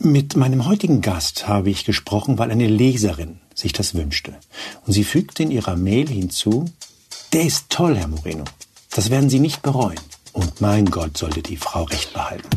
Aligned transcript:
Mit 0.00 0.36
meinem 0.36 0.64
heutigen 0.64 1.00
Gast 1.00 1.48
habe 1.48 1.70
ich 1.70 1.84
gesprochen, 1.84 2.38
weil 2.38 2.52
eine 2.52 2.68
Leserin 2.68 3.40
sich 3.52 3.72
das 3.72 3.96
wünschte. 3.96 4.32
Und 4.86 4.92
sie 4.92 5.02
fügte 5.02 5.42
in 5.42 5.50
ihrer 5.50 5.74
Mail 5.74 6.08
hinzu, 6.08 6.66
der 7.32 7.42
ist 7.42 7.68
toll, 7.68 7.96
Herr 7.96 8.06
Moreno. 8.06 8.44
Das 8.92 9.10
werden 9.10 9.28
Sie 9.28 9.40
nicht 9.40 9.60
bereuen. 9.62 9.98
Und 10.32 10.60
mein 10.60 10.86
Gott 10.86 11.18
sollte 11.18 11.42
die 11.42 11.56
Frau 11.56 11.82
recht 11.82 12.12
behalten. 12.12 12.48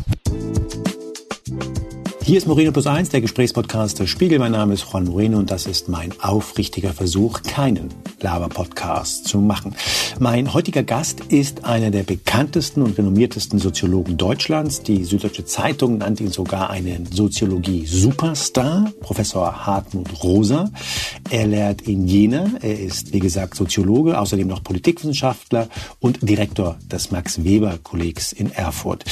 Hier 2.24 2.38
ist 2.38 2.46
Moreno 2.46 2.70
Plus 2.70 2.86
Eins, 2.86 3.08
der 3.08 3.20
Gesprächspodcast 3.20 3.98
der 3.98 4.06
Spiegel. 4.06 4.38
Mein 4.38 4.52
Name 4.52 4.74
ist 4.74 4.86
Juan 4.88 5.06
Moreno 5.06 5.38
und 5.38 5.50
das 5.50 5.66
ist 5.66 5.88
mein 5.88 6.12
aufrichtiger 6.20 6.92
Versuch, 6.92 7.42
keinen 7.42 7.88
Laber-Podcast 8.20 9.26
zu 9.26 9.38
machen. 9.38 9.74
Mein 10.20 10.54
heutiger 10.54 10.84
Gast 10.84 11.18
ist 11.30 11.64
einer 11.64 11.90
der 11.90 12.04
bekanntesten 12.04 12.82
und 12.82 12.96
renommiertesten 12.96 13.58
Soziologen 13.58 14.16
Deutschlands. 14.18 14.82
Die 14.82 15.02
Süddeutsche 15.02 15.46
Zeitung 15.46 15.98
nannte 15.98 16.22
ihn 16.22 16.30
sogar 16.30 16.70
einen 16.70 17.06
Soziologie-Superstar, 17.06 18.92
Professor 19.00 19.66
Hartmut 19.66 20.22
Rosa. 20.22 20.70
Er 21.28 21.48
lehrt 21.48 21.82
in 21.82 22.06
Jena. 22.06 22.52
Er 22.62 22.78
ist, 22.78 23.12
wie 23.12 23.18
gesagt, 23.18 23.56
Soziologe, 23.56 24.20
außerdem 24.20 24.46
noch 24.46 24.62
Politikwissenschaftler 24.62 25.68
und 25.98 26.20
Direktor 26.22 26.78
des 26.88 27.10
Max-Weber-Kollegs 27.10 28.32
in 28.32 28.52
Erfurt. 28.52 29.04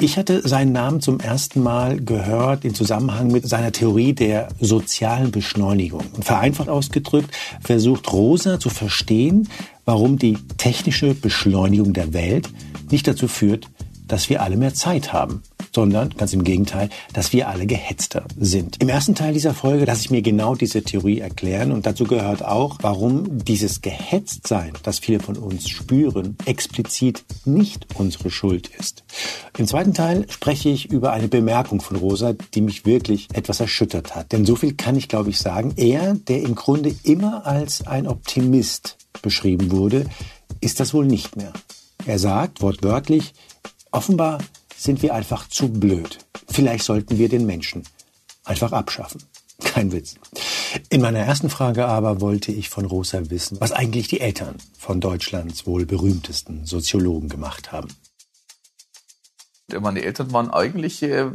Ich 0.00 0.16
hatte 0.16 0.46
seinen 0.46 0.72
Namen 0.72 1.02
zum 1.02 1.20
ersten 1.20 1.62
Mal 1.62 2.00
gehört 2.00 2.45
im 2.54 2.74
Zusammenhang 2.74 3.28
mit 3.28 3.48
seiner 3.48 3.72
Theorie 3.72 4.12
der 4.12 4.48
sozialen 4.60 5.30
Beschleunigung. 5.30 6.04
Und 6.14 6.24
vereinfacht 6.24 6.68
ausgedrückt 6.68 7.30
versucht 7.60 8.12
Rosa 8.12 8.60
zu 8.60 8.70
verstehen, 8.70 9.48
warum 9.84 10.18
die 10.18 10.38
technische 10.56 11.14
Beschleunigung 11.14 11.92
der 11.92 12.12
Welt 12.12 12.48
nicht 12.90 13.06
dazu 13.08 13.28
führt, 13.28 13.68
dass 14.06 14.30
wir 14.30 14.42
alle 14.42 14.56
mehr 14.56 14.74
Zeit 14.74 15.12
haben, 15.12 15.42
sondern 15.76 16.08
ganz 16.16 16.32
im 16.32 16.42
Gegenteil, 16.42 16.88
dass 17.12 17.34
wir 17.34 17.48
alle 17.48 17.66
gehetzter 17.66 18.24
sind. 18.38 18.80
Im 18.80 18.88
ersten 18.88 19.14
Teil 19.14 19.34
dieser 19.34 19.52
Folge 19.52 19.84
lasse 19.84 20.00
ich 20.00 20.10
mir 20.10 20.22
genau 20.22 20.54
diese 20.54 20.82
Theorie 20.82 21.20
erklären 21.20 21.70
und 21.70 21.84
dazu 21.84 22.04
gehört 22.04 22.42
auch, 22.42 22.78
warum 22.80 23.44
dieses 23.44 23.82
Gehetztsein, 23.82 24.72
das 24.84 25.00
viele 25.00 25.20
von 25.20 25.36
uns 25.36 25.68
spüren, 25.68 26.38
explizit 26.46 27.24
nicht 27.44 27.88
unsere 27.92 28.30
Schuld 28.30 28.70
ist. 28.78 29.04
Im 29.58 29.66
zweiten 29.66 29.92
Teil 29.92 30.24
spreche 30.30 30.70
ich 30.70 30.90
über 30.90 31.12
eine 31.12 31.28
Bemerkung 31.28 31.82
von 31.82 31.98
Rosa, 31.98 32.32
die 32.54 32.62
mich 32.62 32.86
wirklich 32.86 33.28
etwas 33.34 33.60
erschüttert 33.60 34.16
hat. 34.16 34.32
Denn 34.32 34.46
so 34.46 34.56
viel 34.56 34.72
kann 34.76 34.96
ich, 34.96 35.08
glaube 35.08 35.28
ich, 35.28 35.38
sagen. 35.38 35.74
Er, 35.76 36.14
der 36.14 36.40
im 36.40 36.54
Grunde 36.54 36.94
immer 37.02 37.44
als 37.44 37.86
ein 37.86 38.06
Optimist 38.06 38.96
beschrieben 39.20 39.70
wurde, 39.70 40.06
ist 40.62 40.80
das 40.80 40.94
wohl 40.94 41.04
nicht 41.04 41.36
mehr. 41.36 41.52
Er 42.06 42.18
sagt 42.18 42.62
wortwörtlich, 42.62 43.34
Offenbar 43.96 44.40
sind 44.76 45.02
wir 45.02 45.14
einfach 45.14 45.48
zu 45.48 45.68
blöd. 45.68 46.18
Vielleicht 46.48 46.84
sollten 46.84 47.18
wir 47.18 47.28
den 47.28 47.46
Menschen 47.46 47.82
einfach 48.44 48.72
abschaffen. 48.72 49.22
Kein 49.64 49.92
Witz. 49.92 50.16
In 50.90 51.00
meiner 51.00 51.20
ersten 51.20 51.48
Frage 51.48 51.86
aber 51.86 52.20
wollte 52.20 52.52
ich 52.52 52.68
von 52.68 52.84
Rosa 52.84 53.30
wissen, 53.30 53.58
was 53.60 53.72
eigentlich 53.72 54.08
die 54.08 54.20
Eltern 54.20 54.56
von 54.78 55.00
Deutschlands 55.00 55.66
wohl 55.66 55.86
berühmtesten 55.86 56.66
Soziologen 56.66 57.28
gemacht 57.28 57.72
haben. 57.72 57.88
Meine 59.80 60.02
Eltern 60.02 60.32
waren 60.32 60.50
eigentlich 60.50 61.02
äh, 61.02 61.26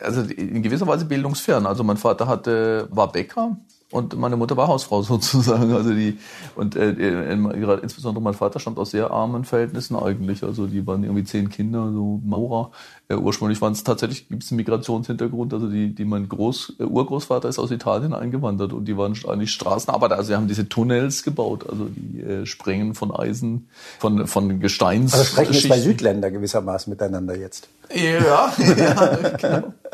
also 0.00 0.20
in 0.20 0.62
gewisser 0.62 0.86
Weise 0.86 1.04
bildungsfern. 1.06 1.66
Also 1.66 1.82
mein 1.82 1.96
Vater 1.96 2.28
hatte, 2.28 2.88
war 2.92 3.10
Bäcker 3.10 3.56
und 3.92 4.16
meine 4.16 4.36
Mutter 4.36 4.56
war 4.56 4.66
Hausfrau 4.66 5.02
sozusagen. 5.02 5.72
Also 5.72 5.94
die 5.94 6.18
und 6.56 6.74
äh, 6.74 6.90
äh, 6.90 7.80
insbesondere 7.82 8.22
mein 8.22 8.34
Vater 8.34 8.58
stammt 8.58 8.78
aus 8.78 8.90
sehr 8.90 9.10
armen 9.10 9.44
Verhältnissen 9.44 9.96
eigentlich. 9.96 10.42
Also 10.42 10.66
die 10.66 10.86
waren 10.86 11.04
irgendwie 11.04 11.24
zehn 11.24 11.50
Kinder, 11.50 11.92
so 11.92 12.20
Maurer. 12.24 12.72
Äh, 13.08 13.14
ursprünglich 13.14 13.60
waren 13.60 13.72
es 13.72 13.84
tatsächlich 13.84 14.28
gibt 14.28 14.42
es 14.42 14.50
einen 14.50 14.56
Migrationshintergrund. 14.56 15.54
Also 15.54 15.68
die, 15.68 15.94
die 15.94 16.04
mein 16.04 16.28
Groß 16.28 16.74
äh, 16.80 16.82
Urgroßvater 16.82 17.48
ist 17.48 17.60
aus 17.60 17.70
Italien 17.70 18.12
eingewandert 18.12 18.72
und 18.72 18.86
die 18.86 18.96
waren 18.96 19.14
eigentlich 19.28 19.52
Straßenarbeiter. 19.52 20.16
Also 20.16 20.28
sie 20.28 20.34
haben 20.34 20.48
diese 20.48 20.68
Tunnels 20.68 21.22
gebaut, 21.22 21.64
also 21.68 21.86
die 21.88 22.20
äh, 22.22 22.46
Sprengen 22.46 22.94
von 22.94 23.14
Eisen, 23.14 23.68
von 24.00 24.26
von 24.26 24.58
Gesteins. 24.58 25.12
Also 25.12 25.24
sprechen 25.24 25.52
jetzt 25.52 25.66
zwei 25.66 25.78
Südländer 25.78 26.32
gewissermaßen 26.32 26.90
miteinander 26.90 27.36
jetzt. 27.36 27.68
Ja, 27.94 28.52
ja 28.76 29.28
genau 29.38 29.72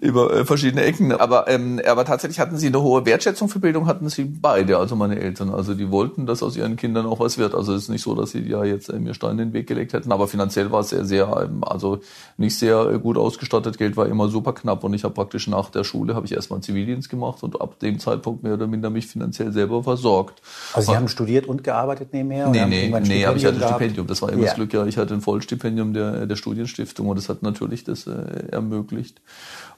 über 0.00 0.32
äh, 0.32 0.44
verschiedene 0.44 0.82
Ecken. 0.82 1.12
Aber, 1.12 1.48
ähm, 1.48 1.80
aber 1.86 2.04
tatsächlich 2.04 2.38
hatten 2.38 2.56
sie 2.56 2.68
eine 2.68 2.82
hohe 2.82 3.06
Wertschätzung 3.06 3.48
für 3.48 3.58
Bildung, 3.58 3.86
hatten 3.86 4.08
sie 4.08 4.24
beide, 4.24 4.78
also 4.78 4.96
meine 4.96 5.18
Eltern. 5.18 5.50
Also 5.50 5.74
die 5.74 5.90
wollten, 5.90 6.26
dass 6.26 6.42
aus 6.42 6.56
ihren 6.56 6.76
Kindern 6.76 7.06
auch 7.06 7.20
was 7.20 7.38
wird. 7.38 7.54
Also 7.54 7.74
es 7.74 7.84
ist 7.84 7.88
nicht 7.88 8.02
so, 8.02 8.14
dass 8.14 8.30
sie 8.30 8.40
ja 8.40 8.64
jetzt 8.64 8.88
äh, 8.88 8.98
mir 8.98 9.14
Steine 9.14 9.42
in 9.42 9.48
den 9.48 9.52
Weg 9.52 9.66
gelegt 9.66 9.92
hätten, 9.92 10.12
aber 10.12 10.28
finanziell 10.28 10.70
war 10.70 10.80
es 10.80 10.90
sehr, 10.90 11.04
sehr, 11.04 11.48
ähm, 11.48 11.64
also 11.64 12.00
nicht 12.36 12.58
sehr 12.58 12.90
äh, 12.90 12.98
gut 12.98 13.16
ausgestattet. 13.16 13.78
Geld 13.78 13.96
war 13.96 14.06
immer 14.06 14.28
super 14.28 14.52
knapp 14.52 14.84
und 14.84 14.94
ich 14.94 15.04
habe 15.04 15.14
praktisch 15.14 15.46
nach 15.48 15.70
der 15.70 15.84
Schule 15.84 16.14
habe 16.14 16.26
ich 16.26 16.32
erstmal 16.32 16.60
Zivildienst 16.60 17.08
gemacht 17.08 17.42
und 17.42 17.60
ab 17.60 17.78
dem 17.80 17.98
Zeitpunkt 17.98 18.42
mehr 18.42 18.54
oder 18.54 18.66
minder 18.66 18.90
mich 18.90 19.06
finanziell 19.06 19.52
selber 19.52 19.82
versorgt. 19.82 20.42
Also 20.72 20.92
Sie 20.92 20.96
haben 20.96 21.08
studiert 21.08 21.46
und 21.46 21.64
gearbeitet 21.64 22.12
nebenher? 22.12 22.48
Nee, 22.48 22.66
nee, 22.66 23.00
nee, 23.00 23.24
aber 23.24 23.36
ich 23.36 23.44
hatte 23.44 23.64
ein 23.64 23.68
Stipendium. 23.68 24.06
Das 24.06 24.22
war 24.22 24.30
immer 24.30 24.42
ja. 24.42 24.48
das 24.48 24.54
Glück, 24.56 24.72
ja. 24.72 24.86
Ich 24.86 24.96
hatte 24.96 25.14
ein 25.14 25.20
Vollstipendium 25.20 25.94
der, 25.94 26.26
der 26.26 26.36
Studienstiftung 26.36 27.08
und 27.08 27.16
das 27.16 27.28
hat 27.28 27.42
natürlich 27.42 27.84
das 27.84 28.06
äh, 28.06 28.48
ermöglicht. 28.50 29.20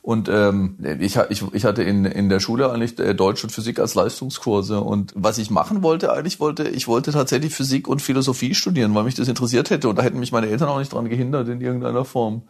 Und 0.08 0.30
ähm, 0.30 0.78
ich, 1.00 1.18
ich, 1.28 1.44
ich 1.52 1.64
hatte 1.66 1.82
in, 1.82 2.06
in 2.06 2.30
der 2.30 2.40
Schule 2.40 2.72
eigentlich 2.72 2.98
äh, 2.98 3.14
Deutsch 3.14 3.44
und 3.44 3.50
Physik 3.50 3.78
als 3.78 3.94
Leistungskurse. 3.94 4.80
Und 4.80 5.12
was 5.14 5.36
ich 5.36 5.50
machen 5.50 5.82
wollte, 5.82 6.14
eigentlich 6.14 6.40
wollte, 6.40 6.66
ich 6.66 6.88
wollte 6.88 7.12
tatsächlich 7.12 7.54
Physik 7.54 7.86
und 7.86 8.00
Philosophie 8.00 8.54
studieren, 8.54 8.94
weil 8.94 9.04
mich 9.04 9.16
das 9.16 9.28
interessiert 9.28 9.68
hätte. 9.68 9.86
Und 9.86 9.98
da 9.98 10.02
hätten 10.02 10.18
mich 10.18 10.32
meine 10.32 10.48
Eltern 10.48 10.70
auch 10.70 10.78
nicht 10.78 10.94
dran 10.94 11.10
gehindert 11.10 11.50
in 11.50 11.60
irgendeiner 11.60 12.06
Form. 12.06 12.40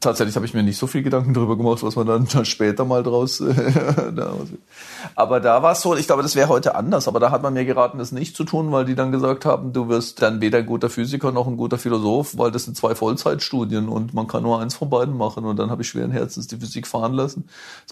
Tatsächlich 0.00 0.36
habe 0.36 0.44
ich 0.44 0.52
mir 0.52 0.62
nicht 0.62 0.76
so 0.76 0.86
viel 0.86 1.02
Gedanken 1.02 1.32
darüber 1.32 1.56
gemacht, 1.56 1.82
was 1.82 1.96
man 1.96 2.06
dann, 2.06 2.28
dann 2.34 2.44
später 2.44 2.84
mal 2.84 3.02
draus. 3.02 3.42
aber 5.14 5.40
da 5.40 5.62
war 5.62 5.72
es 5.72 5.80
so, 5.80 5.96
ich 5.96 6.06
glaube, 6.06 6.22
das 6.22 6.36
wäre 6.36 6.50
heute 6.50 6.74
anders. 6.74 7.08
Aber 7.08 7.18
da 7.18 7.30
hat 7.30 7.42
man 7.42 7.54
mir 7.54 7.64
geraten, 7.64 7.96
das 7.96 8.12
nicht 8.12 8.36
zu 8.36 8.44
tun, 8.44 8.72
weil 8.72 8.84
die 8.84 8.94
dann 8.94 9.10
gesagt 9.10 9.46
haben, 9.46 9.72
du 9.72 9.88
wirst 9.88 10.20
dann 10.20 10.42
weder 10.42 10.58
ein 10.58 10.66
guter 10.66 10.90
Physiker 10.90 11.32
noch 11.32 11.46
ein 11.46 11.56
guter 11.56 11.78
Philosoph, 11.78 12.36
weil 12.36 12.50
das 12.50 12.64
sind 12.64 12.76
zwei 12.76 12.94
Vollzeitstudien 12.94 13.88
und 13.88 14.12
man 14.12 14.26
kann 14.26 14.42
nur 14.42 14.60
eins 14.60 14.74
von 14.74 14.90
beiden 14.90 15.16
machen. 15.16 15.46
Und 15.46 15.58
dann 15.58 15.70
habe 15.70 15.80
ich 15.80 15.88
schweren 15.88 16.10
Herzens 16.10 16.46
die 16.46 16.58
Physik 16.58 16.86
fahren 16.86 17.05
lassen. 17.14 17.44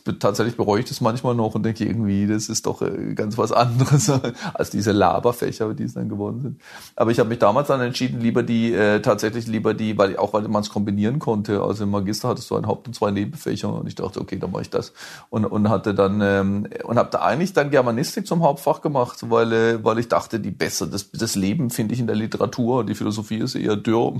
Das, 0.04 0.18
tatsächlich 0.18 0.56
bereue 0.56 0.80
ich 0.80 0.86
das 0.86 1.00
manchmal 1.00 1.34
noch 1.34 1.54
und 1.54 1.62
denke 1.62 1.84
irgendwie, 1.84 2.26
das 2.26 2.48
ist 2.48 2.66
doch 2.66 2.82
äh, 2.82 3.14
ganz 3.14 3.38
was 3.38 3.52
anderes 3.52 4.10
als 4.54 4.70
diese 4.70 4.92
Laberfächer, 4.92 5.74
die 5.74 5.84
es 5.84 5.94
dann 5.94 6.08
geworden 6.08 6.40
sind. 6.40 6.60
Aber 6.96 7.10
ich 7.10 7.18
habe 7.18 7.28
mich 7.28 7.38
damals 7.38 7.68
dann 7.68 7.80
entschieden, 7.80 8.20
lieber 8.20 8.42
die, 8.42 8.72
äh, 8.72 9.00
tatsächlich 9.00 9.46
lieber 9.46 9.74
die, 9.74 9.96
weil 9.98 10.16
auch 10.16 10.32
weil 10.32 10.48
man 10.48 10.62
es 10.62 10.70
kombinieren 10.70 11.18
konnte. 11.18 11.62
Also 11.62 11.84
im 11.84 11.90
Magister 11.90 12.28
hattest 12.28 12.50
du 12.50 12.56
ein 12.56 12.66
Haupt- 12.66 12.86
und 12.86 12.94
zwei 12.94 13.10
Nebenfächer 13.10 13.72
und 13.72 13.86
ich 13.86 13.94
dachte, 13.94 14.20
okay, 14.20 14.38
dann 14.38 14.50
mache 14.50 14.62
ich 14.62 14.70
das. 14.70 14.92
Und, 15.30 15.44
und 15.44 15.68
hatte 15.68 15.94
dann, 15.94 16.20
ähm, 16.20 16.68
und 16.84 16.98
habe 16.98 17.10
da 17.10 17.20
eigentlich 17.20 17.52
dann 17.52 17.70
Germanistik 17.70 18.26
zum 18.26 18.42
Hauptfach 18.42 18.80
gemacht, 18.80 19.18
weil, 19.28 19.52
äh, 19.52 19.84
weil 19.84 19.98
ich 19.98 20.08
dachte, 20.08 20.40
die 20.40 20.50
besser, 20.50 20.86
das, 20.86 21.10
das 21.10 21.34
Leben 21.34 21.70
finde 21.70 21.94
ich 21.94 22.00
in 22.00 22.06
der 22.06 22.16
Literatur, 22.16 22.84
die 22.84 22.94
Philosophie 22.94 23.38
ist 23.38 23.54
eher 23.54 23.76
dürr, 23.76 24.14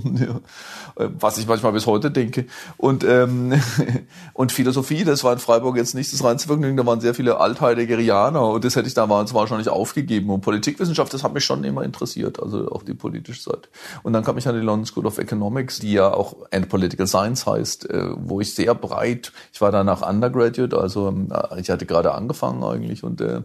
was 0.95 1.37
ich 1.37 1.47
manchmal 1.47 1.71
bis 1.71 1.85
heute 1.85 2.11
denke. 2.11 2.45
Und, 2.77 3.03
ähm, 3.03 3.53
und 4.33 4.51
Philosophie, 4.51 4.74
das 4.81 5.23
war 5.23 5.33
in 5.33 5.39
Freiburg 5.39 5.77
jetzt 5.77 5.95
nicht 5.95 6.11
das 6.11 6.23
reinste 6.23 6.47
da 6.75 6.85
waren 6.85 7.01
sehr 7.01 7.13
viele 7.13 7.39
Altheideggerianer 7.39 8.47
und 8.47 8.63
das 8.63 8.75
hätte 8.75 8.87
ich 8.87 8.93
damals 8.93 9.33
wahrscheinlich 9.33 9.69
aufgegeben. 9.69 10.29
Und 10.29 10.41
Politikwissenschaft, 10.41 11.13
das 11.13 11.23
hat 11.23 11.33
mich 11.33 11.43
schon 11.43 11.63
immer 11.63 11.83
interessiert, 11.83 12.41
also 12.41 12.69
auch 12.71 12.83
die 12.83 12.93
politische 12.93 13.41
Seite. 13.41 13.69
Und 14.03 14.13
dann 14.13 14.23
kam 14.23 14.37
ich 14.37 14.47
an 14.47 14.55
die 14.55 14.61
London 14.61 14.85
School 14.85 15.05
of 15.05 15.17
Economics, 15.17 15.79
die 15.79 15.93
ja 15.93 16.13
auch 16.13 16.35
And 16.51 16.69
Political 16.69 17.07
Science 17.07 17.45
heißt, 17.45 17.89
äh, 17.89 18.09
wo 18.15 18.41
ich 18.41 18.53
sehr 18.53 18.75
breit, 18.75 19.31
ich 19.53 19.61
war 19.61 19.71
danach 19.71 20.07
Undergraduate, 20.07 20.77
also 20.77 21.07
ähm, 21.07 21.33
ich 21.57 21.69
hatte 21.69 21.85
gerade 21.85 22.13
angefangen 22.13 22.63
eigentlich 22.63 23.03
und 23.03 23.21
äh, 23.21 23.41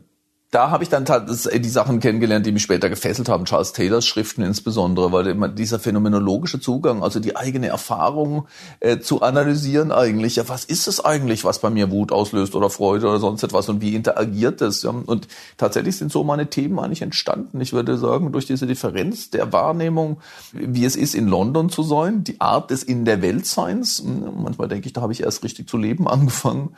da 0.51 0.71
habe 0.71 0.83
ich 0.83 0.91
dann 0.91 1.05
die 1.05 1.69
Sachen 1.69 2.01
kennengelernt, 2.01 2.45
die 2.45 2.51
mich 2.51 2.63
später 2.63 2.89
gefesselt 2.89 3.29
haben. 3.29 3.45
Charles 3.45 3.73
Taylors 3.73 4.05
Schriften 4.05 4.43
insbesondere, 4.43 5.13
weil 5.13 5.29
immer 5.29 5.49
dieser 5.49 5.79
phänomenologische 5.79 6.59
Zugang, 6.59 7.05
also 7.05 7.21
die 7.21 7.37
eigene 7.37 7.69
Erfahrung 7.69 8.49
äh, 8.81 8.99
zu 8.99 9.23
analysieren 9.23 9.93
eigentlich. 9.93 10.37
Ja, 10.37 10.49
was 10.49 10.65
ist 10.65 10.89
es 10.89 11.05
eigentlich, 11.05 11.45
was 11.45 11.61
bei 11.61 11.71
mir 11.71 11.93
Wut 11.93 12.11
auslöst 12.11 12.57
oder 12.57 12.69
Freude 12.69 13.07
oder 13.07 13.21
sonst 13.21 13.45
etwas 13.45 13.69
und 13.69 13.81
wie 13.81 13.95
interagiert 13.95 14.61
das? 14.61 14.83
Ja? 14.83 14.91
Und 14.91 15.29
tatsächlich 15.57 15.97
sind 15.97 16.11
so 16.11 16.25
meine 16.25 16.51
Themen 16.51 16.81
eigentlich 16.81 17.03
entstanden. 17.03 17.61
Ich 17.61 17.73
würde 17.73 17.97
sagen, 17.97 18.33
durch 18.33 18.47
diese 18.47 18.67
Differenz 18.67 19.31
der 19.31 19.53
Wahrnehmung, 19.53 20.19
wie 20.53 20.85
es 20.85 20.97
ist, 20.97 21.15
in 21.15 21.29
London 21.29 21.71
zu 21.71 21.85
sein, 21.85 22.25
die 22.25 22.41
Art 22.41 22.73
des 22.73 22.83
in 22.83 23.05
der 23.05 23.23
Weltseins. 23.23 24.01
Hm, 24.01 24.43
manchmal 24.43 24.67
denke 24.67 24.89
ich, 24.89 24.95
da 24.95 25.01
habe 25.01 25.13
ich 25.13 25.23
erst 25.23 25.45
richtig 25.45 25.69
zu 25.69 25.77
leben 25.77 26.09
angefangen 26.09 26.75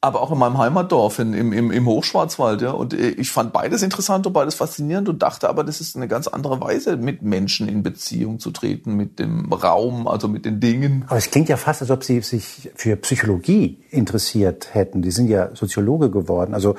aber 0.00 0.20
auch 0.20 0.30
in 0.30 0.38
meinem 0.38 0.58
Heimatdorf, 0.58 1.18
in, 1.18 1.32
im, 1.32 1.52
im, 1.52 1.70
im 1.70 1.86
Hochschwarzwald. 1.86 2.62
Ja. 2.62 2.70
Und 2.72 2.94
äh, 2.94 3.08
ich 3.10 3.30
fand 3.30 3.52
beides 3.52 3.82
interessant 3.82 4.26
und 4.26 4.32
beides 4.32 4.54
faszinierend 4.54 5.08
und 5.08 5.22
dachte 5.22 5.48
aber, 5.48 5.64
das 5.64 5.80
ist 5.80 5.96
eine 5.96 6.06
ganz 6.06 6.28
andere 6.28 6.60
Weise, 6.60 6.96
mit 6.96 7.22
Menschen 7.22 7.68
in 7.68 7.82
Beziehung 7.82 8.38
zu 8.38 8.50
treten, 8.50 8.94
mit 8.94 9.18
dem 9.18 9.52
Raum, 9.52 10.06
also 10.06 10.28
mit 10.28 10.44
den 10.44 10.60
Dingen. 10.60 11.04
Aber 11.08 11.16
es 11.16 11.30
klingt 11.30 11.48
ja 11.48 11.56
fast, 11.56 11.82
als 11.82 11.90
ob 11.90 12.04
Sie 12.04 12.20
sich 12.20 12.70
für 12.74 12.96
Psychologie 12.96 13.82
interessiert 13.90 14.74
hätten. 14.74 15.02
Die 15.02 15.10
sind 15.10 15.28
ja 15.28 15.54
Soziologe 15.54 16.10
geworden. 16.10 16.54
Also 16.54 16.76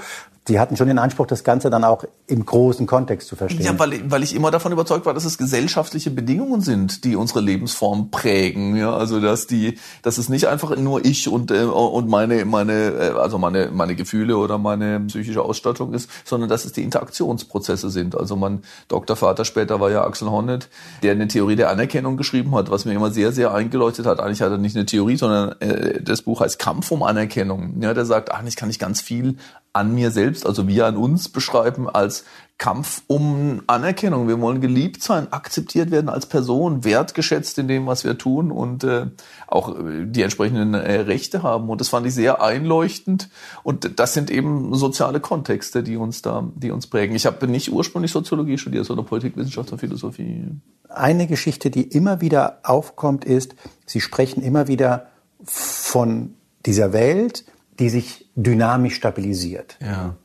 Sie 0.48 0.62
hatten 0.62 0.78
schon 0.78 0.88
den 0.88 0.98
Anspruch, 0.98 1.28
das 1.28 1.44
Ganze 1.44 1.70
dann 1.70 1.84
auch 1.84 2.06
im 2.26 2.46
großen 2.46 2.88
Kontext 2.88 3.28
zu 3.28 3.36
verstehen. 3.36 3.66
Ja, 3.66 3.78
weil, 3.78 4.10
weil 4.10 4.24
ich 4.24 4.34
immer 4.34 4.50
davon 4.50 4.72
überzeugt 4.72 5.06
war, 5.06 5.14
dass 5.14 5.26
es 5.26 5.38
gesellschaftliche 5.38 6.10
Bedingungen 6.10 6.62
sind, 6.62 7.04
die 7.04 7.18
unsere 7.18 7.42
Lebensform 7.42 8.12
prägen. 8.12 8.78
Ja, 8.78 8.96
also 8.96 9.20
dass 9.20 9.48
die, 9.48 9.78
dass 10.04 10.18
es 10.18 10.30
nicht 10.30 10.48
einfach 10.48 10.74
nur 10.78 11.04
ich 11.04 11.28
und 11.28 11.52
äh, 11.52 11.64
und 11.64 12.08
meine 12.08 12.46
meine 12.46 12.74
äh, 12.74 13.20
also 13.20 13.38
meine 13.38 13.72
meine 13.74 13.96
Gefühle 13.96 14.38
oder 14.38 14.58
meine 14.58 15.02
psychische 15.02 15.42
Ausstattung 15.42 15.94
ist, 15.94 16.10
sondern 16.24 16.48
dass 16.48 16.64
es 16.64 16.72
die 16.72 16.84
Interaktionsprozesse 16.84 17.90
sind. 17.90 18.18
Also 18.18 18.38
mein 18.38 18.62
Doktorvater 18.88 19.44
später 19.44 19.82
war 19.82 19.92
ja 19.92 20.06
Axel 20.06 20.32
Honneth, 20.32 20.70
der 21.04 21.12
eine 21.12 21.28
Theorie 21.28 21.58
der 21.58 21.70
Anerkennung 21.70 22.16
geschrieben 22.16 22.56
hat, 22.56 22.72
was 22.72 22.86
mir 22.86 22.94
immer 22.94 23.12
sehr 23.12 23.34
sehr 23.34 23.54
eingeleuchtet 23.54 24.06
hat. 24.06 24.22
Eigentlich 24.22 24.42
hat 24.42 24.52
er 24.52 24.58
nicht 24.58 24.78
eine 24.78 24.86
Theorie, 24.86 25.18
sondern 25.18 25.60
äh, 25.60 26.02
das 26.02 26.22
Buch 26.22 26.40
heißt 26.40 26.58
Kampf 26.58 26.90
um 26.92 27.04
Anerkennung. 27.04 27.82
Ja, 27.82 27.94
der 27.94 28.06
sagt, 28.06 28.32
eigentlich 28.32 28.56
kann 28.56 28.70
ich 28.70 28.80
ganz 28.80 29.02
viel 29.02 29.36
an 29.74 29.94
mir 29.94 30.12
selbst, 30.12 30.46
also 30.46 30.68
wir 30.68 30.86
an 30.86 30.98
uns 30.98 31.30
beschreiben 31.30 31.90
als 31.90 32.26
Kampf 32.58 33.04
um 33.06 33.62
Anerkennung. 33.68 34.28
Wir 34.28 34.42
wollen 34.42 34.62
geliebt 34.62 35.04
sein, 35.04 35.32
akzeptiert 35.32 35.92
werden 35.92 36.10
als 36.10 36.26
Person, 36.26 36.84
wertgeschätzt 36.84 37.60
in 37.60 37.68
dem, 37.68 37.86
was 37.86 38.04
wir 38.04 38.18
tun 38.18 38.52
und 38.52 38.84
äh, 38.84 39.06
auch 39.46 39.78
äh, 39.78 40.06
die 40.06 40.24
entsprechenden 40.24 40.74
äh, 40.74 41.02
Rechte 41.02 41.44
haben. 41.44 41.70
Und 41.70 41.82
das 41.82 41.90
fand 41.90 42.08
ich 42.08 42.16
sehr 42.16 42.42
einleuchtend. 42.42 43.30
Und 43.62 44.00
das 44.00 44.16
sind 44.16 44.32
eben 44.32 44.74
soziale 44.74 45.20
Kontexte, 45.20 45.84
die 45.84 45.98
uns 45.98 46.24
da, 46.24 46.50
die 46.56 46.72
uns 46.72 46.88
prägen. 46.88 47.16
Ich 47.16 47.28
habe 47.28 47.48
nicht 47.48 47.72
ursprünglich 47.72 48.12
Soziologie 48.12 48.58
studiert, 48.58 48.86
sondern 48.86 49.06
Politikwissenschaft 49.06 49.72
und 49.72 49.78
Philosophie. 49.78 50.46
Eine 50.90 51.28
Geschichte, 51.28 51.70
die 51.70 51.84
immer 51.84 52.22
wieder 52.22 52.60
aufkommt, 52.64 53.24
ist, 53.24 53.56
Sie 53.86 54.02
sprechen 54.02 54.42
immer 54.42 54.68
wieder 54.68 55.08
von 55.44 56.34
dieser 56.66 56.92
Welt, 56.92 57.46
die 57.80 57.90
sich 57.90 58.30
dynamisch 58.36 58.96
stabilisiert. 58.96 59.78
Ja. 59.82 60.16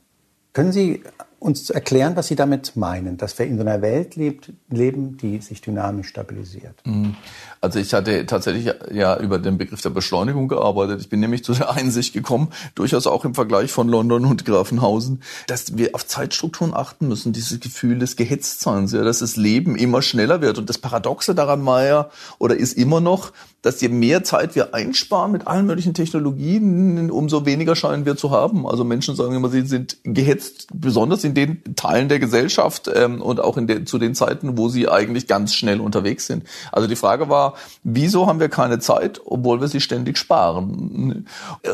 Können 0.53 0.71
Sie 0.71 1.03
uns 1.43 1.69
erklären, 1.69 2.15
was 2.15 2.27
Sie 2.27 2.35
damit 2.35 2.75
meinen, 2.75 3.17
dass 3.17 3.37
wir 3.37 3.45
in 3.45 3.57
so 3.57 3.61
einer 3.61 3.81
Welt 3.81 4.15
lebt, 4.15 4.51
leben, 4.69 5.17
die 5.17 5.39
sich 5.39 5.61
dynamisch 5.61 6.07
stabilisiert? 6.07 6.75
Mhm. 6.85 7.15
Also 7.59 7.79
ich 7.79 7.93
hatte 7.93 8.25
tatsächlich 8.25 8.73
ja 8.91 9.17
über 9.19 9.39
den 9.39 9.57
Begriff 9.57 9.81
der 9.81 9.89
Beschleunigung 9.89 10.47
gearbeitet. 10.47 11.01
Ich 11.01 11.09
bin 11.09 11.19
nämlich 11.19 11.43
zu 11.43 11.53
der 11.53 11.71
Einsicht 11.71 12.13
gekommen, 12.13 12.49
durchaus 12.75 13.07
auch 13.07 13.25
im 13.25 13.35
Vergleich 13.35 13.71
von 13.71 13.87
London 13.89 14.25
und 14.25 14.45
Grafenhausen, 14.45 15.21
dass 15.47 15.77
wir 15.77 15.93
auf 15.93 16.07
Zeitstrukturen 16.07 16.73
achten 16.73 17.07
müssen, 17.07 17.33
dieses 17.33 17.59
Gefühl 17.59 17.99
des 17.99 18.15
Gehetztseins, 18.15 18.93
ja, 18.93 19.03
dass 19.03 19.19
das 19.19 19.35
Leben 19.35 19.75
immer 19.75 20.01
schneller 20.01 20.41
wird. 20.41 20.57
Und 20.57 20.69
das 20.69 20.77
Paradoxe 20.77 21.35
daran 21.35 21.65
war 21.65 21.83
ja, 21.83 22.09
oder 22.39 22.55
ist 22.55 22.73
immer 22.77 23.01
noch, 23.01 23.31
dass 23.61 23.79
je 23.79 23.87
mehr 23.87 24.23
Zeit 24.25 24.55
wir 24.55 24.73
einsparen 24.73 25.31
mit 25.31 25.47
allen 25.47 25.65
möglichen 25.65 25.93
Technologien, 25.93 27.09
umso 27.09 27.45
weniger 27.45 27.75
scheinen 27.77 28.05
wir 28.05 28.17
zu 28.17 28.29
haben. 28.29 28.67
Also 28.67 28.83
Menschen 28.83 29.15
sagen 29.15 29.35
immer, 29.35 29.49
sie 29.49 29.65
sind 29.65 29.97
gehetzt, 30.03 30.67
besonders 30.73 31.23
in 31.23 31.32
den 31.33 31.75
Teilen 31.75 32.09
der 32.09 32.19
Gesellschaft 32.19 32.89
ähm, 32.93 33.21
und 33.21 33.39
auch 33.39 33.57
in 33.57 33.67
den, 33.67 33.85
zu 33.85 33.97
den 33.97 34.15
Zeiten, 34.15 34.57
wo 34.57 34.69
sie 34.69 34.89
eigentlich 34.89 35.27
ganz 35.27 35.53
schnell 35.53 35.79
unterwegs 35.79 36.27
sind. 36.27 36.43
Also 36.71 36.87
die 36.87 36.95
Frage 36.95 37.29
war, 37.29 37.55
wieso 37.83 38.27
haben 38.27 38.39
wir 38.39 38.49
keine 38.49 38.79
Zeit, 38.79 39.21
obwohl 39.25 39.61
wir 39.61 39.67
sie 39.67 39.81
ständig 39.81 40.17
sparen? 40.17 41.25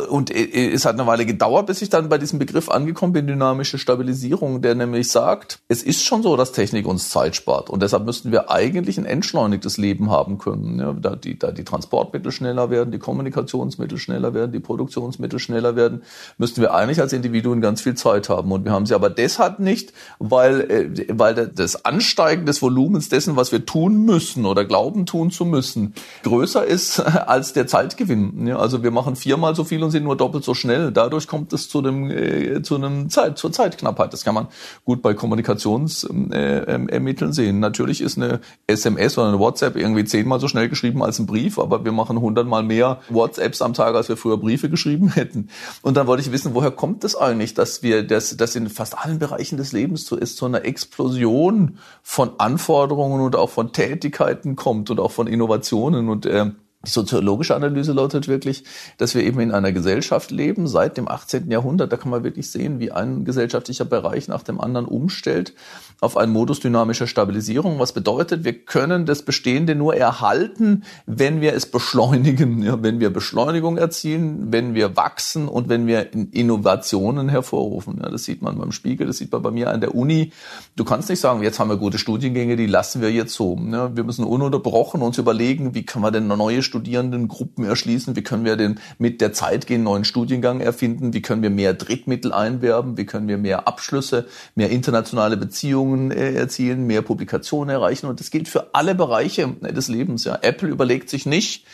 Und 0.09 0.31
äh, 0.31 0.71
es 0.71 0.85
hat 0.85 0.93
eine 0.93 1.07
Weile 1.07 1.25
gedauert, 1.25 1.67
bis 1.67 1.81
ich 1.81 1.89
dann 1.89 2.09
bei 2.09 2.17
diesem 2.17 2.39
Begriff 2.39 2.69
angekommen 2.69 3.13
bin, 3.13 3.27
dynamische 3.27 3.77
Stabilisierung, 3.77 4.61
der 4.61 4.75
nämlich 4.75 5.09
sagt, 5.09 5.59
es 5.67 5.83
ist 5.83 6.03
schon 6.03 6.23
so, 6.23 6.35
dass 6.35 6.51
Technik 6.51 6.87
uns 6.87 7.09
Zeit 7.09 7.35
spart 7.35 7.69
und 7.69 7.81
deshalb 7.81 8.05
müssten 8.05 8.31
wir 8.31 8.49
eigentlich 8.49 8.97
ein 8.97 9.05
entschleunigtes 9.05 9.77
Leben 9.77 10.09
haben 10.09 10.37
können. 10.37 10.79
Ja, 10.79 10.93
da 10.93 11.15
die, 11.15 11.37
da 11.37 11.51
die 11.51 11.63
Transportmittel 11.63 12.31
schneller 12.31 12.69
werden, 12.69 12.91
die 12.91 12.99
Kommunikationsmittel 12.99 13.97
schneller 13.97 14.33
werden, 14.33 14.51
die 14.51 14.59
Produktionsmittel 14.59 15.39
schneller 15.39 15.75
werden, 15.75 16.03
müssten 16.37 16.61
wir 16.61 16.73
eigentlich 16.73 17.01
als 17.01 17.13
Individuen 17.13 17.61
ganz 17.61 17.81
viel 17.81 17.95
Zeit 17.95 18.29
haben. 18.29 18.51
Und 18.51 18.65
wir 18.65 18.71
haben 18.71 18.85
sie 18.85 18.95
aber 18.95 19.09
deshalb 19.09 19.48
nicht, 19.57 19.93
weil, 20.19 20.61
äh, 20.69 21.07
weil 21.09 21.33
das 21.33 21.85
Ansteigen 21.85 22.45
des 22.45 22.61
Volumens 22.61 23.09
dessen, 23.09 23.35
was 23.35 23.51
wir 23.51 23.65
tun 23.65 24.05
müssen 24.05 24.45
oder 24.45 24.65
glauben 24.65 25.07
tun 25.07 25.31
zu 25.31 25.45
müssen, 25.45 25.95
größer 26.23 26.65
ist 26.65 26.99
als 26.99 27.53
der 27.53 27.65
Zeitgewinn. 27.65 28.51
Also 28.51 28.83
wir 28.83 28.91
machen 28.91 29.15
viermal 29.15 29.55
so 29.55 29.63
viel 29.63 29.81
und 29.83 29.89
sind 29.91 30.03
nur 30.03 30.17
doppelt 30.17 30.43
so 30.43 30.53
schnell. 30.53 30.91
Dadurch 30.91 31.27
kommt 31.27 31.53
es 31.53 31.69
zu 31.69 31.79
einem, 31.79 32.11
äh, 32.11 32.61
zu 32.61 32.75
einem 32.75 33.09
Zeit, 33.09 33.39
zur 33.39 33.51
Zeitknappheit. 33.51 34.13
Das 34.13 34.23
kann 34.23 34.35
man 34.35 34.47
gut 34.85 35.01
bei 35.01 35.13
Kommunikationsermitteln 35.13 37.33
sehen. 37.33 37.59
Natürlich 37.59 37.99
ist 38.01 38.17
eine 38.17 38.39
SMS 38.67 39.17
oder 39.17 39.29
eine 39.29 39.39
WhatsApp 39.39 39.75
irgendwie 39.75 40.05
zehnmal 40.05 40.39
so 40.39 40.47
schnell 40.47 40.69
geschrieben 40.69 41.01
als 41.01 41.17
ein 41.19 41.25
Brief, 41.25 41.57
aber 41.57 41.83
wir 41.85 41.91
machen 41.91 42.19
hundertmal 42.19 42.63
mehr 42.63 42.99
WhatsApps 43.09 43.61
am 43.61 43.73
Tag, 43.73 43.95
als 43.95 44.09
wir 44.09 44.17
früher 44.17 44.37
Briefe 44.37 44.69
geschrieben 44.69 45.09
hätten. 45.13 45.49
Und 45.81 45.97
dann 45.97 46.07
wollte 46.07 46.21
ich 46.21 46.31
wissen, 46.31 46.53
woher 46.53 46.71
kommt 46.71 47.03
es 47.03 47.15
eigentlich, 47.15 47.53
dass 47.53 47.83
wir 47.83 48.03
das, 48.03 48.37
das 48.37 48.55
in 48.55 48.69
fast 48.69 48.97
allen 48.97 49.19
Bereichen 49.19 49.38
des 49.57 49.71
Lebens 49.71 50.05
so 50.05 50.15
ist, 50.15 50.37
so 50.37 50.45
eine 50.45 50.61
Explosion 50.61 51.77
von 52.03 52.31
Anforderungen 52.39 53.21
und 53.21 53.35
auch 53.35 53.49
von 53.49 53.71
Tätigkeiten 53.71 54.55
kommt 54.55 54.89
und 54.89 54.99
auch 54.99 55.11
von 55.11 55.27
Innovationen 55.27 56.09
und 56.09 56.25
äh, 56.25 56.51
die 56.85 56.91
soziologische 56.91 57.55
Analyse 57.55 57.91
lautet 57.91 58.29
wirklich, 58.29 58.63
dass 58.97 59.13
wir 59.13 59.21
eben 59.23 59.41
in 59.41 59.51
einer 59.51 59.73
Gesellschaft 59.73 60.31
leben 60.31 60.65
seit 60.65 60.95
dem 60.95 61.09
18. 61.09 61.51
Jahrhundert. 61.51 61.91
Da 61.91 61.97
kann 61.97 62.09
man 62.09 62.23
wirklich 62.23 62.49
sehen, 62.51 62.79
wie 62.79 62.93
ein 62.93 63.25
gesellschaftlicher 63.25 63.83
Bereich 63.83 64.29
nach 64.29 64.43
dem 64.43 64.61
anderen 64.61 64.85
umstellt 64.85 65.53
auf 65.99 66.15
einen 66.15 66.31
Modus 66.31 66.61
dynamischer 66.61 67.07
Stabilisierung. 67.07 67.79
Was 67.79 67.91
bedeutet, 67.91 68.45
wir 68.45 68.53
können 68.53 69.05
das 69.05 69.23
Bestehende 69.23 69.75
nur 69.75 69.95
erhalten, 69.95 70.85
wenn 71.05 71.41
wir 71.41 71.53
es 71.53 71.65
beschleunigen. 71.65 72.63
Ja, 72.63 72.81
wenn 72.81 73.01
wir 73.01 73.09
Beschleunigung 73.09 73.77
erzielen, 73.77 74.53
wenn 74.53 74.73
wir 74.73 74.95
wachsen 74.95 75.49
und 75.49 75.67
wenn 75.67 75.85
wir 75.85 76.13
Innovationen 76.13 77.27
hervorrufen. 77.27 77.99
Ja, 78.01 78.09
das 78.09 78.23
sieht 78.23 78.41
man 78.41 78.57
beim 78.57 78.71
Spiegel, 78.71 79.07
das 79.07 79.17
sieht 79.17 79.33
man 79.33 79.41
bei 79.41 79.51
mir 79.51 79.69
an 79.69 79.81
der 79.81 79.95
Uni. 79.95 80.31
Du 80.77 80.85
kannst 80.85 81.09
nicht 81.09 81.19
sagen, 81.19 81.43
jetzt 81.43 81.59
haben 81.59 81.69
wir 81.69 81.77
gute 81.77 81.97
Studiengänge, 81.97 82.55
die 82.55 82.67
lassen 82.67 83.01
wir 83.01 83.11
jetzt 83.11 83.33
so. 83.33 83.59
Ja, 83.69 83.93
wir 83.97 84.05
müssen 84.05 84.23
ununterbrochen 84.23 85.01
uns 85.01 85.17
überlegen, 85.17 85.75
wie 85.75 85.85
kann 85.85 86.01
man 86.01 86.13
denn 86.13 86.27
neue 86.27 86.63
Studierendengruppen 86.69 87.65
erschließen? 87.65 88.15
Wie 88.15 88.21
können 88.21 88.45
wir 88.45 88.55
denn 88.55 88.79
mit 88.97 89.19
der 89.19 89.33
Zeit 89.33 89.67
gehen 89.67 89.83
neuen 89.83 90.05
Studiengang 90.05 90.61
erfinden? 90.61 91.13
Wie 91.13 91.21
können 91.21 91.41
wir 91.41 91.49
mehr 91.49 91.73
Drittmittel 91.73 92.31
einwerben? 92.31 92.97
Wie 92.97 93.05
können 93.05 93.27
wir 93.27 93.37
mehr 93.37 93.67
Abschlüsse, 93.67 94.27
mehr 94.55 94.69
internationale 94.69 95.35
Beziehungen 95.35 96.11
äh, 96.11 96.33
erzielen, 96.33 96.87
mehr 96.87 97.01
Publikationen 97.01 97.69
erreichen? 97.69 98.05
Und 98.05 98.19
das 98.19 98.31
gilt 98.31 98.47
für 98.47 98.73
alle 98.73 98.95
Bereiche 98.95 99.47
des 99.61 99.87
Lebens. 99.87 100.23
Ja. 100.23 100.39
Apple 100.41 100.69
überlegt 100.69 101.09
sich 101.09 101.25
nicht, 101.25 101.65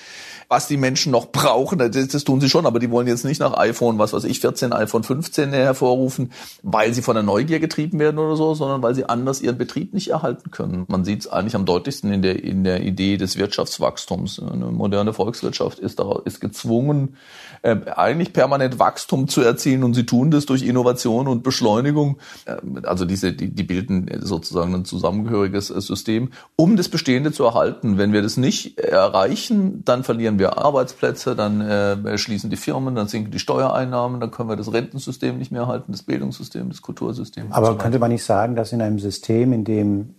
was 0.48 0.68
die 0.68 0.78
Menschen 0.78 1.12
noch 1.12 1.32
brauchen. 1.32 1.80
Das, 1.80 1.92
das, 1.92 2.24
tun 2.24 2.42
sie 2.42 2.50
schon, 2.50 2.66
aber 2.66 2.80
die 2.80 2.92
wollen 2.92 3.08
jetzt 3.08 3.26
nicht 3.26 3.40
nach 3.40 3.58
iPhone, 3.58 3.98
was 3.98 4.14
weiß 4.14 4.24
ich, 4.26 4.40
14, 4.40 4.74
iPhone 4.74 5.04
15 5.04 5.54
hervorrufen, 5.54 6.32
weil 6.64 6.94
sie 6.94 7.02
von 7.02 7.16
der 7.16 7.24
Neugier 7.24 7.60
getrieben 7.60 8.00
werden 8.00 8.20
oder 8.20 8.36
so, 8.36 8.54
sondern 8.54 8.82
weil 8.82 8.96
sie 8.96 9.06
anders 9.06 9.42
ihren 9.42 9.58
Betrieb 9.58 9.94
nicht 9.94 10.10
erhalten 10.10 10.52
können. 10.52 10.86
Man 10.88 11.06
sieht 11.06 11.22
es 11.22 11.28
eigentlich 11.28 11.56
am 11.56 11.66
deutlichsten 11.66 12.12
in 12.12 12.22
der, 12.22 12.44
in 12.44 12.64
der 12.64 12.82
Idee 12.82 13.18
des 13.18 13.38
Wirtschaftswachstums. 13.38 14.40
Eine 14.40 14.66
moderne 14.68 15.14
Volkswirtschaft 15.14 15.80
ist, 15.80 16.02
ist 16.26 16.42
gezwungen, 16.42 17.18
äh, 17.62 17.78
eigentlich 17.96 18.34
permanent 18.34 18.80
Wachstum 18.80 19.28
zu 19.28 19.42
erzielen 19.42 19.84
und 19.84 19.94
sie 19.94 20.06
tun 20.06 20.32
das 20.32 20.46
durch 20.46 20.64
Innovation 20.64 21.28
und 21.28 21.44
Beschleunigung. 21.44 22.18
Äh, 22.46 22.58
also 22.84 23.06
diese, 23.06 23.34
die, 23.34 23.50
die 23.50 23.64
bilden 23.64 24.10
sozusagen 24.22 24.74
ein 24.74 24.86
zusammengehöriges 24.86 25.68
System, 25.68 26.30
um 26.56 26.76
das 26.76 26.90
Bestehende 26.90 27.32
zu 27.32 27.44
erhalten. 27.44 27.98
Wenn 27.98 28.14
wir 28.14 28.22
das 28.22 28.38
nicht 28.38 28.80
erreichen, 28.80 29.84
dann 29.86 30.04
verlieren 30.04 30.35
wir 30.40 30.58
Arbeitsplätze, 30.58 31.36
dann 31.36 31.62
äh, 31.62 32.18
schließen 32.18 32.50
die 32.50 32.58
Firmen, 32.58 32.96
dann 32.96 33.08
sinken 33.08 33.32
die 33.32 33.40
Steuereinnahmen, 33.40 34.20
dann 34.20 34.32
können 34.32 34.50
wir 34.50 34.56
das 34.56 34.72
Rentensystem 34.72 35.38
nicht 35.38 35.52
mehr 35.52 35.62
erhalten, 35.62 35.92
das 35.92 36.04
Bildungssystem, 36.04 36.70
das 36.70 36.82
Kultursystem. 36.82 37.52
Aber 37.52 37.68
so 37.68 37.76
könnte 37.76 38.00
man 38.00 38.12
nicht 38.12 38.24
sagen, 38.24 38.56
dass 38.56 38.72
in 38.72 38.82
einem 38.82 39.00
System, 39.00 39.54
in 39.54 39.64
dem 39.64 40.16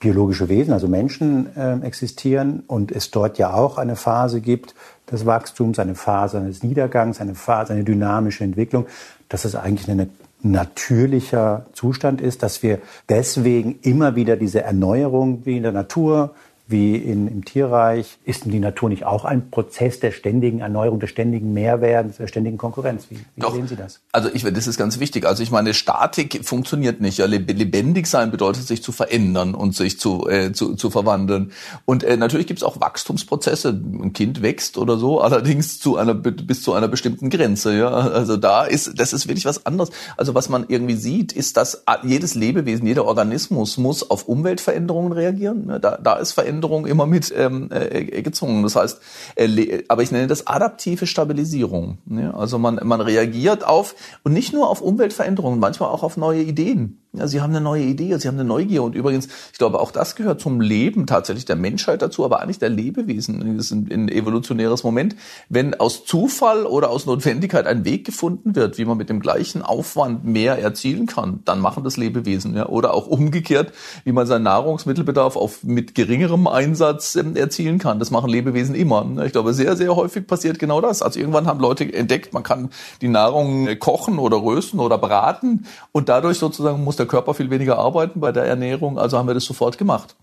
biologische 0.00 0.48
Wesen, 0.48 0.72
also 0.72 0.88
Menschen 0.88 1.54
äh, 1.56 1.78
existieren 1.80 2.62
und 2.66 2.92
es 2.92 3.10
dort 3.10 3.38
ja 3.38 3.52
auch 3.52 3.78
eine 3.78 3.96
Phase 3.96 4.40
gibt 4.40 4.74
des 5.10 5.26
Wachstums, 5.26 5.78
eine 5.78 5.94
Phase 5.94 6.38
eines 6.38 6.62
Niedergangs, 6.62 7.20
eine 7.20 7.34
Phase, 7.34 7.72
eine 7.72 7.84
dynamische 7.84 8.44
Entwicklung, 8.44 8.86
dass 9.28 9.44
es 9.44 9.54
eigentlich 9.54 9.90
ein 9.90 10.10
natürlicher 10.42 11.66
Zustand 11.72 12.20
ist, 12.20 12.42
dass 12.42 12.62
wir 12.62 12.78
deswegen 13.08 13.80
immer 13.82 14.14
wieder 14.14 14.36
diese 14.36 14.62
Erneuerung 14.62 15.44
wie 15.44 15.56
in 15.56 15.64
der 15.64 15.72
Natur 15.72 16.34
wie 16.68 16.96
in, 16.96 17.26
im 17.28 17.44
Tierreich. 17.44 18.18
Ist 18.24 18.44
die 18.44 18.60
Natur 18.60 18.90
nicht 18.90 19.04
auch 19.04 19.24
ein 19.24 19.50
Prozess 19.50 20.00
der 20.00 20.12
ständigen 20.12 20.60
Erneuerung, 20.60 21.00
des 21.00 21.08
ständigen 21.10 21.54
Mehrwerdens, 21.54 22.18
der 22.18 22.26
ständigen 22.26 22.58
Konkurrenz? 22.58 23.06
Wie, 23.08 23.16
wie 23.16 23.40
Doch, 23.40 23.54
sehen 23.54 23.66
Sie 23.66 23.76
das? 23.76 24.00
Also 24.12 24.28
ich, 24.32 24.44
das 24.44 24.66
ist 24.66 24.76
ganz 24.76 25.00
wichtig. 25.00 25.26
Also 25.26 25.42
ich 25.42 25.50
meine, 25.50 25.72
Statik 25.72 26.44
funktioniert 26.44 27.00
nicht. 27.00 27.18
Ja, 27.18 27.26
lebendig 27.26 28.06
sein 28.06 28.30
bedeutet, 28.30 28.66
sich 28.66 28.82
zu 28.82 28.92
verändern 28.92 29.54
und 29.54 29.74
sich 29.74 29.98
zu, 29.98 30.28
äh, 30.28 30.52
zu, 30.52 30.74
zu 30.74 30.90
verwandeln. 30.90 31.52
Und 31.86 32.04
äh, 32.04 32.18
natürlich 32.18 32.46
gibt 32.46 32.58
es 32.58 32.64
auch 32.64 32.80
Wachstumsprozesse. 32.80 33.70
Ein 33.70 34.12
Kind 34.12 34.42
wächst 34.42 34.76
oder 34.76 34.98
so, 34.98 35.20
allerdings 35.22 35.80
zu 35.80 35.96
einer 35.96 36.14
bis 36.14 36.62
zu 36.62 36.74
einer 36.74 36.88
bestimmten 36.88 37.30
Grenze. 37.30 37.76
Ja, 37.78 37.88
also 37.88 38.36
da 38.36 38.64
ist 38.64 38.92
das 39.00 39.14
ist 39.14 39.26
wirklich 39.26 39.46
was 39.46 39.64
anderes. 39.64 39.90
Also 40.18 40.34
was 40.34 40.50
man 40.50 40.66
irgendwie 40.68 40.96
sieht, 40.96 41.32
ist, 41.32 41.56
dass 41.56 41.84
jedes 42.02 42.34
Lebewesen, 42.34 42.86
jeder 42.86 43.06
Organismus 43.06 43.78
muss 43.78 44.08
auf 44.10 44.28
Umweltveränderungen 44.28 45.12
reagieren. 45.12 45.66
Ja, 45.68 45.78
da, 45.78 45.96
da 45.96 46.16
ist 46.16 46.32
Veränderung 46.32 46.57
Veränderung 46.58 46.86
immer 46.86 47.06
mit 47.06 47.32
ähm, 47.36 47.68
äh, 47.70 48.22
gezwungen. 48.22 48.62
Das 48.62 48.74
heißt, 48.74 49.00
äh, 49.36 49.84
aber 49.88 50.02
ich 50.02 50.10
nenne 50.10 50.26
das 50.26 50.46
adaptive 50.46 51.06
Stabilisierung. 51.06 51.98
Ja? 52.06 52.34
Also 52.34 52.58
man, 52.58 52.80
man 52.82 53.00
reagiert 53.00 53.64
auf 53.64 53.94
und 54.24 54.32
nicht 54.32 54.52
nur 54.52 54.68
auf 54.68 54.80
Umweltveränderungen, 54.80 55.60
manchmal 55.60 55.90
auch 55.90 56.02
auf 56.02 56.16
neue 56.16 56.42
Ideen. 56.42 57.00
Ja, 57.18 57.26
sie 57.26 57.40
haben 57.40 57.50
eine 57.50 57.60
neue 57.60 57.82
Idee, 57.82 58.16
sie 58.18 58.28
haben 58.28 58.36
eine 58.36 58.44
Neugier 58.44 58.82
und 58.82 58.94
übrigens, 58.94 59.28
ich 59.52 59.58
glaube, 59.58 59.80
auch 59.80 59.90
das 59.90 60.16
gehört 60.16 60.40
zum 60.40 60.60
Leben 60.60 61.06
tatsächlich 61.06 61.44
der 61.44 61.56
Menschheit 61.56 62.02
dazu, 62.02 62.24
aber 62.24 62.40
eigentlich 62.40 62.58
der 62.58 62.68
Lebewesen. 62.68 63.56
Das 63.56 63.66
ist 63.66 63.72
ein, 63.72 63.88
ein 63.90 64.08
evolutionäres 64.08 64.84
Moment. 64.84 65.16
Wenn 65.48 65.74
aus 65.74 66.04
Zufall 66.04 66.64
oder 66.64 66.90
aus 66.90 67.06
Notwendigkeit 67.06 67.66
ein 67.66 67.84
Weg 67.84 68.06
gefunden 68.06 68.54
wird, 68.54 68.78
wie 68.78 68.84
man 68.84 68.96
mit 68.96 69.08
dem 69.08 69.20
gleichen 69.20 69.62
Aufwand 69.62 70.24
mehr 70.24 70.58
erzielen 70.58 71.06
kann, 71.06 71.40
dann 71.44 71.60
machen 71.60 71.84
das 71.84 71.96
Lebewesen. 71.96 72.54
Ja? 72.54 72.66
Oder 72.66 72.94
auch 72.94 73.06
umgekehrt, 73.06 73.72
wie 74.04 74.12
man 74.12 74.26
seinen 74.26 74.44
Nahrungsmittelbedarf 74.44 75.36
auf 75.36 75.64
mit 75.64 75.94
geringerem 75.94 76.46
Einsatz 76.46 77.16
ähm, 77.16 77.36
erzielen 77.36 77.78
kann. 77.78 77.98
Das 77.98 78.10
machen 78.10 78.30
Lebewesen 78.30 78.74
immer. 78.74 79.06
Ich 79.24 79.32
glaube, 79.32 79.54
sehr, 79.54 79.76
sehr 79.76 79.96
häufig 79.96 80.26
passiert 80.26 80.58
genau 80.58 80.80
das. 80.80 81.02
Also 81.02 81.18
irgendwann 81.18 81.46
haben 81.46 81.60
Leute 81.60 81.92
entdeckt, 81.92 82.32
man 82.32 82.42
kann 82.42 82.70
die 83.00 83.08
Nahrung 83.08 83.66
äh, 83.66 83.76
kochen 83.76 84.18
oder 84.18 84.42
rösten 84.42 84.80
oder 84.80 84.98
braten 84.98 85.66
und 85.92 86.08
dadurch 86.08 86.38
sozusagen 86.38 86.84
muss 86.84 86.96
der 86.96 87.06
Körper 87.08 87.34
viel 87.34 87.50
weniger 87.50 87.78
arbeiten 87.78 88.20
bei 88.20 88.32
der 88.32 88.44
Ernährung, 88.44 88.98
also 88.98 89.18
haben 89.18 89.26
wir 89.26 89.34
das 89.34 89.44
sofort 89.44 89.78
gemacht. 89.78 90.14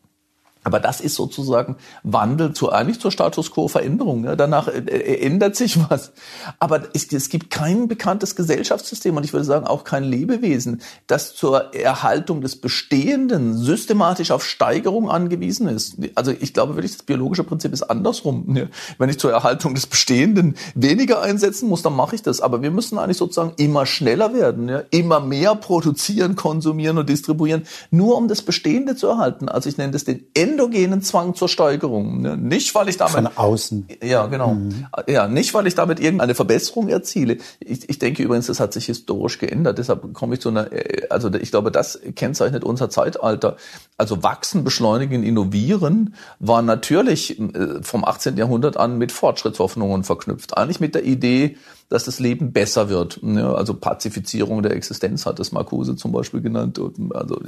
Aber 0.65 0.79
das 0.79 0.99
ist 0.99 1.13
sozusagen 1.13 1.75
Wandel 2.01 2.53
zu 2.53 2.71
eigentlich 2.71 2.99
zur 2.99 3.11
Status 3.11 3.51
quo 3.51 3.67
Veränderung. 3.67 4.21
Ne? 4.21 4.35
Danach 4.35 4.67
äh, 4.67 4.79
äh, 4.79 5.21
ändert 5.23 5.55
sich 5.55 5.77
was. 5.89 6.11
Aber 6.57 6.81
es, 6.93 7.13
es, 7.13 7.29
gibt 7.29 7.51
kein 7.51 7.87
bekanntes 7.87 8.35
Gesellschaftssystem 8.35 9.15
und 9.15 9.23
ich 9.23 9.31
würde 9.31 9.45
sagen 9.45 9.67
auch 9.67 9.83
kein 9.83 10.03
Lebewesen, 10.03 10.81
das 11.05 11.35
zur 11.35 11.75
Erhaltung 11.75 12.41
des 12.41 12.55
Bestehenden 12.59 13.55
systematisch 13.55 14.31
auf 14.31 14.43
Steigerung 14.43 15.09
angewiesen 15.09 15.67
ist. 15.67 15.97
Also 16.15 16.31
ich 16.31 16.53
glaube 16.53 16.75
wirklich, 16.75 16.93
das 16.93 17.03
biologische 17.03 17.43
Prinzip 17.43 17.71
ist 17.71 17.83
andersrum. 17.83 18.45
Ne? 18.47 18.69
Wenn 18.97 19.09
ich 19.09 19.19
zur 19.19 19.31
Erhaltung 19.31 19.75
des 19.75 19.85
Bestehenden 19.85 20.55
weniger 20.73 21.21
einsetzen 21.21 21.69
muss, 21.69 21.83
dann 21.83 21.95
mache 21.95 22.15
ich 22.15 22.23
das. 22.23 22.41
Aber 22.41 22.63
wir 22.63 22.71
müssen 22.71 22.97
eigentlich 22.97 23.17
sozusagen 23.17 23.53
immer 23.57 23.85
schneller 23.85 24.33
werden, 24.33 24.65
ne? 24.65 24.87
immer 24.89 25.19
mehr 25.19 25.53
produzieren, 25.53 26.35
konsumieren 26.35 26.97
und 26.97 27.07
distribuieren, 27.07 27.67
nur 27.91 28.17
um 28.17 28.27
das 28.27 28.41
Bestehende 28.41 28.95
zu 28.95 29.05
erhalten. 29.05 29.47
Also 29.47 29.69
ich 29.69 29.77
nenne 29.77 29.91
das 29.91 30.05
den 30.05 30.25
endogenen 30.55 31.01
Zwang 31.01 31.35
zur 31.35 31.49
Steigerung. 31.49 32.21
Ne? 32.21 32.37
Nicht, 32.37 32.73
weil 32.75 32.89
ich 32.89 32.97
damit... 32.97 33.15
Von 33.15 33.27
außen. 33.27 33.87
Ja, 34.01 34.25
genau. 34.27 34.55
Mhm. 34.55 34.87
Ja, 35.07 35.27
nicht, 35.27 35.53
weil 35.53 35.67
ich 35.67 35.75
damit 35.75 35.99
irgendeine 35.99 36.33
Verbesserung 36.33 36.87
erziele. 36.87 37.37
Ich, 37.59 37.89
ich 37.89 37.99
denke 37.99 38.23
übrigens, 38.23 38.47
das 38.47 38.59
hat 38.59 38.73
sich 38.73 38.85
historisch 38.85 39.37
geändert. 39.37 39.77
Deshalb 39.77 40.13
komme 40.13 40.35
ich 40.35 40.41
zu 40.41 40.49
einer... 40.49 40.71
Äh, 40.71 41.07
also 41.09 41.31
ich 41.33 41.51
glaube, 41.51 41.71
das 41.71 41.99
kennzeichnet 42.15 42.63
unser 42.63 42.89
Zeitalter. 42.89 43.57
Also 43.97 44.23
wachsen, 44.23 44.63
beschleunigen, 44.63 45.23
innovieren 45.23 46.15
war 46.39 46.61
natürlich 46.61 47.39
äh, 47.39 47.81
vom 47.81 48.05
18. 48.05 48.37
Jahrhundert 48.37 48.77
an 48.77 48.97
mit 48.97 49.11
Fortschrittshoffnungen 49.11 50.03
verknüpft. 50.03 50.57
Eigentlich 50.57 50.79
mit 50.79 50.95
der 50.95 51.03
Idee, 51.03 51.57
dass 51.89 52.05
das 52.05 52.19
Leben 52.19 52.51
besser 52.51 52.89
wird. 52.89 53.21
Also 53.23 53.75
Pazifizierung 53.75 54.63
der 54.63 54.71
Existenz 54.73 55.25
hat 55.25 55.39
das 55.39 55.51
Marcuse 55.51 55.95
zum 55.95 56.11
Beispiel 56.11 56.41
genannt. 56.41 56.79
Also 57.13 57.39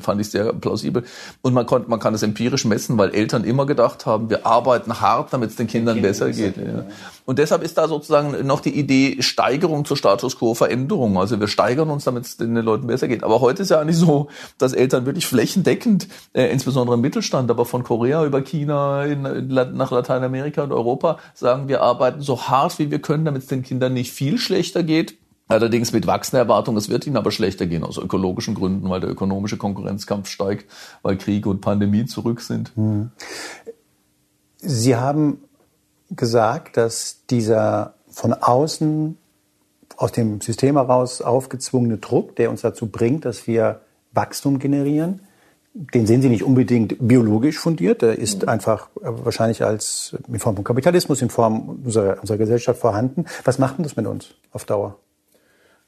fand 0.00 0.20
ich 0.20 0.30
sehr 0.30 0.52
plausibel. 0.54 1.04
Und 1.42 1.52
man, 1.52 1.66
konnte, 1.66 1.90
man 1.90 2.00
kann 2.00 2.14
es 2.14 2.22
empirisch 2.22 2.64
messen, 2.64 2.96
weil 2.96 3.14
Eltern 3.14 3.44
immer 3.44 3.66
gedacht 3.66 4.06
haben, 4.06 4.30
wir 4.30 4.46
arbeiten 4.46 5.00
hart, 5.00 5.32
damit 5.32 5.50
es 5.50 5.56
den 5.56 5.66
Kindern 5.66 6.00
besser 6.00 6.30
geht. 6.30 6.56
Ja. 6.56 6.86
Und 7.26 7.38
deshalb 7.38 7.62
ist 7.62 7.76
da 7.76 7.86
sozusagen 7.86 8.46
noch 8.46 8.60
die 8.60 8.74
Idee 8.78 9.20
Steigerung 9.20 9.84
zur 9.84 9.96
Status 9.96 10.38
quo 10.38 10.54
Veränderung. 10.54 11.18
Also 11.18 11.38
wir 11.38 11.48
steigern 11.48 11.90
uns, 11.90 12.04
damit 12.04 12.24
es 12.24 12.36
den 12.38 12.54
Leuten 12.56 12.86
besser 12.86 13.06
geht. 13.06 13.22
Aber 13.22 13.40
heute 13.40 13.62
ist 13.62 13.70
ja 13.70 13.80
eigentlich 13.80 13.98
so, 13.98 14.28
dass 14.56 14.72
Eltern 14.72 15.04
wirklich 15.04 15.26
flächendeckend, 15.26 16.08
äh, 16.32 16.46
insbesondere 16.46 16.96
im 16.96 17.02
Mittelstand, 17.02 17.50
aber 17.50 17.66
von 17.66 17.82
Korea 17.82 18.24
über 18.24 18.40
China 18.40 19.04
in, 19.04 19.26
in, 19.26 19.48
nach 19.48 19.90
Lateinamerika 19.90 20.62
und 20.62 20.72
Europa 20.72 21.18
sagen, 21.34 21.68
wir 21.68 21.82
arbeiten 21.82 22.22
so 22.22 22.42
hart 22.48 22.78
wie 22.78 22.90
wir 22.90 22.98
können, 22.98 23.24
damit 23.24 23.42
es 23.42 23.48
den 23.48 23.62
Kindern 23.62 23.73
Kindern 23.74 23.94
nicht 23.94 24.12
viel 24.12 24.38
schlechter 24.38 24.84
geht. 24.84 25.16
Allerdings 25.48 25.92
mit 25.92 26.06
wachsender 26.06 26.42
Erwartung, 26.42 26.76
es 26.76 26.88
wird 26.88 27.06
ihnen 27.06 27.16
aber 27.16 27.32
schlechter 27.32 27.66
gehen, 27.66 27.82
aus 27.82 27.98
ökologischen 27.98 28.54
Gründen, 28.54 28.88
weil 28.88 29.00
der 29.00 29.10
ökonomische 29.10 29.56
Konkurrenzkampf 29.56 30.28
steigt, 30.28 30.70
weil 31.02 31.18
Krieg 31.18 31.44
und 31.44 31.60
Pandemie 31.60 32.06
zurück 32.06 32.40
sind. 32.40 32.72
Sie 34.58 34.96
haben 34.96 35.42
gesagt, 36.10 36.76
dass 36.76 37.26
dieser 37.28 37.94
von 38.08 38.32
außen, 38.32 39.18
aus 39.96 40.12
dem 40.12 40.40
System 40.40 40.76
heraus 40.76 41.20
aufgezwungene 41.20 41.98
Druck, 41.98 42.36
der 42.36 42.50
uns 42.50 42.62
dazu 42.62 42.86
bringt, 42.86 43.24
dass 43.24 43.48
wir 43.48 43.80
Wachstum 44.12 44.60
generieren, 44.60 45.20
den 45.74 46.06
sehen 46.06 46.22
Sie 46.22 46.28
nicht 46.28 46.44
unbedingt 46.44 46.96
biologisch 47.00 47.58
fundiert. 47.58 48.02
Der 48.02 48.16
ist 48.18 48.42
mhm. 48.42 48.48
einfach 48.48 48.88
äh, 49.02 49.08
wahrscheinlich 49.24 49.62
als 49.64 50.16
in 50.28 50.38
Form 50.38 50.54
von 50.54 50.64
Kapitalismus, 50.64 51.20
in 51.20 51.30
Form 51.30 51.80
unserer, 51.84 52.20
unserer 52.20 52.38
Gesellschaft 52.38 52.80
vorhanden. 52.80 53.24
Was 53.44 53.58
macht 53.58 53.78
denn 53.78 53.82
das 53.82 53.96
mit 53.96 54.06
uns 54.06 54.34
auf 54.52 54.64
Dauer? 54.64 54.96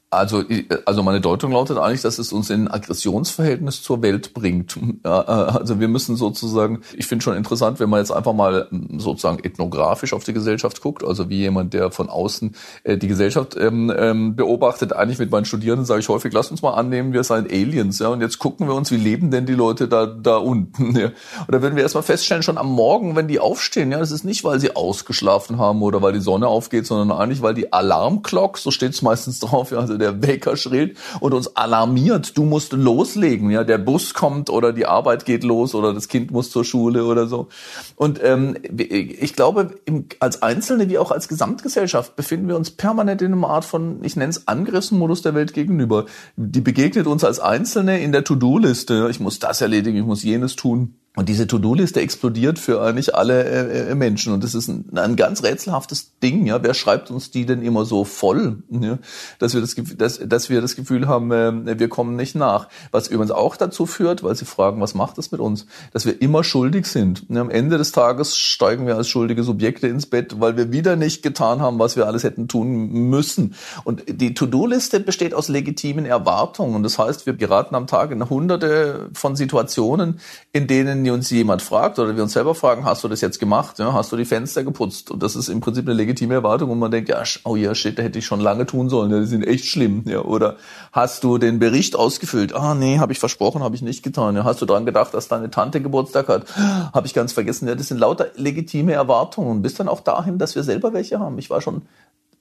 Also, 0.09 0.41
also 0.85 1.03
meine 1.03 1.19
Deutung 1.19 1.51
lautet 1.51 1.77
eigentlich, 1.77 2.01
dass 2.01 2.17
es 2.17 2.31
uns 2.31 2.49
in 2.49 2.61
ein 2.61 2.71
Aggressionsverhältnis 2.71 3.83
zur 3.83 4.01
Welt 4.01 4.33
bringt. 4.33 4.77
Äh, 5.03 5.09
also 5.09 5.79
wir 5.79 5.87
müssen 5.87 6.15
sozusagen, 6.15 6.81
ich 6.95 7.05
finde 7.05 7.23
schon 7.23 7.35
interessant, 7.35 7.79
wenn 7.79 7.89
man 7.89 7.99
jetzt 7.99 8.11
einfach 8.11 8.33
mal 8.33 8.67
sozusagen 8.97 9.43
ethnografisch 9.43 10.11
auf 10.11 10.23
die 10.23 10.33
Gesellschaft 10.33 10.81
guckt, 10.81 11.03
also 11.03 11.29
wie 11.29 11.37
jemand, 11.37 11.73
der 11.73 11.91
von 11.91 12.09
außen 12.09 12.55
äh, 12.83 12.97
die 12.97 13.07
Gesellschaft 13.07 13.55
ähm, 13.57 13.93
ähm, 13.95 14.35
beobachtet, 14.35 14.93
eigentlich 14.93 15.19
mit 15.19 15.29
meinen 15.29 15.45
Studierenden 15.45 15.85
sage 15.85 15.99
ich 15.99 16.09
häufig, 16.09 16.33
lass 16.33 16.49
uns 16.49 16.61
mal 16.61 16.73
annehmen, 16.73 17.13
wir 17.13 17.23
seien 17.23 17.45
Aliens, 17.45 17.99
ja, 17.99 18.07
und 18.07 18.21
jetzt 18.21 18.39
gucken 18.39 18.67
wir 18.67 18.73
uns, 18.73 18.91
wie 18.91 18.97
leben 18.97 19.29
denn 19.29 19.45
die 19.45 19.53
Leute 19.53 19.87
da, 19.87 20.07
da 20.07 20.37
unten, 20.37 20.95
ja. 20.97 21.07
Und 21.07 21.53
da 21.53 21.61
würden 21.61 21.75
wir 21.75 21.83
erstmal 21.83 22.03
feststellen, 22.03 22.43
schon 22.43 22.57
am 22.57 22.71
Morgen, 22.71 23.15
wenn 23.15 23.27
die 23.27 23.39
aufstehen, 23.39 23.91
ja, 23.91 23.99
das 23.99 24.11
ist 24.11 24.23
nicht, 24.23 24.43
weil 24.43 24.59
sie 24.59 24.75
ausgeschlafen 24.75 25.57
haben 25.59 25.81
oder 25.83 26.01
weil 26.01 26.13
die 26.13 26.21
Sonne 26.21 26.47
aufgeht, 26.47 26.87
sondern 26.87 27.17
eigentlich, 27.17 27.41
weil 27.41 27.53
die 27.53 27.71
Alarmglock, 27.71 28.57
so 28.57 28.71
steht 28.71 28.93
es 28.93 29.01
meistens 29.01 29.39
drauf, 29.39 29.71
ja, 29.71 29.79
also 29.79 29.96
der 29.97 30.21
Wecker 30.21 30.57
schrillt 30.57 30.97
und 31.19 31.33
uns 31.33 31.55
alarmiert, 31.55 32.37
du 32.37 32.43
musst 32.43 32.73
loslegen, 32.73 33.49
ja, 33.51 33.63
der 33.63 33.77
Bus 33.77 34.13
kommt 34.13 34.49
oder 34.49 34.73
die 34.73 34.85
Arbeit 34.85 35.25
geht 35.25 35.43
los 35.43 35.75
oder 35.75 35.93
das 35.93 36.07
Kind 36.07 36.31
muss 36.31 36.51
zur 36.51 36.65
Schule 36.65 37.05
oder 37.05 37.27
so. 37.27 37.47
Und 37.95 38.19
ähm, 38.23 38.57
ich 38.77 39.33
glaube, 39.33 39.75
im, 39.85 40.05
als 40.19 40.41
Einzelne 40.41 40.89
wie 40.89 40.97
auch 40.97 41.11
als 41.11 41.27
Gesamtgesellschaft 41.27 42.15
befinden 42.15 42.47
wir 42.47 42.55
uns 42.55 42.71
permanent 42.71 43.21
in 43.21 43.33
einer 43.33 43.47
Art 43.47 43.65
von, 43.65 44.03
ich 44.03 44.15
nenne 44.15 44.29
es 44.29 44.47
Angriffsmodus 44.47 45.21
der 45.21 45.35
Welt 45.35 45.53
gegenüber. 45.53 46.05
Die 46.35 46.61
begegnet 46.61 47.07
uns 47.07 47.23
als 47.23 47.39
Einzelne 47.39 47.99
in 47.99 48.11
der 48.11 48.23
To-Do-Liste. 48.23 49.07
Ich 49.09 49.19
muss 49.19 49.39
das 49.39 49.61
erledigen, 49.61 49.97
ich 49.97 50.05
muss 50.05 50.23
jenes 50.23 50.55
tun. 50.55 50.95
Und 51.17 51.29
diese 51.29 51.47
To-Do-Liste 51.47 51.99
explodiert 51.99 52.59
für 52.59 52.79
eigentlich 52.79 53.15
alle 53.15 53.43
äh, 53.43 53.89
äh, 53.89 53.95
Menschen. 53.95 54.33
Und 54.33 54.43
das 54.43 54.53
ist 54.53 54.67
ein, 54.67 54.85
ein, 54.95 55.15
ganz 55.15 55.41
rätselhaftes 55.41 56.11
Ding. 56.21 56.45
Ja, 56.45 56.61
wer 56.61 56.75
schreibt 56.75 57.09
uns 57.09 57.31
die 57.31 57.47
denn 57.47 57.63
immer 57.63 57.85
so 57.85 58.03
voll, 58.03 58.61
ja? 58.69 58.99
dass 59.39 59.55
wir 59.55 59.61
das, 59.61 59.75
dass, 59.97 60.19
dass 60.23 60.51
wir 60.51 60.61
das 60.61 60.75
Gefühl 60.75 61.07
haben, 61.07 61.31
äh, 61.31 61.79
wir 61.79 61.89
kommen 61.89 62.15
nicht 62.15 62.35
nach. 62.35 62.69
Was 62.91 63.07
übrigens 63.07 63.31
auch 63.31 63.55
dazu 63.55 63.87
führt, 63.87 64.21
weil 64.21 64.35
Sie 64.35 64.45
fragen, 64.45 64.79
was 64.79 64.93
macht 64.93 65.17
das 65.17 65.31
mit 65.31 65.41
uns, 65.41 65.65
dass 65.91 66.05
wir 66.05 66.21
immer 66.21 66.43
schuldig 66.43 66.85
sind. 66.85 67.27
Und 67.27 67.37
am 67.37 67.49
Ende 67.49 67.79
des 67.79 67.93
Tages 67.93 68.37
steigen 68.37 68.85
wir 68.85 68.95
als 68.95 69.09
schuldige 69.09 69.41
Subjekte 69.41 69.87
ins 69.87 70.05
Bett, 70.05 70.39
weil 70.39 70.55
wir 70.55 70.71
wieder 70.71 70.97
nicht 70.97 71.23
getan 71.23 71.61
haben, 71.61 71.79
was 71.79 71.95
wir 71.95 72.05
alles 72.05 72.25
hätten 72.25 72.47
tun 72.47 73.09
müssen. 73.09 73.55
Und 73.85 74.03
die 74.07 74.35
To-Do-Liste 74.35 74.99
besteht 74.99 75.33
aus 75.33 75.47
legitimen 75.47 76.05
Erwartungen. 76.05 76.75
Und 76.75 76.83
das 76.83 76.99
heißt, 76.99 77.25
wir 77.25 77.33
geraten 77.33 77.73
am 77.73 77.87
Tag 77.87 78.11
in 78.11 78.29
Hunderte 78.29 79.09
von 79.13 79.35
Situationen, 79.35 80.19
in 80.53 80.67
denen 80.67 81.06
uns 81.13 81.29
jemand 81.29 81.61
fragt 81.61 81.99
oder 81.99 82.15
wir 82.15 82.23
uns 82.23 82.33
selber 82.33 82.55
fragen, 82.55 82.85
hast 82.85 83.03
du 83.03 83.07
das 83.07 83.21
jetzt 83.21 83.39
gemacht? 83.39 83.79
Ja, 83.79 83.93
hast 83.93 84.11
du 84.11 84.17
die 84.17 84.25
Fenster 84.25 84.63
geputzt? 84.63 85.11
Und 85.11 85.23
das 85.23 85.35
ist 85.35 85.49
im 85.49 85.59
Prinzip 85.59 85.85
eine 85.85 85.95
legitime 85.95 86.33
Erwartung 86.33 86.69
und 86.71 86.79
man 86.79 86.91
denkt, 86.91 87.09
ja, 87.09 87.23
oh 87.43 87.55
ja, 87.55 87.73
shit, 87.75 87.97
da 87.97 88.03
hätte 88.03 88.19
ich 88.19 88.25
schon 88.25 88.39
lange 88.39 88.65
tun 88.65 88.89
sollen, 88.89 89.11
die 89.11 89.25
sind 89.25 89.45
echt 89.45 89.65
schlimm. 89.65 90.03
Ja, 90.05 90.21
oder 90.21 90.57
hast 90.91 91.23
du 91.23 91.37
den 91.37 91.59
Bericht 91.59 91.95
ausgefüllt? 91.95 92.53
Ah, 92.53 92.75
nee, 92.75 92.99
habe 92.99 93.11
ich 93.11 93.19
versprochen, 93.19 93.63
habe 93.63 93.75
ich 93.75 93.81
nicht 93.81 94.03
getan. 94.03 94.35
Ja, 94.35 94.43
hast 94.43 94.61
du 94.61 94.65
dran 94.65 94.85
gedacht, 94.85 95.13
dass 95.13 95.27
deine 95.27 95.49
Tante 95.49 95.81
Geburtstag 95.81 96.27
hat? 96.27 96.45
Habe 96.93 97.07
ich 97.07 97.13
ganz 97.13 97.33
vergessen. 97.33 97.67
Ja, 97.67 97.75
das 97.75 97.87
sind 97.87 97.99
lauter 97.99 98.27
legitime 98.35 98.93
Erwartungen. 98.93 99.61
Bis 99.61 99.75
dann 99.75 99.87
auch 99.87 100.01
dahin, 100.01 100.37
dass 100.37 100.55
wir 100.55 100.63
selber 100.63 100.93
welche 100.93 101.19
haben. 101.19 101.37
Ich 101.37 101.49
war 101.49 101.61
schon 101.61 101.83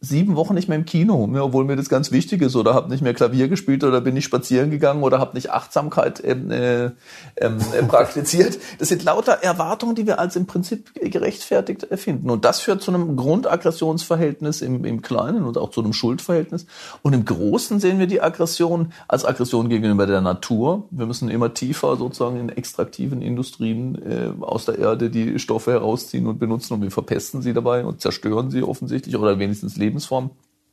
sieben 0.08 0.36
Wochen 0.36 0.54
nicht 0.54 0.68
mehr 0.68 0.78
im 0.78 0.84
Kino, 0.84 1.28
ja, 1.34 1.42
obwohl 1.42 1.64
mir 1.64 1.76
das 1.76 1.88
ganz 1.88 2.12
wichtig 2.12 2.42
ist 2.42 2.56
oder 2.56 2.74
habe 2.74 2.90
nicht 2.90 3.02
mehr 3.02 3.14
Klavier 3.14 3.48
gespielt 3.48 3.84
oder 3.84 4.00
bin 4.00 4.14
nicht 4.14 4.24
spazieren 4.24 4.70
gegangen 4.70 5.02
oder 5.02 5.18
habe 5.18 5.34
nicht 5.34 5.50
Achtsamkeit 5.50 6.22
ähm, 6.24 6.50
äh, 6.50 6.84
ähm, 7.36 7.58
äh, 7.72 7.82
praktiziert. 7.88 8.58
Das 8.78 8.88
sind 8.88 9.04
lauter 9.04 9.32
Erwartungen, 9.42 9.94
die 9.94 10.06
wir 10.06 10.18
als 10.18 10.36
im 10.36 10.46
Prinzip 10.46 10.94
gerechtfertigt 10.94 11.86
finden. 11.96 12.30
Und 12.30 12.44
das 12.44 12.60
führt 12.60 12.82
zu 12.82 12.92
einem 12.92 13.16
Grundaggressionsverhältnis 13.16 14.62
im, 14.62 14.84
im 14.84 15.02
Kleinen 15.02 15.44
und 15.44 15.58
auch 15.58 15.70
zu 15.70 15.80
einem 15.80 15.92
Schuldverhältnis. 15.92 16.66
Und 17.02 17.12
im 17.12 17.24
Großen 17.24 17.80
sehen 17.80 17.98
wir 17.98 18.06
die 18.06 18.20
Aggression 18.20 18.92
als 19.08 19.24
Aggression 19.24 19.68
gegenüber 19.68 20.06
der 20.06 20.20
Natur. 20.20 20.84
Wir 20.90 21.06
müssen 21.06 21.28
immer 21.28 21.54
tiefer 21.54 21.96
sozusagen 21.96 22.38
in 22.38 22.48
extraktiven 22.48 23.22
Industrien 23.22 24.00
äh, 24.02 24.44
aus 24.44 24.64
der 24.64 24.78
Erde 24.78 25.10
die 25.10 25.38
Stoffe 25.38 25.72
herausziehen 25.72 26.26
und 26.26 26.38
benutzen 26.38 26.74
und 26.74 26.82
wir 26.82 26.90
verpesten 26.90 27.42
sie 27.42 27.52
dabei 27.52 27.84
und 27.84 28.00
zerstören 28.00 28.50
sie 28.50 28.62
offensichtlich 28.62 29.16
oder 29.16 29.38
wenigstens 29.38 29.76
Lebensform. 29.96 30.30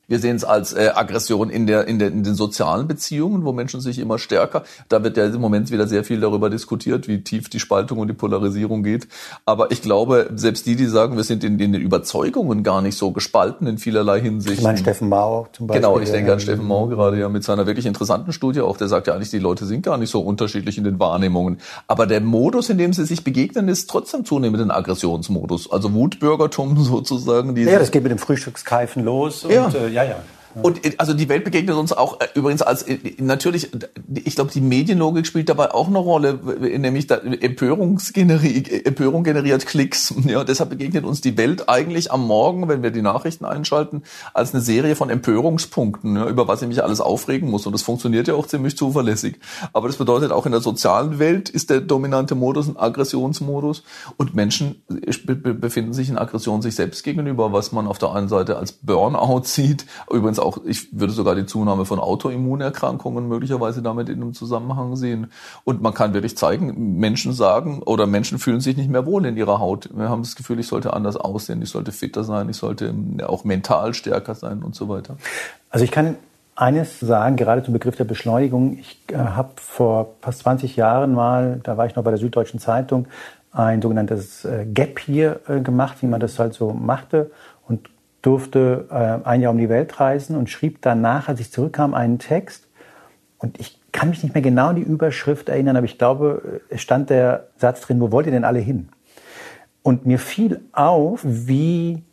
Wir 0.08 0.20
sehen 0.20 0.36
es 0.36 0.44
als 0.44 0.74
äh, 0.74 0.92
Aggression 0.94 1.50
in, 1.50 1.66
der, 1.66 1.88
in, 1.88 1.98
der, 1.98 2.10
in 2.10 2.24
den 2.24 2.36
sozialen 2.36 2.88
Beziehungen, 2.88 3.46
wo 3.46 3.54
Menschen 3.54 3.80
sich 3.80 4.00
immer 4.00 4.20
stärker, 4.20 4.64
da 4.90 5.04
wird 5.04 5.16
ja 5.16 5.26
im 5.26 5.40
Moment 5.40 5.72
wieder 5.72 5.88
sehr 5.88 6.04
viel 6.04 6.20
darüber 6.20 6.50
diskutiert, 6.50 7.08
wie 7.08 7.22
tief 7.22 7.50
die 7.50 7.60
Spaltung 7.60 8.00
und 8.00 8.10
die 8.10 8.14
Polarisierung 8.14 8.84
geht. 8.84 9.08
Aber 9.46 9.72
ich 9.72 9.82
glaube, 9.82 10.30
selbst 10.36 10.66
die, 10.66 10.76
die 10.76 10.88
sagen, 10.88 11.16
wir 11.16 11.24
sind 11.24 11.44
in, 11.44 11.58
in 11.58 11.72
den 11.72 11.82
Überzeugungen 11.82 12.64
gar 12.64 12.82
nicht 12.82 12.98
so 12.98 13.12
gespalten 13.12 13.66
in 13.66 13.78
vielerlei 13.78 14.20
Hinsicht. 14.20 14.58
Ich 14.58 14.62
meine 14.62 14.78
Steffen 14.78 15.08
Mau 15.08 15.48
zum 15.54 15.68
Beispiel. 15.68 15.82
Genau, 15.82 16.00
ich 16.00 16.12
denke 16.12 16.34
an 16.34 16.40
Steffen 16.42 16.68
Mau 16.68 16.88
gerade 16.88 17.18
ja 17.18 17.30
mit 17.30 17.46
seiner 17.46 17.66
wirklich 17.66 17.86
interessanten 17.86 18.34
Studie 18.34 18.60
auch. 18.60 18.76
Der 18.76 18.90
sagt 18.90 19.08
ja 19.08 19.14
eigentlich, 19.14 19.30
die 19.30 19.40
Leute 19.40 19.66
sind 19.66 19.84
gar 19.84 19.98
nicht 19.98 20.10
so 20.10 20.20
unterschiedlich 20.20 20.78
in 20.78 20.84
den 20.84 21.00
Wahrnehmungen. 21.00 21.60
Aber 21.88 22.08
der 22.08 22.20
Modus, 22.20 22.70
in 22.70 22.78
dem 22.78 22.92
sie 22.92 23.06
sich 23.06 23.24
begegnen, 23.24 23.70
ist 23.70 23.90
trotzdem 23.90 24.26
zunehmend 24.26 24.62
ein 24.62 24.72
Aggressionsmodus. 24.72 25.72
Also 25.72 25.94
Wutbürgertum 25.94 26.78
sozusagen. 26.84 27.56
Ja, 27.56 27.80
das 27.80 27.92
geht 27.92 28.04
mit 28.04 28.12
dem 28.12 28.20
Frühstückskeifen 28.20 29.04
los. 29.06 29.46
Ja. 29.50 29.66
Und, 29.66 29.76
äh, 29.76 29.93
ja, 29.94 30.04
ja. 30.04 30.18
Und 30.62 30.86
äh, 30.86 30.94
also 30.98 31.14
die 31.14 31.30
Welt 31.30 31.44
begegnet 31.44 31.76
uns 31.76 31.94
auch 31.94 32.20
äh, 32.20 32.28
übrigens 32.36 32.62
als 32.62 32.84
äh, 32.84 32.98
natürlich, 33.18 33.70
ich 34.14 34.36
glaube, 34.36 34.52
die 34.52 34.62
Medienlogik 34.62 35.26
spielt 35.26 35.50
dabei 35.50 35.74
auch 35.74 35.88
eine 35.88 35.98
Rolle, 35.98 36.40
nämlich 36.60 37.08
da 37.08 37.16
Empörungsgeneri 37.16 38.82
Empörung 38.86 39.24
generiert 39.24 39.66
Klicks. 39.66 40.14
Ja, 40.34 40.44
deshalb 40.44 40.70
begegnet 40.70 41.04
uns 41.04 41.22
die 41.22 41.38
Welt 41.38 41.70
eigentlich 41.70 42.12
am 42.12 42.26
Morgen, 42.26 42.68
wenn 42.68 42.82
wir 42.82 42.92
die 42.92 43.02
Nachrichten 43.02 43.46
einschalten, 43.46 44.04
als 44.34 44.54
eine 44.54 44.64
Serie 44.64 44.96
von 44.96 45.10
Empörungspunkten, 45.10 46.16
ja, 46.16 46.28
über 46.28 46.48
was 46.48 46.62
ich 46.62 46.68
mich 46.68 46.82
alles 46.82 47.02
aufregen 47.02 47.52
muss. 47.52 47.68
Und 47.68 47.74
das 47.74 47.84
funktioniert 47.84 48.28
ja 48.28 48.34
auch 48.34 48.48
ziemlich 48.48 48.78
zuverlässig. 48.78 49.40
Aber 49.74 49.88
das 49.88 49.98
bedeutet 49.98 50.32
auch 50.32 50.46
in 50.46 50.54
der 50.54 50.62
sozialen 50.62 51.20
Welt 51.20 51.50
ist 51.50 51.70
der 51.70 51.82
dominante 51.82 52.36
Modus 52.36 52.68
ein 52.68 52.78
Aggressionsmodus 52.78 53.84
und 54.18 54.34
Menschen 54.34 54.82
befinden 54.88 55.94
sich 55.94 56.10
in 56.10 56.18
Aggression 56.18 56.62
sich 56.62 56.76
selbst 56.76 57.04
gegenüber, 57.04 57.52
was 57.52 57.72
man 57.72 57.88
auf 57.88 58.00
der 58.00 58.14
einen 58.14 58.30
Seite 58.30 58.58
als 58.58 58.72
Burnout 58.72 59.44
sieht, 59.44 59.86
übrigens 60.12 60.40
auch, 60.44 60.60
ich 60.66 60.98
würde 60.98 61.14
sogar 61.14 61.36
die 61.36 61.46
Zunahme 61.46 61.86
von 61.86 62.00
Autoimmunerkrankungen 62.00 63.28
möglicherweise 63.28 63.82
damit 63.82 64.10
in 64.10 64.22
einem 64.22 64.34
Zusammenhang 64.34 64.96
sehen. 64.96 65.32
Und 65.64 65.82
man 65.82 65.94
kann 65.94 66.14
wirklich 66.14 66.38
zeigen, 66.38 67.00
Menschen 67.00 67.34
sagen 67.34 67.82
oder 67.84 68.08
Menschen 68.08 68.40
fühlen 68.40 68.62
sich 68.62 68.78
nicht 68.78 68.90
mehr 68.90 69.06
wohl 69.06 69.26
in 69.26 69.38
ihrer 69.38 69.60
Haut. 69.60 69.90
Wir 69.94 70.10
haben 70.10 70.22
das 70.22 70.36
Gefühl, 70.36 70.60
ich 70.60 70.68
sollte 70.68 70.94
anders 70.94 71.18
aussehen, 71.18 71.62
ich 71.62 71.70
sollte 71.70 71.92
fitter 71.92 72.24
sein, 72.24 72.50
ich 72.50 72.58
sollte 72.58 72.94
auch 73.26 73.44
mental 73.44 73.94
stärker 73.94 74.36
sein 74.36 74.64
und 74.64 74.76
so 74.76 74.90
weiter. 74.90 75.18
Also 75.70 75.86
ich 75.86 75.92
kann 75.92 76.18
eines 76.56 77.00
sagen, 77.00 77.36
gerade 77.36 77.64
zum 77.64 77.74
Begriff 77.74 77.96
der 77.96 78.04
Beschleunigung. 78.04 78.78
Ich 78.78 79.00
äh, 79.08 79.16
habe 79.18 79.50
vor 79.56 80.16
fast 80.22 80.40
20 80.40 80.76
Jahren 80.76 81.14
mal, 81.14 81.60
da 81.64 81.78
war 81.78 81.86
ich 81.86 81.96
noch 81.96 82.04
bei 82.04 82.12
der 82.12 82.20
Süddeutschen 82.20 82.60
Zeitung, 82.60 83.08
ein 83.52 83.82
sogenanntes 83.82 84.46
äh, 84.46 84.66
Gap 84.66 85.00
hier 85.00 85.40
äh, 85.48 85.62
gemacht, 85.62 85.98
wie 86.02 86.08
man 86.08 86.20
das 86.20 86.40
halt 86.40 86.54
so 86.54 86.72
machte 86.72 87.32
und 87.68 87.90
durfte 88.24 88.88
äh, 88.90 89.28
ein 89.28 89.42
Jahr 89.42 89.52
um 89.52 89.60
die 89.60 89.70
Welt 89.70 90.00
reisen 90.00 90.36
und 90.36 90.50
schrieb 90.50 90.82
danach, 90.82 91.28
als 91.28 91.40
ich 91.40 91.52
zurückkam, 91.52 91.94
einen 91.94 92.18
Text. 92.18 92.68
Und 93.38 93.60
ich 93.60 93.80
kann 93.92 94.10
mich 94.10 94.24
nicht 94.24 94.34
mehr 94.34 94.42
genau 94.42 94.70
an 94.70 94.78
die 94.78 94.82
Überschrift 94.82 95.50
erinnern, 95.50 95.76
aber 95.76 95.86
ich 95.86 96.00
glaube, 96.00 96.62
es 96.70 96.82
stand 96.82 97.12
der 97.12 97.50
Satz 97.58 97.82
drin, 97.82 98.00
wo 98.02 98.12
wollt 98.12 98.26
ihr 98.26 98.32
denn 98.32 98.46
alle 98.46 98.60
hin? 98.60 98.90
Und 99.84 100.06
mir 100.06 100.18
fiel 100.18 100.62
auf, 100.72 101.22
wie 101.24 102.04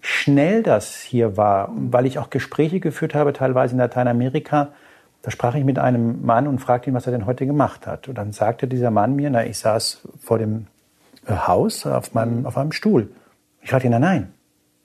schnell 0.00 0.62
das 0.62 0.96
hier 0.96 1.36
war, 1.36 1.70
weil 1.74 2.06
ich 2.06 2.18
auch 2.18 2.30
Gespräche 2.30 2.80
geführt 2.80 3.14
habe, 3.14 3.32
teilweise 3.32 3.74
in 3.74 3.78
Lateinamerika. 3.78 4.68
Da 5.22 5.30
sprach 5.30 5.54
ich 5.54 5.64
mit 5.64 5.78
einem 5.78 6.24
Mann 6.24 6.48
und 6.48 6.58
fragte 6.58 6.90
ihn, 6.90 6.94
was 6.94 7.06
er 7.06 7.12
denn 7.12 7.26
heute 7.26 7.46
gemacht 7.46 7.86
hat. 7.86 8.08
Und 8.08 8.16
dann 8.16 8.32
sagte 8.32 8.66
dieser 8.66 8.90
Mann 8.90 9.14
mir, 9.14 9.30
na, 9.30 9.46
ich 9.46 9.58
saß 9.58 10.08
vor 10.20 10.38
dem 10.38 10.66
äh, 11.26 11.32
Haus 11.32 11.86
auf 11.86 12.14
meinem, 12.14 12.46
auf 12.46 12.56
einem 12.56 12.72
Stuhl. 12.72 13.10
Ich 13.62 13.70
fragte 13.70 13.86
ihn, 13.86 13.92
na, 13.92 13.98
nein, 13.98 14.32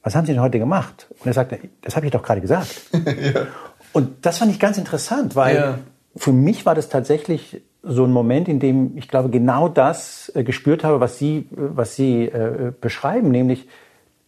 was 0.06 0.16
haben 0.16 0.28
Sie 0.28 0.34
denn 0.34 0.42
heute 0.42 0.60
gemacht? 0.60 1.08
Und 1.20 1.26
er 1.26 1.34
sagte, 1.34 1.58
das 1.82 1.96
habe 1.96 2.06
ich 2.06 2.12
doch 2.12 2.22
gerade 2.22 2.40
gesagt. 2.40 2.70
ja. 2.94 3.48
Und 3.92 4.24
das 4.24 4.38
fand 4.38 4.52
ich 4.52 4.60
ganz 4.60 4.78
interessant, 4.78 5.36
weil 5.36 5.56
ja. 5.56 5.80
für 6.16 6.32
mich 6.32 6.64
war 6.64 6.76
das 6.76 6.90
tatsächlich 6.90 7.64
so 7.82 8.06
ein 8.06 8.12
Moment, 8.12 8.48
in 8.48 8.60
dem 8.60 8.96
ich 8.98 9.08
glaube, 9.08 9.32
genau 9.32 9.68
das 9.68 10.32
äh, 10.36 10.44
gespürt 10.44 10.84
habe, 10.84 11.00
was 11.00 11.18
Sie, 11.18 11.38
äh, 11.38 11.46
was 11.56 11.96
Sie 11.96 12.26
äh, 12.26 12.72
beschreiben, 12.80 13.32
nämlich, 13.32 13.68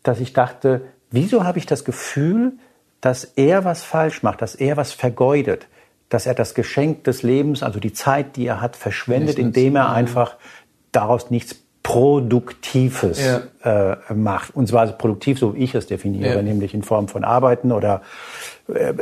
dass 0.01 0.19
ich 0.19 0.33
dachte, 0.33 0.81
wieso 1.11 1.43
habe 1.43 1.59
ich 1.59 1.67
das 1.67 1.85
Gefühl, 1.85 2.53
dass 2.99 3.23
er 3.23 3.63
was 3.63 3.83
falsch 3.83 4.23
macht, 4.23 4.41
dass 4.41 4.55
er 4.55 4.77
was 4.77 4.93
vergeudet, 4.93 5.67
dass 6.09 6.25
er 6.25 6.33
das 6.33 6.55
Geschenk 6.55 7.03
des 7.03 7.21
Lebens, 7.21 7.61
also 7.61 7.79
die 7.79 7.93
Zeit, 7.93 8.35
die 8.35 8.47
er 8.47 8.61
hat, 8.61 8.75
verschwendet, 8.75 9.37
indem 9.37 9.75
er 9.75 9.91
einfach 9.91 10.37
daraus 10.91 11.29
nichts 11.29 11.66
Produktives 11.87 13.25
ja. 13.63 13.93
äh, 13.93 14.13
macht. 14.13 14.53
Und 14.53 14.67
zwar 14.67 14.87
produktiv, 14.87 15.39
so 15.39 15.55
wie 15.55 15.59
ich 15.59 15.73
es 15.73 15.87
definiere, 15.87 16.35
ja. 16.35 16.41
nämlich 16.41 16.73
in 16.73 16.83
Form 16.83 17.07
von 17.07 17.23
Arbeiten 17.23 17.71
oder 17.71 18.01
äh, 18.67 18.93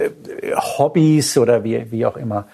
Hobbys 0.55 1.35
oder 1.39 1.63
wie, 1.63 1.91
wie 1.91 2.05
auch 2.05 2.15
immer. 2.15 2.45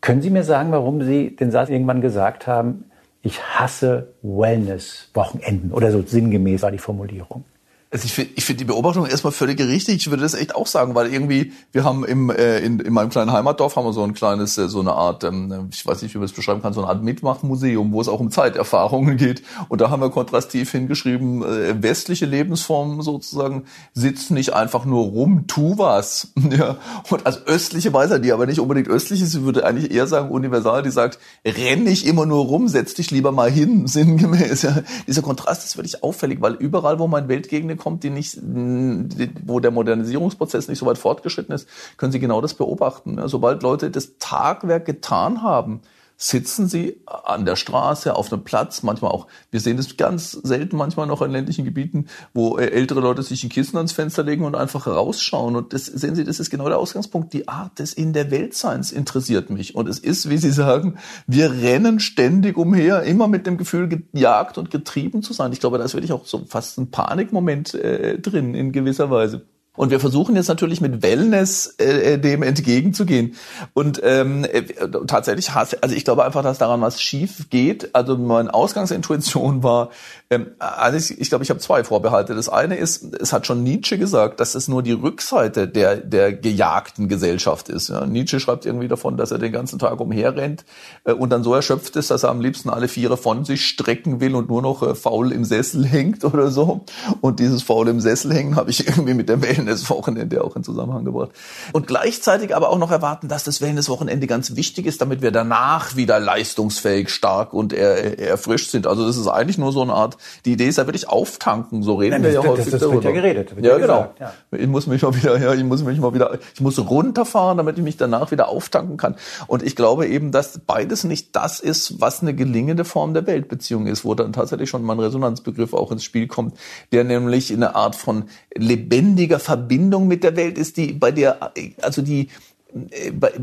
Können 0.00 0.22
Sie 0.22 0.30
mir 0.30 0.44
sagen, 0.44 0.70
warum 0.70 1.02
Sie 1.02 1.34
den 1.34 1.50
Satz 1.50 1.68
irgendwann 1.68 2.00
gesagt 2.00 2.46
haben, 2.46 2.84
ich 3.22 3.42
hasse 3.42 4.14
Wellness-Wochenenden 4.22 5.72
oder 5.72 5.90
so 5.90 6.00
sinngemäß 6.00 6.62
war 6.62 6.70
die 6.70 6.78
Formulierung? 6.78 7.44
Also 7.90 8.04
ich 8.04 8.12
finde 8.12 8.32
ich 8.36 8.44
find 8.44 8.60
die 8.60 8.66
Beobachtung 8.66 9.06
erstmal 9.06 9.32
völlig 9.32 9.58
richtig. 9.60 9.96
Ich 9.96 10.10
würde 10.10 10.22
das 10.22 10.34
echt 10.34 10.54
auch 10.54 10.66
sagen, 10.66 10.94
weil 10.94 11.10
irgendwie, 11.10 11.52
wir 11.72 11.84
haben 11.84 12.04
im, 12.04 12.28
äh, 12.28 12.58
in, 12.58 12.80
in 12.80 12.92
meinem 12.92 13.08
kleinen 13.08 13.32
Heimatdorf 13.32 13.76
haben 13.76 13.86
wir 13.86 13.94
so 13.94 14.02
ein 14.02 14.12
kleines, 14.12 14.58
äh, 14.58 14.68
so 14.68 14.80
eine 14.80 14.92
Art, 14.92 15.24
ähm, 15.24 15.70
ich 15.72 15.86
weiß 15.86 16.02
nicht, 16.02 16.12
wie 16.12 16.18
man 16.18 16.26
es 16.26 16.32
beschreiben 16.32 16.60
kann, 16.60 16.74
so 16.74 16.82
eine 16.82 16.90
Art 16.90 17.02
Mitmachmuseum, 17.02 17.90
wo 17.92 18.00
es 18.02 18.08
auch 18.08 18.20
um 18.20 18.30
Zeiterfahrungen 18.30 19.16
geht. 19.16 19.42
Und 19.70 19.80
da 19.80 19.88
haben 19.88 20.02
wir 20.02 20.10
kontrastiv 20.10 20.70
hingeschrieben, 20.70 21.42
äh, 21.42 21.82
westliche 21.82 22.26
Lebensformen 22.26 23.00
sozusagen 23.00 23.64
sitzen 23.94 24.34
nicht 24.34 24.52
einfach 24.52 24.84
nur 24.84 25.06
rum, 25.06 25.46
tu 25.46 25.78
was. 25.78 26.34
ja. 26.50 26.76
Und 27.08 27.24
als 27.24 27.46
östliche 27.46 27.94
Weisheit, 27.94 28.22
die 28.22 28.32
aber 28.32 28.44
nicht 28.44 28.60
unbedingt 28.60 28.88
östlich 28.88 29.22
ist, 29.22 29.42
würde 29.42 29.64
eigentlich 29.64 29.90
eher 29.90 30.06
sagen 30.06 30.30
universal, 30.30 30.82
die 30.82 30.90
sagt, 30.90 31.18
renn 31.42 31.84
nicht 31.84 32.06
immer 32.06 32.26
nur 32.26 32.44
rum, 32.44 32.68
setz 32.68 32.92
dich 32.92 33.10
lieber 33.10 33.32
mal 33.32 33.50
hin, 33.50 33.86
sinngemäß. 33.86 34.60
Ja. 34.60 34.82
Dieser 35.06 35.22
Kontrast 35.22 35.64
ist 35.64 35.78
wirklich 35.78 36.02
auffällig, 36.02 36.42
weil 36.42 36.52
überall, 36.52 36.98
wo 36.98 37.08
mein 37.08 37.28
Weltgegend 37.28 37.77
kommt, 37.78 38.02
die 38.02 38.10
nicht, 38.10 38.38
wo 38.42 39.60
der 39.60 39.70
Modernisierungsprozess 39.70 40.68
nicht 40.68 40.78
so 40.78 40.86
weit 40.86 40.98
fortgeschritten 40.98 41.54
ist, 41.54 41.68
können 41.96 42.12
Sie 42.12 42.20
genau 42.20 42.40
das 42.40 42.54
beobachten. 42.54 43.20
Sobald 43.28 43.62
Leute 43.62 43.90
das 43.90 44.18
Tagwerk 44.18 44.84
getan 44.84 45.42
haben, 45.42 45.80
sitzen 46.20 46.66
sie 46.66 47.00
an 47.06 47.46
der 47.46 47.54
Straße, 47.54 48.14
auf 48.16 48.32
einem 48.32 48.42
Platz, 48.42 48.82
manchmal 48.82 49.12
auch, 49.12 49.28
wir 49.52 49.60
sehen 49.60 49.76
das 49.76 49.96
ganz 49.96 50.32
selten 50.32 50.76
manchmal 50.76 51.06
noch 51.06 51.22
in 51.22 51.30
ländlichen 51.30 51.64
Gebieten, 51.64 52.08
wo 52.34 52.58
äh, 52.58 52.66
ältere 52.66 52.98
Leute 52.98 53.22
sich 53.22 53.44
ein 53.44 53.50
Kissen 53.50 53.76
ans 53.76 53.92
Fenster 53.92 54.24
legen 54.24 54.44
und 54.44 54.56
einfach 54.56 54.88
rausschauen. 54.88 55.54
Und 55.54 55.72
das 55.72 55.86
sehen 55.86 56.16
Sie, 56.16 56.24
das 56.24 56.40
ist 56.40 56.50
genau 56.50 56.68
der 56.68 56.78
Ausgangspunkt. 56.78 57.32
Die 57.32 57.46
Art 57.46 57.78
des 57.78 57.92
in 57.92 58.12
der 58.12 58.32
Weltseins 58.32 58.90
interessiert 58.90 59.48
mich. 59.48 59.76
Und 59.76 59.88
es 59.88 60.00
ist, 60.00 60.28
wie 60.28 60.38
Sie 60.38 60.50
sagen, 60.50 60.98
wir 61.28 61.52
rennen 61.52 62.00
ständig 62.00 62.56
umher, 62.56 63.04
immer 63.04 63.28
mit 63.28 63.46
dem 63.46 63.56
Gefühl, 63.56 63.88
gejagt 63.88 64.58
und 64.58 64.72
getrieben 64.72 65.22
zu 65.22 65.32
sein. 65.32 65.52
Ich 65.52 65.60
glaube, 65.60 65.78
da 65.78 65.84
ist 65.84 65.94
wirklich 65.94 66.12
auch 66.12 66.26
so 66.26 66.44
fast 66.46 66.78
ein 66.78 66.90
Panikmoment 66.90 67.74
äh, 67.74 68.18
drin 68.18 68.56
in 68.56 68.72
gewisser 68.72 69.08
Weise. 69.08 69.46
Und 69.78 69.90
wir 69.90 70.00
versuchen 70.00 70.34
jetzt 70.34 70.48
natürlich 70.48 70.80
mit 70.80 71.02
Wellness 71.02 71.76
äh, 71.80 72.14
äh 72.14 72.18
dem 72.18 72.42
entgegenzugehen. 72.42 73.36
Und 73.74 74.00
ähm, 74.02 74.44
äh, 74.44 74.64
tatsächlich, 75.06 75.52
also 75.52 75.94
ich 75.94 76.04
glaube 76.04 76.24
einfach, 76.24 76.42
dass 76.42 76.58
daran 76.58 76.80
was 76.80 77.00
schief 77.00 77.48
geht. 77.48 77.94
Also 77.94 78.18
meine 78.18 78.52
Ausgangsintuition 78.52 79.62
war, 79.62 79.90
ähm, 80.30 80.48
also 80.58 80.98
ich, 80.98 81.20
ich 81.20 81.28
glaube, 81.28 81.44
ich 81.44 81.50
habe 81.50 81.60
zwei 81.60 81.84
Vorbehalte. 81.84 82.34
Das 82.34 82.48
eine 82.48 82.74
ist, 82.74 83.14
es 83.20 83.32
hat 83.32 83.46
schon 83.46 83.62
Nietzsche 83.62 83.98
gesagt, 83.98 84.40
dass 84.40 84.56
es 84.56 84.66
nur 84.66 84.82
die 84.82 84.92
Rückseite 84.92 85.68
der, 85.68 85.96
der 85.96 86.32
gejagten 86.32 87.06
Gesellschaft 87.06 87.68
ist. 87.68 87.88
Ja, 87.88 88.04
Nietzsche 88.04 88.40
schreibt 88.40 88.66
irgendwie 88.66 88.88
davon, 88.88 89.16
dass 89.16 89.30
er 89.30 89.38
den 89.38 89.52
ganzen 89.52 89.78
Tag 89.78 90.00
umherrennt 90.00 90.64
äh, 91.04 91.12
und 91.12 91.30
dann 91.30 91.44
so 91.44 91.54
erschöpft 91.54 91.94
ist, 91.94 92.10
dass 92.10 92.24
er 92.24 92.30
am 92.30 92.40
liebsten 92.40 92.68
alle 92.68 92.88
Viere 92.88 93.16
von 93.16 93.44
sich 93.44 93.64
strecken 93.64 94.20
will 94.20 94.34
und 94.34 94.48
nur 94.48 94.60
noch 94.60 94.82
äh, 94.82 94.96
faul 94.96 95.30
im 95.30 95.44
Sessel 95.44 95.86
hängt 95.86 96.24
oder 96.24 96.50
so. 96.50 96.84
Und 97.20 97.38
dieses 97.38 97.62
faul 97.62 97.86
im 97.86 98.00
Sessel 98.00 98.34
hängen 98.34 98.56
habe 98.56 98.70
ich 98.70 98.84
irgendwie 98.88 99.14
mit 99.14 99.28
der 99.28 99.40
Wellness 99.40 99.67
Wellness-Wochenende 99.68 100.42
auch 100.42 100.56
in 100.56 100.64
Zusammenhang 100.64 101.04
gebracht. 101.04 101.30
Und 101.72 101.86
gleichzeitig 101.86 102.54
aber 102.54 102.70
auch 102.70 102.78
noch 102.78 102.90
erwarten, 102.90 103.28
dass 103.28 103.44
das 103.44 103.60
Wellness-Wochenende 103.60 104.26
ganz 104.26 104.56
wichtig 104.56 104.86
ist, 104.86 105.00
damit 105.00 105.22
wir 105.22 105.30
danach 105.30 105.96
wieder 105.96 106.18
leistungsfähig, 106.18 107.10
stark 107.10 107.52
und 107.52 107.72
er, 107.72 108.18
erfrischt 108.18 108.70
sind. 108.70 108.86
Also 108.86 109.06
das 109.06 109.16
ist 109.16 109.28
eigentlich 109.28 109.58
nur 109.58 109.72
so 109.72 109.82
eine 109.82 109.92
Art, 109.92 110.16
die 110.44 110.52
Idee 110.52 110.68
ist 110.68 110.78
ja 110.78 110.86
wirklich 110.86 111.08
auftanken, 111.08 111.82
so 111.82 111.96
reden 111.96 112.22
Nein, 112.22 112.22
wir 112.24 112.32
ja 112.32 112.42
häufig 112.42 112.64
das, 112.64 112.72
das 112.72 112.80
darüber. 112.80 112.94
wird 112.96 113.04
ja 113.04 113.10
geredet. 113.12 113.56
Wird 113.56 113.66
ja, 113.66 113.72
ja, 113.72 113.78
genau. 113.78 114.14
Ja. 114.18 114.32
Ich 114.52 114.66
muss 114.66 114.86
mich 114.86 115.02
mal 115.02 115.14
wieder, 115.14 115.38
ja, 115.38 115.54
ich 115.54 115.64
muss 115.64 115.82
mich 115.82 115.98
mal 115.98 116.14
wieder, 116.14 116.38
ich 116.54 116.60
muss 116.60 116.78
runterfahren, 116.78 117.58
damit 117.58 117.78
ich 117.78 117.84
mich 117.84 117.96
danach 117.96 118.30
wieder 118.30 118.48
auftanken 118.48 118.96
kann. 118.96 119.16
Und 119.46 119.62
ich 119.62 119.76
glaube 119.76 120.06
eben, 120.06 120.32
dass 120.32 120.58
beides 120.66 121.04
nicht 121.04 121.36
das 121.36 121.60
ist, 121.60 122.00
was 122.00 122.22
eine 122.22 122.34
gelingende 122.34 122.84
Form 122.84 123.14
der 123.14 123.26
Weltbeziehung 123.26 123.86
ist, 123.86 124.04
wo 124.04 124.14
dann 124.14 124.32
tatsächlich 124.32 124.70
schon 124.70 124.82
mal 124.82 124.94
ein 124.94 125.00
Resonanzbegriff 125.00 125.74
auch 125.74 125.92
ins 125.92 126.04
Spiel 126.04 126.26
kommt, 126.26 126.54
der 126.92 127.04
nämlich 127.04 127.52
eine 127.52 127.74
Art 127.74 127.94
von 127.94 128.24
lebendiger 128.54 129.38
Verbindung 129.38 129.57
Verbindung 129.58 130.06
mit 130.06 130.22
der 130.24 130.36
Welt 130.36 130.56
ist, 130.56 130.76
die 130.76 130.92
bei 130.92 131.10
der, 131.10 131.52
also 131.82 132.02
die 132.02 132.28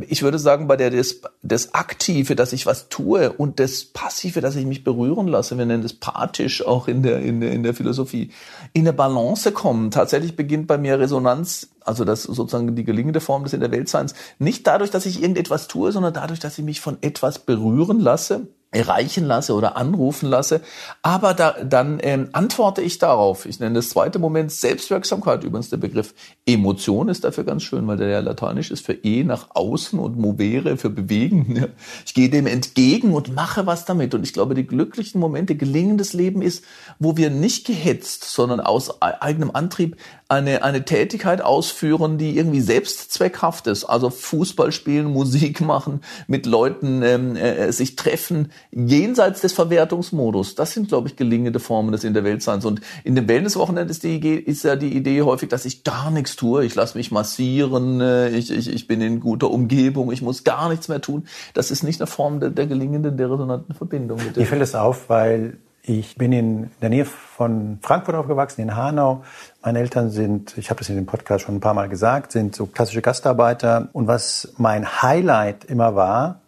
ich 0.08 0.21
würde 0.21 0.38
sagen, 0.38 0.67
bei 0.67 0.78
der 0.78 0.91
das, 0.91 1.21
das 1.41 1.73
Aktive, 1.73 2.36
dass 2.36 2.54
ich 2.54 2.67
was 2.67 2.89
tue 2.89 3.34
und 3.34 3.60
das 3.60 3.84
Passive, 3.86 4.39
dass 4.39 4.56
ich 4.56 4.67
mich 4.67 4.84
berühren 4.84 5.28
lasse, 5.28 5.58
wir 5.58 5.65
nennen 5.65 5.82
das 5.82 5.93
pathisch 5.93 6.63
auch 6.63 6.88
in 6.88 7.01
der, 7.01 7.21
in 7.21 7.41
der, 7.41 7.51
in 7.51 7.63
der 7.63 7.73
Philosophie, 7.73 8.30
in 8.73 8.82
eine 8.82 8.93
Balance 8.93 9.51
kommen. 9.51 9.89
Tatsächlich 9.89 10.36
beginnt 10.36 10.67
bei 10.67 10.78
mir 10.78 10.99
Resonanz, 10.99 11.69
also 11.82 12.06
das 12.06 12.23
sozusagen 12.23 12.75
die 12.75 12.84
gelingende 12.84 13.19
Form 13.19 13.43
des 13.43 13.54
in 13.54 13.62
der 13.62 13.71
Weltseins, 13.71 14.13
nicht 14.38 14.67
dadurch, 14.67 14.91
dass 14.91 15.08
ich 15.08 15.21
irgendetwas 15.21 15.67
tue, 15.67 15.91
sondern 15.91 16.13
dadurch, 16.13 16.39
dass 16.39 16.60
ich 16.60 16.63
mich 16.63 16.80
von 16.80 16.97
etwas 17.01 17.39
berühren 17.39 17.99
lasse 17.99 18.47
erreichen 18.75 19.25
lasse 19.25 19.53
oder 19.53 19.77
anrufen 19.77 20.29
lasse. 20.29 20.61
Aber 21.01 21.33
da, 21.33 21.55
dann 21.63 21.99
ähm, 22.01 22.29
antworte 22.33 22.81
ich 22.81 22.97
darauf. 22.99 23.45
Ich 23.45 23.59
nenne 23.59 23.75
das 23.75 23.89
zweite 23.89 24.19
Moment 24.19 24.51
Selbstwirksamkeit, 24.51 25.43
übrigens 25.43 25.69
der 25.69 25.77
Begriff 25.77 26.13
Emotion 26.45 27.09
ist 27.09 27.23
dafür 27.23 27.45
ganz 27.45 27.63
schön, 27.63 27.88
weil 27.88 27.97
der 27.97 28.09
ja 28.09 28.19
lateinisch 28.19 28.71
ist 28.71 28.85
für 28.85 28.93
E 28.93 29.23
nach 29.23 29.47
außen 29.55 29.97
und 29.97 30.17
movere 30.17 30.77
für 30.77 30.89
bewegen. 30.89 31.65
Ich 32.05 32.13
gehe 32.13 32.29
dem 32.29 32.45
entgegen 32.47 33.13
und 33.13 33.33
mache 33.33 33.65
was 33.65 33.85
damit. 33.85 34.13
Und 34.13 34.23
ich 34.23 34.33
glaube, 34.33 34.53
die 34.53 34.67
glücklichen 34.67 35.19
Momente, 35.19 35.55
gelingendes 35.55 36.13
Leben 36.13 36.41
ist, 36.41 36.63
wo 36.99 37.17
wir 37.17 37.29
nicht 37.29 37.65
gehetzt, 37.65 38.25
sondern 38.25 38.59
aus 38.59 39.01
eigenem 39.01 39.51
Antrieb 39.53 39.97
eine, 40.27 40.63
eine 40.63 40.85
Tätigkeit 40.85 41.41
ausführen, 41.41 42.17
die 42.17 42.35
irgendwie 42.35 42.61
selbstzweckhaft 42.61 43.67
ist. 43.67 43.85
Also 43.85 44.09
Fußball 44.09 44.71
spielen, 44.71 45.05
Musik 45.05 45.61
machen, 45.61 46.01
mit 46.27 46.47
Leuten 46.47 47.03
ähm, 47.03 47.35
äh, 47.35 47.71
sich 47.71 47.95
treffen, 47.95 48.51
jenseits 48.71 49.41
des 49.41 49.53
Verwertungsmodus. 49.53 50.55
Das 50.55 50.73
sind, 50.73 50.88
glaube 50.88 51.07
ich, 51.07 51.15
gelingende 51.15 51.59
Formen 51.59 51.91
des 51.91 52.03
In 52.03 52.15
der 52.15 52.23
Weltseins. 52.23 52.65
Und 52.65 52.81
in 53.03 53.13
dem 53.13 53.27
Wellnesswochenende 53.27 53.91
ist, 53.91 54.03
die, 54.03 54.19
ist 54.35 54.63
ja 54.63 54.75
die 54.75 54.95
Idee 54.95 55.21
häufig, 55.21 55.49
dass 55.49 55.65
ich 55.65 55.83
gar 55.83 56.09
nichts 56.09 56.35
tue. 56.35 56.65
Ich 56.65 56.73
lasse 56.73 56.97
mich 56.97 57.11
massieren, 57.11 58.01
äh, 58.01 58.29
ich, 58.29 58.49
ich, 58.49 58.67
ich 58.67 58.88
bin 58.88 59.01
in 59.01 59.19
guter 59.19 59.51
Umgebung, 59.51 60.11
ich 60.11 60.23
muss 60.23 60.43
gar 60.43 60.69
nichts 60.69 60.88
mehr 60.88 61.01
tun. 61.01 61.27
Das 61.53 61.69
ist 61.69 61.83
nicht 61.83 62.01
eine 62.01 62.07
Form 62.07 62.39
der, 62.39 62.49
der 62.49 62.65
gelingenden, 62.65 63.15
der 63.17 63.29
resonanten 63.29 63.75
Verbindung. 63.75 64.19
Mit 64.25 64.38
Mir 64.38 64.47
fällt 64.47 64.63
es 64.63 64.73
auf, 64.73 65.07
weil 65.07 65.59
ich 65.88 66.15
bin 66.15 66.32
in 66.32 66.71
der 66.82 66.89
Nähe 66.89 67.06
von 67.06 67.78
Frankfurt 67.82 68.15
aufgewachsen, 68.15 68.62
in 68.62 68.76
Hanau. 68.76 69.24
Meine 69.63 69.80
Eltern 69.80 70.10
sind, 70.10 70.58
ich 70.58 70.69
habe 70.69 70.80
das 70.80 70.89
in 70.89 70.95
dem 70.95 71.06
Podcast 71.06 71.45
schon 71.45 71.56
ein 71.56 71.60
paar 71.60 71.76
Mal 71.76 71.89
gesagt, 71.89 72.32
sind 72.32 72.56
so 72.56 72.65
klassische 72.65 73.02
Gastarbeiter. 73.02 73.89
Und 73.93 74.08
was 74.08 74.54
mein 74.58 75.04
Highlight 75.04 75.65
immer 75.65 75.95
war, 75.95 76.41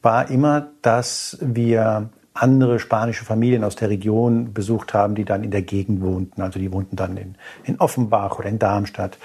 war 0.00 0.30
immer, 0.30 0.68
dass 0.82 1.38
wir 1.40 2.10
andere 2.34 2.78
spanische 2.78 3.24
Familien 3.24 3.64
aus 3.64 3.74
der 3.74 3.90
Region 3.90 4.52
besucht 4.52 4.94
haben, 4.94 5.16
die 5.16 5.24
dann 5.24 5.42
in 5.42 5.50
der 5.50 5.62
Gegend 5.62 6.00
wohnten. 6.00 6.40
Also 6.40 6.60
die 6.60 6.72
wohnten 6.72 6.94
dann 6.94 7.16
in, 7.16 7.34
in 7.64 7.80
Offenbach 7.80 8.38
oder 8.38 8.48
in 8.48 8.60
Darmstadt. 8.60 9.18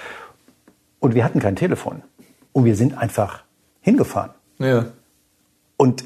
Und 0.98 1.14
wir 1.14 1.24
hatten 1.24 1.38
kein 1.38 1.54
Telefon. 1.54 2.02
Und 2.52 2.64
wir 2.64 2.74
sind 2.74 2.98
einfach 2.98 3.44
hingefahren. 3.82 4.30
Ja. 4.58 4.86
Und 5.76 6.04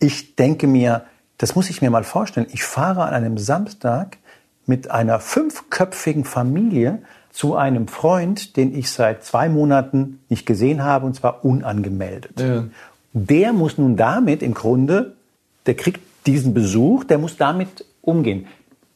ich 0.00 0.34
denke 0.34 0.66
mir, 0.66 1.04
das 1.38 1.54
muss 1.54 1.70
ich 1.70 1.80
mir 1.80 1.90
mal 1.90 2.04
vorstellen. 2.04 2.48
Ich 2.52 2.64
fahre 2.64 3.02
an 3.02 3.14
einem 3.14 3.38
Samstag 3.38 4.18
mit 4.66 4.90
einer 4.90 5.20
fünfköpfigen 5.20 6.24
Familie 6.24 7.00
zu 7.32 7.56
einem 7.56 7.88
Freund, 7.88 8.56
den 8.56 8.76
ich 8.76 8.90
seit 8.90 9.24
zwei 9.24 9.48
Monaten 9.48 10.20
nicht 10.28 10.44
gesehen 10.44 10.82
habe, 10.82 11.06
und 11.06 11.14
zwar 11.14 11.44
unangemeldet. 11.44 12.40
Ja. 12.40 12.64
Der 13.12 13.52
muss 13.52 13.78
nun 13.78 13.96
damit 13.96 14.42
im 14.42 14.54
Grunde, 14.54 15.14
der 15.66 15.74
kriegt 15.74 16.00
diesen 16.26 16.52
Besuch, 16.52 17.04
der 17.04 17.18
muss 17.18 17.36
damit 17.36 17.84
umgehen. 18.02 18.46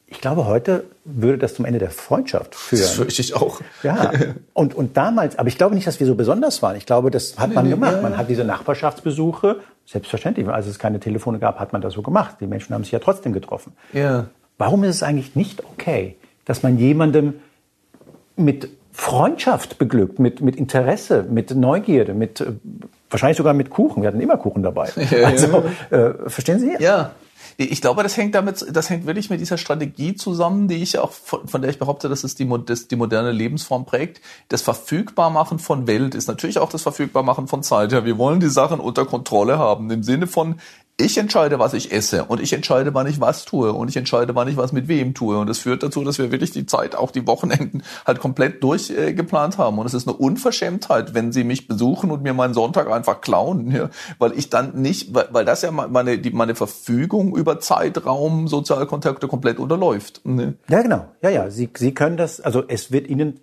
Ich 0.07 0.21
glaube, 0.21 0.45
heute 0.45 0.83
würde 1.05 1.39
das 1.39 1.55
zum 1.55 1.65
Ende 1.65 1.79
der 1.79 1.89
Freundschaft 1.89 2.53
führen. 2.53 2.81
Das 2.81 2.91
fürchte 2.95 3.21
ich 3.21 3.35
auch. 3.35 3.61
Ja. 3.81 4.11
Und, 4.53 4.75
und 4.75 4.95
damals, 4.95 5.39
aber 5.39 5.47
ich 5.47 5.57
glaube 5.57 5.73
nicht, 5.73 5.87
dass 5.87 5.99
wir 5.99 6.05
so 6.05 6.15
besonders 6.15 6.61
waren. 6.61 6.75
Ich 6.75 6.85
glaube, 6.85 7.09
das 7.09 7.39
hat 7.39 7.53
man 7.53 7.69
gemacht. 7.69 8.01
Man 8.01 8.17
hat 8.17 8.29
diese 8.29 8.43
Nachbarschaftsbesuche, 8.43 9.61
selbstverständlich, 9.85 10.47
als 10.47 10.67
es 10.67 10.79
keine 10.79 10.99
Telefone 10.99 11.39
gab, 11.39 11.59
hat 11.59 11.73
man 11.73 11.81
das 11.81 11.93
so 11.93 12.01
gemacht. 12.01 12.37
Die 12.39 12.47
Menschen 12.47 12.73
haben 12.73 12.83
sich 12.83 12.93
ja 12.93 12.99
trotzdem 12.99 13.33
getroffen. 13.33 13.73
Ja. 13.91 14.27
Warum 14.57 14.83
ist 14.83 14.95
es 14.95 15.03
eigentlich 15.03 15.35
nicht 15.35 15.63
okay, 15.65 16.15
dass 16.45 16.63
man 16.63 16.77
jemandem 16.77 17.35
mit 18.35 18.69
Freundschaft 18.91 19.79
beglückt, 19.79 20.19
mit, 20.19 20.41
mit 20.41 20.55
Interesse, 20.55 21.23
mit 21.23 21.55
Neugierde, 21.55 22.13
mit 22.13 22.41
äh, 22.41 22.53
wahrscheinlich 23.09 23.37
sogar 23.37 23.53
mit 23.53 23.69
Kuchen. 23.71 24.03
Wir 24.03 24.07
hatten 24.07 24.21
immer 24.21 24.37
Kuchen 24.37 24.61
dabei. 24.61 24.89
Ja, 25.11 25.27
also, 25.27 25.63
äh, 25.89 26.29
verstehen 26.29 26.59
Sie? 26.59 26.75
Ja. 26.79 27.11
Ich 27.57 27.81
glaube, 27.81 28.03
das 28.03 28.17
hängt 28.17 28.35
damit, 28.35 28.65
das 28.71 28.89
hängt 28.89 29.05
wirklich 29.05 29.29
mit 29.29 29.39
dieser 29.39 29.57
Strategie 29.57 30.15
zusammen, 30.15 30.67
die 30.67 30.81
ich 30.81 30.97
auch 30.97 31.11
von, 31.11 31.47
von 31.47 31.61
der 31.61 31.69
ich 31.69 31.79
behaupte, 31.79 32.09
dass 32.09 32.23
es 32.23 32.35
die, 32.35 32.49
das, 32.65 32.87
die 32.87 32.95
moderne 32.95 33.31
Lebensform 33.31 33.85
prägt. 33.85 34.21
Das 34.49 34.61
Verfügbarmachen 34.61 35.59
von 35.59 35.87
Welt 35.87 36.15
ist 36.15 36.27
natürlich 36.27 36.59
auch 36.59 36.69
das 36.69 36.81
Verfügbarmachen 36.83 37.47
von 37.47 37.63
Zeit. 37.63 37.91
Ja, 37.91 38.05
wir 38.05 38.17
wollen 38.17 38.39
die 38.39 38.49
Sachen 38.49 38.79
unter 38.79 39.05
Kontrolle 39.05 39.57
haben 39.57 39.91
im 39.91 40.03
Sinne 40.03 40.27
von 40.27 40.55
ich 40.97 41.17
entscheide, 41.17 41.57
was 41.57 41.73
ich 41.73 41.91
esse 41.91 42.25
und 42.25 42.39
ich 42.39 42.53
entscheide, 42.53 42.93
wann 42.93 43.07
ich 43.07 43.19
was 43.19 43.45
tue 43.45 43.73
und 43.73 43.89
ich 43.89 43.97
entscheide, 43.97 44.35
wann 44.35 44.47
ich 44.47 44.57
was 44.57 44.71
mit 44.71 44.87
wem 44.87 45.15
tue. 45.15 45.37
Und 45.39 45.47
das 45.47 45.57
führt 45.57 45.81
dazu, 45.81 46.03
dass 46.03 46.19
wir 46.19 46.31
wirklich 46.31 46.51
die 46.51 46.67
Zeit, 46.67 46.95
auch 46.95 47.09
die 47.09 47.25
Wochenenden, 47.25 47.81
halt 48.05 48.19
komplett 48.19 48.63
durchgeplant 48.63 49.55
äh, 49.55 49.57
haben. 49.57 49.79
Und 49.79 49.87
es 49.87 49.95
ist 49.95 50.07
eine 50.07 50.15
Unverschämtheit, 50.15 51.15
wenn 51.15 51.31
sie 51.31 51.43
mich 51.43 51.67
besuchen 51.67 52.11
und 52.11 52.21
mir 52.21 52.35
meinen 52.35 52.53
Sonntag 52.53 52.91
einfach 52.91 53.21
klauen, 53.21 53.71
ja, 53.71 53.89
weil 54.19 54.37
ich 54.37 54.51
dann 54.51 54.79
nicht, 54.79 55.15
weil, 55.15 55.29
weil 55.31 55.45
das 55.45 55.63
ja 55.63 55.71
meine, 55.71 56.19
die, 56.19 56.29
meine 56.29 56.53
Verfügung 56.53 57.35
über 57.35 57.59
Zeitraum, 57.59 58.47
Sozialkontakte 58.47 59.27
komplett 59.27 59.57
unterläuft. 59.57 60.21
Ne? 60.25 60.55
Ja, 60.69 60.83
genau. 60.83 61.07
Ja, 61.23 61.29
ja. 61.29 61.49
Sie, 61.49 61.69
Sie 61.75 61.93
können 61.93 62.17
das, 62.17 62.39
also 62.39 62.63
es 62.67 62.91
wird 62.91 63.07
Ihnen 63.07 63.39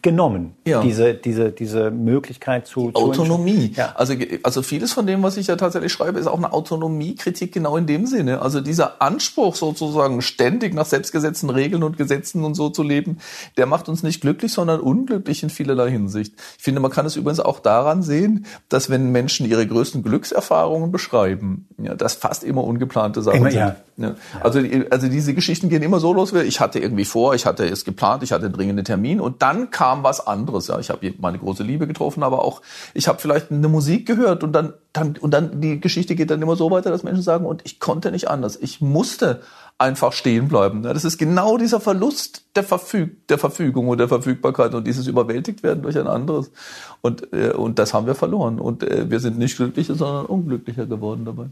genommen, 0.00 0.54
ja. 0.66 0.80
diese, 0.80 1.14
diese, 1.14 1.52
diese 1.52 1.90
Möglichkeit 1.90 2.66
zu, 2.66 2.92
zu 2.92 2.96
Autonomie. 2.96 3.72
Ja. 3.76 3.92
Also, 3.94 4.14
also 4.42 4.62
vieles 4.62 4.92
von 4.92 5.06
dem, 5.06 5.22
was 5.22 5.36
ich 5.36 5.48
ja 5.48 5.56
tatsächlich 5.56 5.92
schreibe, 5.92 6.18
ist 6.18 6.26
auch 6.26 6.38
eine 6.38 6.52
Autonomiekritik 6.52 7.52
genau 7.52 7.76
in 7.76 7.86
dem 7.86 8.06
Sinne. 8.06 8.40
Also 8.40 8.60
dieser 8.60 9.02
Anspruch 9.02 9.54
sozusagen 9.54 10.22
ständig 10.22 10.72
nach 10.74 10.86
selbstgesetzten 10.86 11.50
Regeln 11.50 11.82
und 11.82 11.98
Gesetzen 11.98 12.44
und 12.44 12.54
so 12.54 12.70
zu 12.70 12.82
leben, 12.82 13.18
der 13.58 13.66
macht 13.66 13.88
uns 13.90 14.02
nicht 14.02 14.22
glücklich, 14.22 14.52
sondern 14.52 14.80
unglücklich 14.80 15.42
in 15.42 15.50
vielerlei 15.50 15.90
Hinsicht. 15.90 16.34
Ich 16.56 16.64
finde, 16.64 16.80
man 16.80 16.90
kann 16.90 17.04
es 17.04 17.16
übrigens 17.16 17.40
auch 17.40 17.60
daran 17.60 18.02
sehen, 18.02 18.46
dass 18.70 18.88
wenn 18.88 19.12
Menschen 19.12 19.46
ihre 19.46 19.66
größten 19.66 20.02
Glückserfahrungen 20.02 20.90
beschreiben, 20.90 21.68
ja, 21.84 21.94
das 21.94 22.14
fast 22.14 22.44
immer 22.44 22.64
ungeplante 22.64 23.22
Sachen 23.22 23.38
immer, 23.38 23.50
sind. 23.50 23.60
Ja. 23.60 23.76
Ja. 23.96 24.14
Also, 24.40 24.60
also 24.90 25.08
diese 25.08 25.34
Geschichten 25.34 25.68
gehen 25.68 25.82
immer 25.82 26.00
so 26.00 26.12
los, 26.14 26.32
wie 26.32 26.40
ich 26.40 26.58
hatte 26.58 26.78
irgendwie 26.78 27.04
vor, 27.04 27.34
ich 27.34 27.44
hatte 27.44 27.66
es 27.66 27.84
geplant, 27.84 28.22
ich 28.22 28.32
hatte 28.32 28.46
einen 28.46 28.54
dringenden 28.54 28.84
Termin 28.84 29.20
und 29.20 29.42
dann 29.42 29.70
kam 29.70 30.02
was 30.02 30.26
anderes. 30.26 30.68
Ja, 30.68 30.78
ich 30.78 30.88
habe 30.88 31.12
meine 31.18 31.38
große 31.38 31.62
Liebe 31.62 31.86
getroffen, 31.86 32.22
aber 32.22 32.44
auch 32.44 32.62
ich 32.94 33.08
habe 33.08 33.18
vielleicht 33.18 33.50
eine 33.50 33.68
Musik 33.68 34.06
gehört 34.06 34.42
und 34.42 34.52
dann, 34.52 34.72
dann 34.92 35.16
und 35.20 35.32
dann 35.32 35.60
die 35.60 35.80
Geschichte 35.80 36.14
geht 36.14 36.30
dann 36.30 36.40
immer 36.40 36.56
so 36.56 36.70
weiter, 36.70 36.90
dass 36.90 37.02
Menschen 37.02 37.22
sagen 37.22 37.44
und 37.44 37.60
ich 37.64 37.78
konnte 37.78 38.10
nicht 38.10 38.28
anders, 38.28 38.56
ich 38.56 38.80
musste 38.80 39.42
einfach 39.80 40.12
stehen 40.12 40.48
bleiben. 40.48 40.82
Das 40.82 41.04
ist 41.04 41.16
genau 41.16 41.56
dieser 41.56 41.80
Verlust 41.80 42.44
der, 42.54 42.64
Verfüg 42.64 43.26
der 43.28 43.38
Verfügung 43.38 43.88
und 43.88 43.98
der 43.98 44.08
Verfügbarkeit 44.08 44.74
und 44.74 44.86
dieses 44.86 45.06
überwältigt 45.06 45.62
werden 45.62 45.82
durch 45.82 45.98
ein 45.98 46.06
anderes. 46.06 46.50
Und, 47.00 47.32
äh, 47.32 47.52
und 47.52 47.78
das 47.78 47.94
haben 47.94 48.06
wir 48.06 48.14
verloren. 48.14 48.60
Und 48.60 48.82
äh, 48.82 49.10
wir 49.10 49.20
sind 49.20 49.38
nicht 49.38 49.56
glücklicher, 49.56 49.94
sondern 49.94 50.26
unglücklicher 50.26 50.86
geworden 50.86 51.24
dabei 51.24 51.46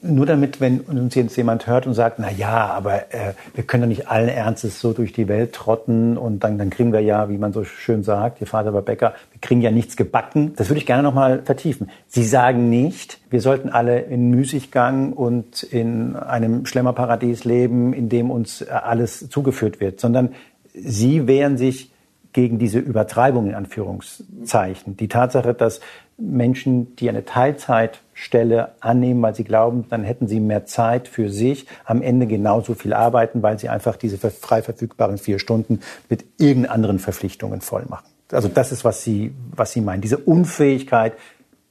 nur 0.00 0.26
damit, 0.26 0.60
wenn 0.60 0.80
uns 0.80 1.14
jetzt 1.16 1.36
jemand 1.36 1.66
hört 1.66 1.86
und 1.86 1.94
sagt, 1.94 2.18
na 2.20 2.30
ja, 2.30 2.66
aber 2.66 3.12
äh, 3.12 3.34
wir 3.54 3.64
können 3.64 3.82
doch 3.82 3.88
nicht 3.88 4.08
allen 4.08 4.28
Ernstes 4.28 4.80
so 4.80 4.92
durch 4.92 5.12
die 5.12 5.26
Welt 5.26 5.52
trotten 5.52 6.16
und 6.16 6.44
dann, 6.44 6.56
dann 6.56 6.70
kriegen 6.70 6.92
wir 6.92 7.00
ja, 7.00 7.28
wie 7.28 7.38
man 7.38 7.52
so 7.52 7.64
schön 7.64 8.04
sagt, 8.04 8.40
Ihr 8.40 8.46
Vater 8.46 8.72
war 8.72 8.82
Bäcker, 8.82 9.14
wir 9.32 9.40
kriegen 9.40 9.60
ja 9.60 9.72
nichts 9.72 9.96
gebacken. 9.96 10.52
Das 10.56 10.68
würde 10.68 10.78
ich 10.78 10.86
gerne 10.86 11.02
nochmal 11.02 11.42
vertiefen. 11.42 11.90
Sie 12.06 12.24
sagen 12.24 12.70
nicht, 12.70 13.20
wir 13.28 13.40
sollten 13.40 13.70
alle 13.70 14.00
in 14.00 14.30
Müßiggang 14.30 15.12
und 15.12 15.64
in 15.64 16.14
einem 16.14 16.64
Schlemmerparadies 16.64 17.44
leben, 17.44 17.92
in 17.92 18.08
dem 18.08 18.30
uns 18.30 18.62
äh, 18.62 18.66
alles 18.70 19.28
zugeführt 19.28 19.80
wird, 19.80 19.98
sondern 19.98 20.30
Sie 20.74 21.26
wehren 21.26 21.58
sich 21.58 21.90
gegen 22.32 22.58
diese 22.60 22.78
Übertreibung 22.78 23.48
in 23.48 23.54
Anführungszeichen. 23.56 24.96
Die 24.96 25.08
Tatsache, 25.08 25.54
dass 25.54 25.80
Menschen, 26.18 26.96
die 26.96 27.08
eine 27.08 27.24
Teilzeitstelle 27.24 28.72
annehmen, 28.80 29.22
weil 29.22 29.34
sie 29.34 29.44
glauben, 29.44 29.86
dann 29.88 30.02
hätten 30.02 30.26
sie 30.26 30.40
mehr 30.40 30.66
Zeit 30.66 31.06
für 31.06 31.30
sich, 31.30 31.66
am 31.84 32.02
Ende 32.02 32.26
genauso 32.26 32.74
viel 32.74 32.92
arbeiten, 32.92 33.42
weil 33.42 33.58
sie 33.58 33.68
einfach 33.68 33.96
diese 33.96 34.18
frei 34.18 34.62
verfügbaren 34.62 35.18
vier 35.18 35.38
Stunden 35.38 35.80
mit 36.08 36.24
irgendeinen 36.38 36.72
anderen 36.72 36.98
Verpflichtungen 36.98 37.60
voll 37.60 37.84
machen. 37.88 38.06
Also 38.32 38.48
das 38.48 38.72
ist, 38.72 38.84
was 38.84 39.02
Sie, 39.02 39.32
was 39.54 39.72
Sie 39.72 39.80
meinen. 39.80 40.02
Diese 40.02 40.18
Unfähigkeit, 40.18 41.14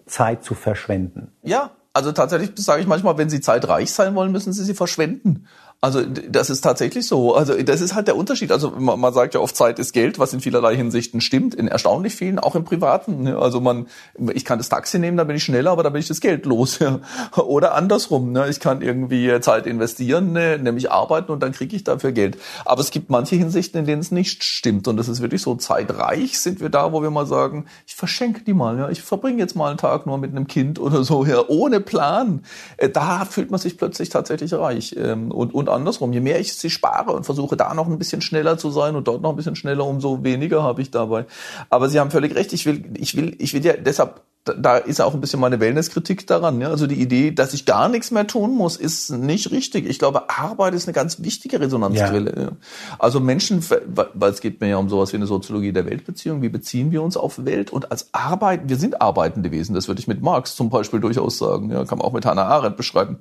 Zeit 0.05 0.43
zu 0.43 0.55
verschwenden. 0.55 1.31
Ja, 1.43 1.71
also 1.93 2.11
tatsächlich 2.11 2.51
sage 2.55 2.81
ich 2.81 2.87
manchmal, 2.87 3.17
wenn 3.17 3.29
Sie 3.29 3.41
zeitreich 3.41 3.91
sein 3.91 4.15
wollen, 4.15 4.31
müssen 4.31 4.53
Sie 4.53 4.63
sie 4.63 4.73
verschwenden. 4.73 5.47
Also 5.79 6.01
das 6.03 6.49
ist 6.49 6.61
tatsächlich 6.61 7.05
so. 7.05 7.35
Also 7.35 7.53
das 7.61 7.81
ist 7.81 7.93
halt 7.93 8.07
der 8.07 8.15
Unterschied. 8.15 8.51
Also 8.51 8.71
man, 8.71 8.99
man, 8.99 9.13
sagt 9.13 9.35
ja 9.35 9.39
oft 9.39 9.55
Zeit 9.55 9.77
ist 9.77 9.93
Geld, 9.93 10.17
was 10.17 10.33
in 10.33 10.41
vielerlei 10.41 10.75
Hinsichten 10.75 11.21
stimmt, 11.21 11.53
in 11.53 11.67
erstaunlich 11.67 12.15
vielen, 12.15 12.39
auch 12.39 12.55
im 12.55 12.63
Privaten. 12.63 13.21
Ne? 13.21 13.37
Also 13.37 13.61
man, 13.61 13.85
ich 14.33 14.43
kann 14.43 14.57
das 14.57 14.69
Taxi 14.69 14.97
nehmen, 14.97 15.17
da 15.17 15.23
bin 15.23 15.35
ich 15.35 15.43
schneller, 15.43 15.69
aber 15.69 15.83
da 15.83 15.89
bin 15.89 15.99
ich 15.99 16.07
das 16.07 16.19
Geld 16.19 16.47
los. 16.47 16.79
Oder 17.35 17.75
andersrum. 17.75 18.31
Ne? 18.31 18.49
Ich 18.49 18.59
kann 18.59 18.81
irgendwie 18.81 19.39
Zeit 19.41 19.67
investieren, 19.67 20.33
ne? 20.33 20.57
nämlich 20.57 20.91
arbeiten 20.91 21.31
und 21.31 21.43
dann 21.43 21.51
kriege 21.51 21.75
ich 21.75 21.83
dafür 21.83 22.11
Geld. 22.11 22.37
Aber 22.65 22.81
es 22.81 22.89
gibt 22.89 23.11
manche 23.11 23.35
Hinsichten, 23.35 23.79
in 23.79 23.85
denen 23.85 24.01
es 24.01 24.09
nicht 24.09 24.43
stimmt. 24.43 24.87
Und 24.87 24.97
das 24.97 25.07
ist 25.07 25.21
wirklich 25.21 25.43
so 25.43 25.53
zeitreich 25.55 26.39
sind 26.39 26.59
wir 26.59 26.69
da, 26.69 26.91
wo 26.91 27.03
wir 27.03 27.11
mal 27.11 27.27
sagen, 27.27 27.65
ich 27.85 27.93
verschenke 27.93 28.41
die 28.41 28.53
mal. 28.55 28.79
Ja? 28.79 28.89
Ich 28.89 29.03
verbringe 29.03 29.37
jetzt 29.37 29.55
mal 29.55 29.69
einen 29.69 29.77
Tag 29.77 30.07
nur 30.07 30.17
mit 30.17 30.31
einem 30.31 30.47
Kind 30.47 30.79
oder 30.79 31.03
so, 31.03 31.23
ja, 31.23 31.47
ohne 31.47 31.81
Plan. 31.81 32.41
Äh, 32.77 32.89
da 32.89 33.25
fühlt 33.25 33.51
man 33.51 33.59
sich 33.59 33.77
plötzlich 33.77 34.09
tatsächlich 34.09 34.53
reich. 34.55 34.95
Ähm, 34.97 35.29
und, 35.29 35.53
und 35.53 35.66
und 35.67 35.73
andersrum. 35.73 36.13
Je 36.13 36.21
mehr 36.21 36.39
ich 36.39 36.53
sie 36.53 36.69
spare 36.69 37.11
und 37.11 37.25
versuche 37.25 37.57
da 37.57 37.73
noch 37.73 37.87
ein 37.87 37.97
bisschen 37.97 38.21
schneller 38.21 38.57
zu 38.57 38.71
sein 38.71 38.95
und 38.95 39.07
dort 39.07 39.21
noch 39.21 39.31
ein 39.31 39.35
bisschen 39.35 39.55
schneller, 39.55 39.85
umso 39.85 40.23
weniger 40.23 40.63
habe 40.63 40.81
ich 40.81 40.91
dabei. 40.91 41.25
Aber 41.69 41.89
Sie 41.89 41.99
haben 41.99 42.11
völlig 42.11 42.35
recht. 42.35 42.53
Ich 42.53 42.65
will, 42.65 42.91
ich 42.97 43.15
will, 43.15 43.35
ich 43.39 43.53
will 43.53 43.65
ja 43.65 43.73
deshalb 43.73 44.21
da 44.57 44.77
ist 44.77 45.01
auch 45.01 45.13
ein 45.13 45.21
bisschen 45.21 45.39
meine 45.39 45.59
Wellnesskritik 45.59 46.25
daran. 46.27 46.61
Ja? 46.61 46.69
Also 46.69 46.87
die 46.87 47.01
Idee, 47.01 47.31
dass 47.31 47.53
ich 47.53 47.65
gar 47.65 47.89
nichts 47.89 48.11
mehr 48.11 48.27
tun 48.27 48.55
muss, 48.55 48.77
ist 48.77 49.09
nicht 49.09 49.51
richtig. 49.51 49.87
Ich 49.87 49.99
glaube, 49.99 50.29
Arbeit 50.29 50.73
ist 50.73 50.87
eine 50.87 50.93
ganz 50.93 51.21
wichtige 51.23 51.59
Resonanzquelle. 51.59 52.33
Ja. 52.37 52.51
Also 52.99 53.19
Menschen, 53.19 53.63
weil 53.89 54.31
es 54.31 54.41
geht 54.41 54.61
mir 54.61 54.69
ja 54.69 54.77
um 54.77 54.89
sowas 54.89 55.11
wie 55.11 55.17
eine 55.17 55.27
Soziologie 55.27 55.73
der 55.73 55.85
Weltbeziehung. 55.85 56.41
Wie 56.41 56.49
beziehen 56.49 56.91
wir 56.91 57.01
uns 57.01 57.17
auf 57.17 57.45
Welt? 57.45 57.71
Und 57.71 57.91
als 57.91 58.09
Arbeit, 58.13 58.61
wir 58.67 58.77
sind 58.77 59.01
arbeitende 59.01 59.51
Wesen. 59.51 59.75
Das 59.75 59.87
würde 59.87 59.99
ich 59.99 60.07
mit 60.07 60.21
Marx 60.21 60.55
zum 60.55 60.69
Beispiel 60.69 60.99
durchaus 60.99 61.37
sagen. 61.37 61.71
Ja, 61.71 61.83
kann 61.85 61.97
man 61.97 62.07
auch 62.07 62.13
mit 62.13 62.25
Hannah 62.25 62.45
Arendt 62.45 62.77
beschreiben 62.77 63.19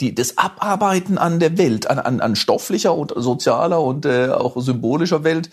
die, 0.00 0.14
das 0.14 0.38
Abarbeiten 0.38 1.18
an 1.18 1.40
der 1.40 1.58
Welt, 1.58 1.88
an, 1.88 1.98
an, 1.98 2.20
an 2.20 2.36
stofflicher 2.36 2.94
und 2.94 3.12
sozialer 3.16 3.80
und 3.82 4.06
äh, 4.06 4.28
auch 4.28 4.60
symbolischer 4.60 5.24
Welt 5.24 5.50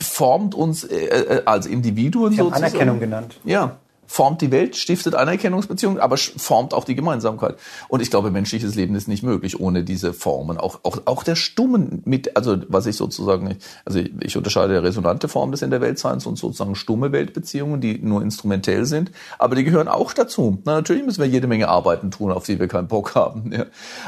formt 0.00 0.54
uns 0.54 0.84
äh, 0.84 0.96
äh, 0.96 1.42
als 1.44 1.66
Individuen 1.66 2.32
Sie 2.32 2.38
sozusagen. 2.38 2.64
Haben 2.64 2.70
Anerkennung 2.72 3.00
genannt. 3.00 3.40
Ja, 3.44 3.78
formt 4.08 4.40
die 4.40 4.50
Welt, 4.50 4.74
stiftet 4.74 5.14
Anerkennungsbeziehungen, 5.14 6.00
aber 6.00 6.16
formt 6.16 6.72
auch 6.72 6.84
die 6.84 6.96
Gemeinsamkeit. 6.96 7.56
Und 7.88 8.00
ich 8.00 8.10
glaube, 8.10 8.30
menschliches 8.30 8.74
Leben 8.74 8.94
ist 8.94 9.06
nicht 9.06 9.22
möglich 9.22 9.60
ohne 9.60 9.84
diese 9.84 10.14
Formen. 10.14 10.56
Auch, 10.58 10.80
auch, 10.82 11.02
auch 11.04 11.22
der 11.22 11.36
stummen 11.36 12.02
mit, 12.06 12.34
also 12.34 12.56
was 12.68 12.86
ich 12.86 12.96
sozusagen, 12.96 13.56
also 13.84 13.98
ich, 13.98 14.10
ich 14.20 14.36
unterscheide 14.36 14.82
resonante 14.82 15.28
Formen 15.28 15.52
des 15.52 15.62
in 15.62 15.70
der 15.70 15.82
Weltseins 15.82 16.26
und 16.26 16.36
sozusagen 16.36 16.74
stumme 16.74 17.12
Weltbeziehungen, 17.12 17.80
die 17.82 17.98
nur 17.98 18.22
instrumentell 18.22 18.86
sind, 18.86 19.12
aber 19.38 19.54
die 19.54 19.64
gehören 19.64 19.88
auch 19.88 20.14
dazu. 20.14 20.58
Na, 20.64 20.72
natürlich 20.72 21.04
müssen 21.04 21.20
wir 21.20 21.28
jede 21.28 21.46
Menge 21.46 21.68
Arbeiten 21.68 22.10
tun, 22.10 22.32
auf 22.32 22.46
die 22.46 22.58
wir 22.58 22.66
keinen 22.66 22.88
Bock 22.88 23.14
haben. 23.14 23.52
Ja. 23.52 23.66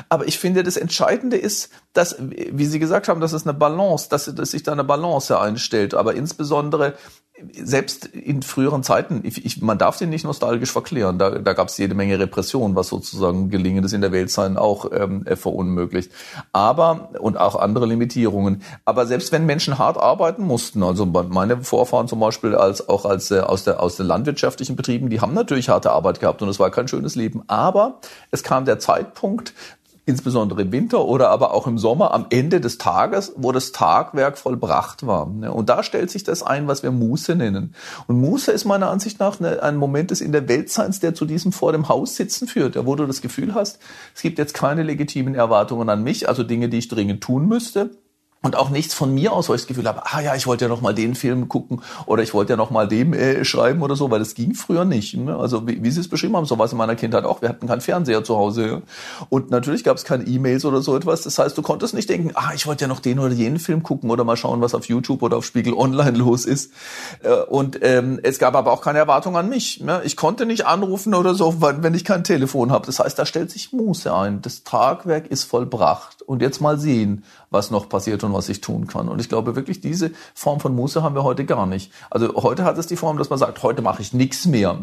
Aber 0.09 0.27
ich 0.27 0.39
finde, 0.39 0.63
das 0.63 0.79
Entscheidende 0.79 1.37
ist, 1.37 1.71
dass, 1.93 2.17
wie 2.21 2.65
Sie 2.65 2.79
gesagt 2.79 3.09
haben, 3.09 3.21
dass 3.21 3.35
es 3.35 3.47
eine 3.47 3.55
Balance, 3.55 4.09
dass, 4.09 4.35
dass 4.35 4.53
sich 4.53 4.63
da 4.63 4.73
eine 4.73 4.85
Balance 4.85 5.39
einstellt, 5.39 5.93
aber 5.93 6.15
insbesondere 6.15 6.95
selbst 7.63 8.07
in 8.07 8.43
früheren 8.43 8.83
Zeiten, 8.83 9.21
ich, 9.25 9.45
ich, 9.45 9.63
man 9.63 9.79
darf 9.79 9.99
den 9.99 10.11
nicht 10.11 10.25
nostalgisch 10.25 10.73
verklären. 10.73 11.19
Da, 11.19 11.31
da 11.31 11.53
gab 11.53 11.69
es 11.69 11.79
jede 11.79 11.95
Menge 11.95 12.19
Repression, 12.19 12.75
was 12.75 12.89
sozusagen 12.89 13.51
Gelingendes 13.51 13.93
in 13.93 14.01
der 14.01 14.13
Welt 14.13 14.31
sein 14.31 14.57
auch 14.57 14.91
ähm, 14.93 15.25
verunmöglicht. 15.25 16.13
Aber 16.53 17.11
und 17.21 17.39
auch 17.39 17.57
andere 17.57 17.87
Limitierungen. 17.87 18.63
Aber 18.85 19.07
selbst 19.07 19.33
wenn 19.33 19.47
Menschen 19.47 19.79
hart 19.79 19.97
arbeiten 19.97 20.45
mussten, 20.45 20.83
also 20.83 21.07
meine 21.07 21.63
Vorfahren 21.63 22.09
zum 22.09 22.21
Beispiel 22.21 22.55
als 22.55 22.89
auch 22.89 23.05
als 23.05 23.31
äh, 23.31 23.41
aus 23.41 23.65
der 23.65 23.81
aus 23.81 23.97
den 23.97 24.07
landwirtschaftlichen 24.07 24.77
Betrieben, 24.77 25.11
die 25.11 25.21
haben 25.21 25.35
natürlich 25.35 25.69
harte 25.69 25.91
Arbeit 25.91 26.21
gehabt 26.21 26.43
und 26.43 26.49
es 26.49 26.59
war 26.59 26.71
kein 26.71 26.89
schönes 26.89 27.15
Leben. 27.15 27.43
Aber 27.47 28.01
es 28.31 28.43
kam 28.43 28.65
der 28.65 28.79
Zeitpunkt, 28.79 29.55
insbesondere 30.07 30.63
im 30.63 30.73
Winter 30.73 31.05
oder 31.05 31.31
aber 31.31 31.55
auch 31.55 31.67
im 31.67 31.79
Sommer 31.79 32.13
am 32.13 32.27
Ende 32.31 32.61
des 32.61 32.79
Tages, 32.79 33.33
wo 33.37 33.53
das 33.53 33.73
Tagwerk 33.73 34.39
vollbracht 34.39 35.07
war. 35.07 35.27
Und 35.27 35.69
da 35.69 35.83
stellt 35.83 36.11
sich 36.11 36.25
das 36.25 36.43
ein, 36.43 36.67
was 36.69 36.83
wir 36.83 36.91
Muße 36.91 37.37
nennen. 37.37 37.75
Und 38.07 38.21
Muße 38.21 38.51
ist 38.53 38.65
meiner 38.65 38.91
Ansicht 38.91 39.21
nach 39.21 39.41
ein 39.41 39.77
Moment 39.77 40.11
des 40.11 40.21
in 40.21 40.33
der 40.33 40.49
Weltseins, 40.49 41.01
der 41.01 41.15
zu 41.15 41.25
diesem 41.25 41.53
vor 41.53 41.73
dem 41.73 41.89
Haus 41.89 42.17
sitzen 42.17 42.49
führt, 42.49 42.85
wo 42.87 42.97
du 42.97 43.07
das 43.07 43.21
Gefühl 43.21 43.55
hast, 43.55 43.79
es 44.15 44.23
gibt 44.23 44.39
jetzt 44.39 44.55
keine 44.55 44.83
legitimen 44.83 45.35
Erwartungen 45.35 45.89
an 45.89 46.03
mich, 46.03 46.29
also 46.29 46.43
Dinge, 46.43 46.69
die 46.69 46.79
ich 46.79 46.89
dringend 46.89 47.23
tun 47.23 47.47
müsste 47.47 47.91
und 48.43 48.57
auch 48.57 48.71
nichts 48.71 48.95
von 48.95 49.13
mir 49.13 49.33
aus, 49.33 49.49
weil 49.49 49.57
ich 49.57 49.63
das 49.63 49.69
Gefühl 49.69 49.87
habe, 49.87 50.03
ah 50.07 50.21
ja, 50.21 50.35
ich 50.35 50.47
wollte 50.47 50.65
ja 50.65 50.69
noch 50.71 50.81
mal 50.81 50.95
den 50.95 51.15
Film 51.15 51.49
gucken 51.49 51.83
oder 52.07 52.23
ich 52.23 52.33
wollte 52.33 52.55
ja 52.55 52.57
noch 52.57 52.71
mal 52.71 52.89
dem 52.89 53.13
äh, 53.13 53.45
schreiben 53.45 53.83
oder 53.83 53.97
so, 53.97 54.11
weil 54.11 54.19
das 54.19 54.35
ging 54.35 54.55
früher 54.55 54.87
nicht. 54.87 55.15
Ne? 55.15 55.37
Also 55.37 55.67
wie, 55.69 55.83
wie 55.83 55.91
Sie 55.91 56.01
es 56.01 56.09
beschrieben 56.09 56.37
haben, 56.37 56.47
so 56.47 56.59
war 56.59 56.65
es 56.65 56.73
in 56.73 56.79
meiner 56.79 56.97
Kindheit 56.97 57.25
auch. 57.25 57.43
Wir 57.43 57.51
hatten 57.51 57.67
keinen 57.67 57.83
Fernseher 57.83 58.25
zu 58.25 58.37
Hause 58.37 58.83
und 59.29 59.51
natürlich 59.51 59.85
gab 59.85 59.99
es 59.99 60.05
keine 60.05 60.25
E-Mails 60.25 60.65
oder 60.65 60.81
so 60.81 60.97
etwas. 60.97 61.23
Das 61.23 61.39
heißt, 61.39 61.57
du 61.59 61.63
konntest 61.63 61.93
nicht 61.93 62.09
denken, 62.09 62.31
ah, 62.35 62.53
ich 62.55 62.67
wollte 62.67 62.85
ja 62.85 62.89
noch 62.89 63.01
den 63.01 63.19
oder 63.19 63.35
jenen 63.35 63.59
Film 63.59 63.83
gucken 63.83 64.11
oder 64.11 64.25
mal 64.25 64.37
schauen, 64.37 64.63
was 64.63 64.75
auf 64.75 64.87
YouTube 64.87 65.23
oder 65.23 65.37
auf 65.37 65.45
Spiegel 65.45 65.75
Online 65.75 66.11
los 66.17 66.47
ist. 66.47 66.73
Äh, 67.23 67.43
und 67.43 67.79
ähm, 67.83 68.21
es 68.23 68.39
gab 68.39 68.55
aber 68.55 68.73
auch 68.73 68.81
keine 68.81 68.99
Erwartung 68.99 69.37
an 69.37 69.51
mich. 69.51 69.81
Ne? 69.81 70.01
Ich 70.05 70.17
konnte 70.17 70.47
nicht 70.47 70.65
anrufen 70.65 71.15
oder 71.15 71.35
so, 71.35 71.57
wenn 71.61 71.93
ich 71.93 72.07
kein 72.07 72.25
Telefon 72.25 72.73
habe. 72.73 72.87
Das 72.87 73.01
heißt, 73.01 73.19
da 73.19 73.27
stellt 73.27 73.51
sich 73.51 73.73
Muße 73.73 74.15
ein. 74.15 74.41
Das 74.41 74.65
Tragwerk 74.65 75.27
ist 75.27 75.45
vollbracht. 75.45 76.20
Und 76.23 76.43
jetzt 76.43 76.61
mal 76.61 76.79
sehen, 76.79 77.25
was 77.51 77.71
noch 77.71 77.89
passiert 77.89 78.23
und 78.25 78.33
was 78.33 78.49
ich 78.49 78.61
tun 78.61 78.87
kann. 78.87 79.09
Und 79.09 79.21
ich 79.21 79.29
glaube 79.29 79.57
wirklich, 79.57 79.81
diese 79.81 80.11
Form 80.35 80.61
von 80.61 80.75
Muße 80.75 81.03
haben 81.03 81.15
wir 81.15 81.25
heute 81.25 81.45
gar 81.45 81.67
nicht. 81.67 81.93
Also 82.11 82.35
heute 82.37 82.65
hat 82.65 82.79
es 82.79 82.87
die 82.87 82.97
Form, 82.97 83.19
dass 83.19 83.31
man 83.31 83.39
sagt, 83.39 83.63
heute 83.63 83.83
mache 83.83 84.03
ich 84.03 84.13
nichts 84.13 84.47
mehr. 84.47 84.79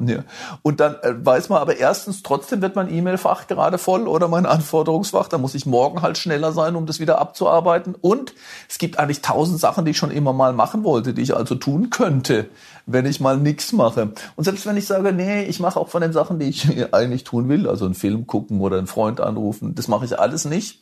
Und 0.62 0.80
dann 0.80 0.96
äh, 1.02 1.14
weiß 1.24 1.50
man 1.50 1.62
aber 1.62 1.78
erstens, 1.78 2.24
trotzdem 2.24 2.62
wird 2.62 2.76
mein 2.76 2.94
E-Mail-Fach 2.94 3.48
gerade 3.48 3.78
voll 3.78 4.08
oder 4.08 4.28
mein 4.28 4.46
Anforderungsfach. 4.46 5.28
Da 5.28 5.38
muss 5.38 5.56
ich 5.56 5.66
morgen 5.66 6.02
halt 6.02 6.18
schneller 6.18 6.52
sein, 6.52 6.76
um 6.76 6.86
das 6.86 7.00
wieder 7.00 7.20
abzuarbeiten. 7.20 7.96
Und 8.00 8.34
es 8.70 8.78
gibt 8.78 9.00
eigentlich 9.00 9.22
tausend 9.22 9.60
Sachen, 9.60 9.86
die 9.86 9.92
ich 9.92 9.98
schon 9.98 10.12
immer 10.12 10.34
mal 10.34 10.54
machen 10.54 10.84
wollte, 10.84 11.14
die 11.14 11.22
ich 11.22 11.36
also 11.36 11.56
tun 11.56 11.90
könnte, 11.90 12.50
wenn 12.86 13.06
ich 13.06 13.20
mal 13.20 13.38
nichts 13.38 13.74
mache. 13.74 14.12
Und 14.36 14.44
selbst 14.44 14.66
wenn 14.66 14.78
ich 14.78 14.88
sage, 14.88 15.14
nee, 15.14 15.44
ich 15.44 15.60
mache 15.60 15.80
auch 15.80 15.90
von 15.90 16.02
den 16.02 16.14
Sachen, 16.14 16.40
die 16.40 16.48
ich 16.48 16.68
eigentlich 16.94 17.24
tun 17.24 17.50
will, 17.50 17.68
also 17.68 17.86
einen 17.86 17.96
Film 17.96 18.28
gucken 18.28 18.62
oder 18.62 18.78
einen 18.78 18.88
Freund 18.88 19.22
anrufen, 19.22 19.76
das 19.76 19.88
mache 19.88 20.06
ich 20.06 20.20
alles 20.20 20.46
nicht 20.46 20.80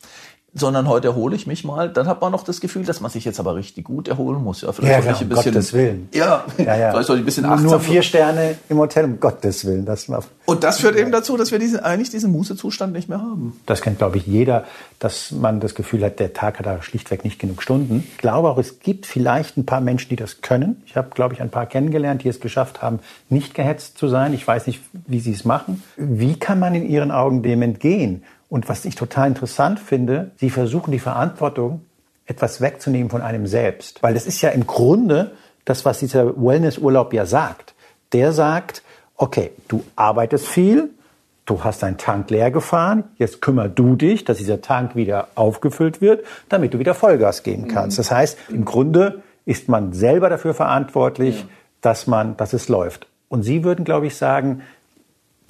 sondern 0.58 0.88
heute 0.88 1.10
erhole 1.10 1.36
ich 1.36 1.48
mich 1.48 1.66
mal, 1.66 1.90
dann 1.90 2.08
hat 2.08 2.22
man 2.22 2.32
noch 2.32 2.44
das 2.44 2.62
Gefühl, 2.62 2.86
dass 2.86 3.02
man 3.02 3.12
sich 3.12 3.26
jetzt 3.26 3.42
aber 3.42 3.56
richtig 3.56 3.84
gut 3.84 4.08
erholen 4.08 4.42
muss. 4.42 4.62
Ja, 4.62 4.72
vielleicht 4.72 5.06
ja, 5.06 5.12
ja, 5.12 5.20
ein 5.20 5.28
bisschen, 5.28 5.52
Gottes 5.52 5.74
Willen. 5.74 6.08
Ja, 6.14 6.46
ja, 6.58 6.76
ja. 6.78 6.90
vielleicht 6.92 7.08
soll 7.08 7.18
ich 7.18 7.24
ein 7.24 7.26
bisschen 7.26 7.46
achtsam 7.46 7.66
Nur 7.66 7.80
vier 7.82 8.02
Sterne 8.02 8.56
im 8.70 8.78
Hotel, 8.78 9.04
um 9.04 9.20
Gottes 9.20 9.66
Willen. 9.66 9.86
Das 9.86 10.08
Und 10.46 10.64
das 10.64 10.80
führt 10.80 10.96
eben 10.96 11.12
dazu, 11.12 11.36
dass 11.36 11.52
wir 11.52 11.60
diesen, 11.60 11.82
eigentlich 11.82 12.10
diesen 12.10 12.32
Mußezustand 12.32 12.94
nicht 12.94 13.10
mehr 13.10 13.20
haben. 13.20 13.60
Das 13.66 13.82
kennt, 13.82 13.98
glaube 13.98 14.16
ich, 14.16 14.26
jeder, 14.26 14.64
dass 15.00 15.32
man 15.32 15.60
das 15.60 15.76
Gefühl 15.76 16.06
hat, 16.06 16.20
der 16.20 16.32
Tag 16.32 16.60
hat 16.60 16.66
da 16.66 16.82
schlichtweg 16.82 17.26
nicht 17.26 17.38
genug 17.38 17.62
Stunden. 17.62 18.08
Ich 18.14 18.18
glaube 18.18 18.50
auch, 18.50 18.58
es 18.58 18.80
gibt 18.80 19.06
vielleicht 19.06 19.58
ein 19.58 19.66
paar 19.66 19.82
Menschen, 19.82 20.08
die 20.08 20.16
das 20.16 20.40
können. 20.42 20.82
Ich 20.86 20.96
habe, 20.96 21.10
glaube 21.14 21.34
ich, 21.34 21.42
ein 21.42 21.50
paar 21.50 21.66
kennengelernt, 21.66 22.24
die 22.24 22.30
es 22.30 22.40
geschafft 22.40 22.82
haben, 22.82 23.00
nicht 23.28 23.56
gehetzt 23.56 23.98
zu 23.98 24.08
sein. 24.08 24.34
Ich 24.34 24.48
weiß 24.48 24.68
nicht, 24.68 24.82
wie 25.06 25.20
sie 25.20 25.34
es 25.34 25.44
machen. 25.44 25.84
Wie 25.98 26.40
kann 26.40 26.60
man 26.60 26.76
in 26.76 26.88
Ihren 26.88 27.12
Augen 27.12 27.44
dem 27.44 27.62
entgehen? 27.62 28.24
Und 28.50 28.70
was 28.70 28.86
ich 28.86 28.96
total 28.96 29.28
interessant 29.28 29.80
finde, 29.80 30.32
sie 30.38 30.50
versuchen 30.50 30.92
die 30.92 31.00
Verantwortung 31.00 31.82
etwas 32.26 32.62
wegzunehmen 32.62 33.10
von 33.10 33.22
einem 33.22 33.48
selbst. 33.48 34.02
Weil 34.02 34.14
das 34.14 34.26
ist 34.26 34.42
ja 34.42 34.50
im 34.50 34.66
Grunde 34.68 35.32
das, 35.64 35.86
was 35.86 36.00
dieser 36.00 36.36
Wellnessurlaub 36.36 37.14
ja 37.14 37.26
sagt. 37.26 37.74
Der 38.14 38.32
sagt, 38.32 38.84
okay, 39.18 39.52
du 39.68 39.84
arbeitest 39.96 40.48
viel, 40.48 40.90
du 41.46 41.64
hast 41.64 41.84
deinen 41.84 41.98
Tank 41.98 42.30
leer 42.30 42.52
gefahren, 42.52 43.04
jetzt 43.18 43.42
kümmer 43.42 43.68
du 43.68 43.96
dich, 43.96 44.26
dass 44.26 44.38
dieser 44.38 44.62
Tank 44.62 44.96
wieder 44.96 45.28
aufgefüllt 45.36 46.02
wird, 46.02 46.26
damit 46.50 46.74
du 46.74 46.80
wieder 46.80 46.94
Vollgas 46.94 47.44
geben 47.44 47.68
kannst. 47.68 47.98
Mhm. 47.98 48.02
Das 48.02 48.12
heißt, 48.12 48.38
im 48.50 48.66
Grunde 48.66 49.22
ist 49.46 49.70
man 49.70 49.94
selber 49.94 50.30
dafür 50.30 50.54
verantwortlich, 50.54 51.40
ja. 51.40 51.46
dass 51.82 52.08
man, 52.08 52.36
dass 52.38 52.54
es 52.54 52.68
läuft. 52.68 53.08
Und 53.28 53.44
Sie 53.44 53.64
würden, 53.64 53.86
glaube 53.86 54.08
ich, 54.08 54.16
sagen, 54.16 54.62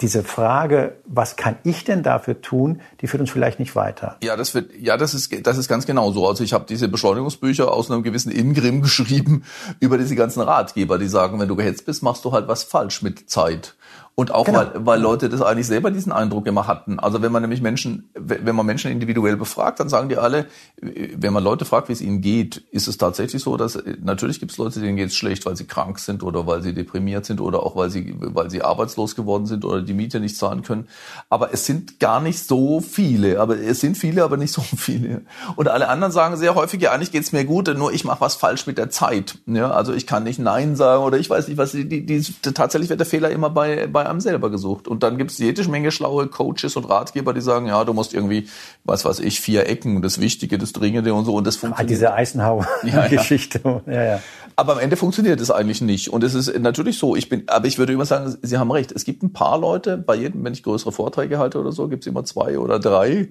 diese 0.00 0.22
Frage, 0.22 0.96
was 1.06 1.36
kann 1.36 1.56
ich 1.64 1.84
denn 1.84 2.02
dafür 2.02 2.42
tun, 2.42 2.82
die 3.00 3.06
führt 3.06 3.22
uns 3.22 3.30
vielleicht 3.30 3.58
nicht 3.58 3.74
weiter. 3.74 4.16
Ja, 4.22 4.36
das 4.36 4.54
wird, 4.54 4.70
ja, 4.78 4.96
das 4.96 5.14
ist, 5.14 5.46
das 5.46 5.56
ist 5.56 5.68
ganz 5.68 5.86
genau 5.86 6.12
so. 6.12 6.28
Also 6.28 6.44
ich 6.44 6.52
habe 6.52 6.66
diese 6.68 6.88
Beschleunigungsbücher 6.88 7.72
aus 7.72 7.90
einem 7.90 8.02
gewissen 8.02 8.30
Ingrim 8.30 8.82
geschrieben 8.82 9.44
über 9.80 9.96
diese 9.96 10.14
ganzen 10.14 10.42
Ratgeber, 10.42 10.98
die 10.98 11.08
sagen, 11.08 11.40
wenn 11.40 11.48
du 11.48 11.56
gehetzt 11.56 11.86
bist, 11.86 12.02
machst 12.02 12.24
du 12.24 12.32
halt 12.32 12.46
was 12.46 12.62
falsch 12.62 13.02
mit 13.02 13.30
Zeit. 13.30 13.74
Und 14.18 14.32
auch 14.32 14.46
genau. 14.46 14.60
weil, 14.60 14.70
weil 14.74 15.00
Leute 15.00 15.28
das 15.28 15.42
eigentlich 15.42 15.66
selber 15.66 15.90
diesen 15.90 16.10
Eindruck 16.10 16.46
immer 16.46 16.66
hatten. 16.66 16.98
Also 16.98 17.20
wenn 17.20 17.30
man 17.32 17.42
nämlich 17.42 17.60
Menschen, 17.60 18.08
wenn 18.14 18.56
man 18.56 18.64
Menschen 18.64 18.90
individuell 18.90 19.36
befragt, 19.36 19.78
dann 19.78 19.90
sagen 19.90 20.08
die 20.08 20.16
alle, 20.16 20.46
wenn 20.80 21.34
man 21.34 21.44
Leute 21.44 21.66
fragt, 21.66 21.90
wie 21.90 21.92
es 21.92 22.00
ihnen 22.00 22.22
geht, 22.22 22.56
ist 22.70 22.88
es 22.88 22.96
tatsächlich 22.96 23.42
so, 23.42 23.58
dass 23.58 23.78
natürlich 24.02 24.40
gibt 24.40 24.52
es 24.52 24.58
Leute, 24.58 24.80
denen 24.80 24.96
geht 24.96 25.08
es 25.08 25.16
schlecht, 25.16 25.44
weil 25.44 25.54
sie 25.54 25.66
krank 25.66 25.98
sind 25.98 26.22
oder 26.22 26.46
weil 26.46 26.62
sie 26.62 26.72
deprimiert 26.72 27.26
sind 27.26 27.42
oder 27.42 27.62
auch 27.62 27.76
weil 27.76 27.90
sie, 27.90 28.14
weil 28.18 28.48
sie 28.48 28.62
arbeitslos 28.62 29.16
geworden 29.16 29.44
sind 29.44 29.66
oder 29.66 29.82
die 29.82 29.92
Miete 29.92 30.18
nicht 30.18 30.38
zahlen 30.38 30.62
können. 30.62 30.88
Aber 31.28 31.52
es 31.52 31.66
sind 31.66 32.00
gar 32.00 32.20
nicht 32.22 32.42
so 32.42 32.80
viele. 32.80 33.38
Aber 33.38 33.58
es 33.58 33.80
sind 33.80 33.98
viele, 33.98 34.24
aber 34.24 34.38
nicht 34.38 34.52
so 34.52 34.62
viele. 34.76 35.22
Und 35.56 35.68
alle 35.68 35.88
anderen 35.88 36.10
sagen 36.10 36.38
sehr 36.38 36.54
häufig, 36.54 36.80
ja, 36.80 36.92
eigentlich 36.92 37.12
geht's 37.12 37.32
mir 37.32 37.44
gut, 37.44 37.68
nur 37.76 37.92
ich 37.92 38.04
mache 38.04 38.22
was 38.22 38.34
falsch 38.34 38.66
mit 38.66 38.78
der 38.78 38.88
Zeit. 38.88 39.36
Ja, 39.44 39.72
also 39.72 39.92
ich 39.92 40.06
kann 40.06 40.24
nicht 40.24 40.38
Nein 40.38 40.74
sagen 40.74 41.02
oder 41.02 41.18
ich 41.18 41.28
weiß 41.28 41.48
nicht, 41.48 41.58
was 41.58 41.72
die, 41.72 41.86
die, 41.86 42.06
die 42.06 42.22
tatsächlich 42.54 42.88
wird 42.88 43.00
der 43.00 43.06
Fehler 43.06 43.28
immer 43.30 43.50
bei 43.50 43.86
bei, 43.86 44.05
bei 44.06 44.10
einem 44.10 44.20
selber 44.20 44.50
gesucht. 44.50 44.86
Und 44.86 45.02
dann 45.02 45.18
gibt 45.18 45.32
es 45.32 45.38
jede 45.38 45.68
Menge 45.68 45.90
schlaue 45.90 46.28
Coaches 46.28 46.76
und 46.76 46.84
Ratgeber, 46.84 47.34
die 47.34 47.40
sagen, 47.40 47.66
ja, 47.66 47.84
du 47.84 47.92
musst 47.92 48.14
irgendwie, 48.14 48.48
was 48.84 49.04
weiß 49.04 49.18
ich, 49.20 49.40
vier 49.40 49.68
Ecken, 49.68 50.00
das 50.00 50.20
Wichtige, 50.20 50.58
das 50.58 50.72
Dringende 50.72 51.12
und 51.12 51.24
so. 51.24 51.34
Und 51.34 51.46
das 51.46 51.56
ah, 51.56 51.60
funktioniert. 51.60 51.90
Ah, 51.90 51.92
diese 51.92 52.14
Eisenhower-Geschichte. 52.14 53.60
Ja. 53.64 53.82
ja, 53.92 54.04
ja. 54.04 54.22
Aber 54.54 54.74
am 54.74 54.78
Ende 54.78 54.96
funktioniert 54.96 55.40
es 55.40 55.50
eigentlich 55.50 55.80
nicht. 55.80 56.08
Und 56.08 56.22
es 56.22 56.34
ist 56.34 56.56
natürlich 56.58 56.98
so, 56.98 57.16
ich 57.16 57.28
bin, 57.28 57.44
aber 57.48 57.66
ich 57.66 57.78
würde 57.78 57.92
immer 57.92 58.06
sagen, 58.06 58.36
Sie 58.40 58.58
haben 58.58 58.70
recht. 58.70 58.92
Es 58.92 59.04
gibt 59.04 59.22
ein 59.22 59.32
paar 59.32 59.58
Leute, 59.58 59.98
bei 59.98 60.14
jedem, 60.14 60.44
wenn 60.44 60.52
ich 60.52 60.62
größere 60.62 60.92
Vorträge 60.92 61.38
halte 61.38 61.60
oder 61.60 61.72
so, 61.72 61.88
gibt 61.88 62.04
es 62.04 62.06
immer 62.06 62.24
zwei 62.24 62.58
oder 62.58 62.78
drei, 62.78 63.28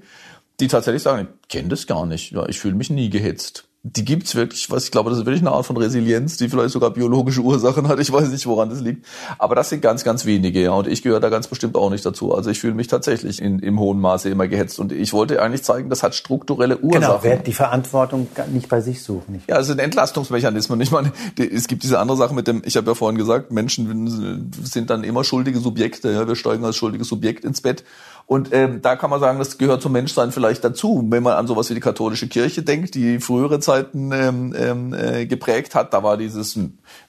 die 0.60 0.68
tatsächlich 0.68 1.04
sagen, 1.04 1.30
ich 1.42 1.48
kenne 1.48 1.70
das 1.70 1.88
gar 1.88 2.06
nicht. 2.06 2.32
Ja, 2.32 2.48
ich 2.48 2.60
fühle 2.60 2.76
mich 2.76 2.90
nie 2.90 3.10
gehetzt 3.10 3.66
die 3.88 4.04
gibt's 4.04 4.34
wirklich, 4.34 4.72
was 4.72 4.86
ich 4.86 4.92
glaube, 4.92 5.12
das 5.12 5.20
ist 5.20 5.26
wirklich 5.28 5.44
eine 5.44 5.52
Art 5.52 5.64
von 5.64 5.78
Resilienz, 5.78 6.38
die 6.38 6.50
vielleicht 6.50 6.72
sogar 6.72 6.90
biologische 6.90 7.42
Ursachen 7.42 7.88
hat. 7.88 8.00
Ich 8.00 8.12
weiß 8.12 8.30
nicht, 8.30 8.48
woran 8.48 8.72
das 8.72 8.80
liegt. 8.80 9.06
Aber 9.38 9.54
das 9.54 9.70
sind 9.70 9.82
ganz, 9.82 10.04
ganz 10.04 10.26
wenige, 10.26 10.60
ja. 10.60 10.72
Und 10.72 10.88
ich 10.88 11.04
gehöre 11.04 11.20
da 11.20 11.30
ganz 11.30 11.48
bestimmt 11.48 11.76
auch 11.76 11.92
nicht 11.92 12.04
dazu. 12.04 12.34
Also 12.34 12.50
ich 12.50 12.60
fühle 12.60 12.74
mich 12.74 12.88
tatsächlich 12.88 13.40
in, 13.40 13.60
im 13.60 13.80
hohen 13.80 14.02
Maße 14.02 14.28
immer 14.30 14.48
gehetzt. 14.48 14.80
Und 14.80 14.92
ich 14.92 15.14
wollte 15.14 15.40
eigentlich 15.40 15.62
zeigen, 15.62 15.92
das 15.92 16.02
hat 16.02 16.16
strukturelle 16.16 16.80
Ursachen. 16.80 17.02
Genau, 17.02 17.20
wer 17.22 17.38
die 17.38 17.54
Verantwortung 17.54 18.28
nicht 18.52 18.70
bei 18.70 18.82
sich 18.82 19.04
sucht. 19.04 19.30
Nicht. 19.30 19.48
Ja, 19.48 19.60
es 19.60 19.68
sind 19.68 19.78
Entlastungsmechanismen. 19.78 20.82
Ich 20.82 20.90
meine, 20.90 21.12
es 21.38 21.68
gibt 21.68 21.84
diese 21.84 22.00
andere 22.00 22.18
Sache 22.18 22.34
mit 22.34 22.48
dem, 22.48 22.64
ich 22.66 22.78
habe 22.78 22.90
ja 22.90 22.96
vorhin 22.96 23.20
gesagt, 23.20 23.52
Menschen 23.52 24.52
sind 24.64 24.90
dann 24.90 25.04
immer 25.04 25.24
schuldige 25.24 25.60
Subjekte. 25.60 26.12
Ja. 26.12 26.28
Wir 26.28 26.36
steigen 26.36 26.66
als 26.66 26.76
schuldiges 26.76 27.08
Subjekt 27.08 27.46
ins 27.46 27.62
Bett. 27.62 27.84
Und 28.28 28.52
ähm, 28.54 28.82
da 28.82 28.96
kann 28.96 29.12
man 29.12 29.20
sagen, 29.20 29.38
das 29.38 29.60
gehört 29.60 29.84
zum 29.84 29.92
Menschsein 29.92 30.32
vielleicht 30.32 30.64
dazu. 30.64 31.06
Wenn 31.10 31.22
man 31.22 31.34
an 31.34 31.46
sowas 31.46 31.70
wie 31.70 31.76
die 31.76 31.80
katholische 31.80 32.28
Kirche 32.28 32.64
denkt, 32.64 32.96
die 32.96 33.20
frühere 33.20 33.60
Zeiten 33.60 34.12
ähm, 34.12 34.56
ähm, 34.58 34.94
äh, 34.94 35.28
geprägt 35.28 35.76
hat, 35.76 35.94
da 35.94 36.02
war 36.02 36.18
dieses 36.18 36.58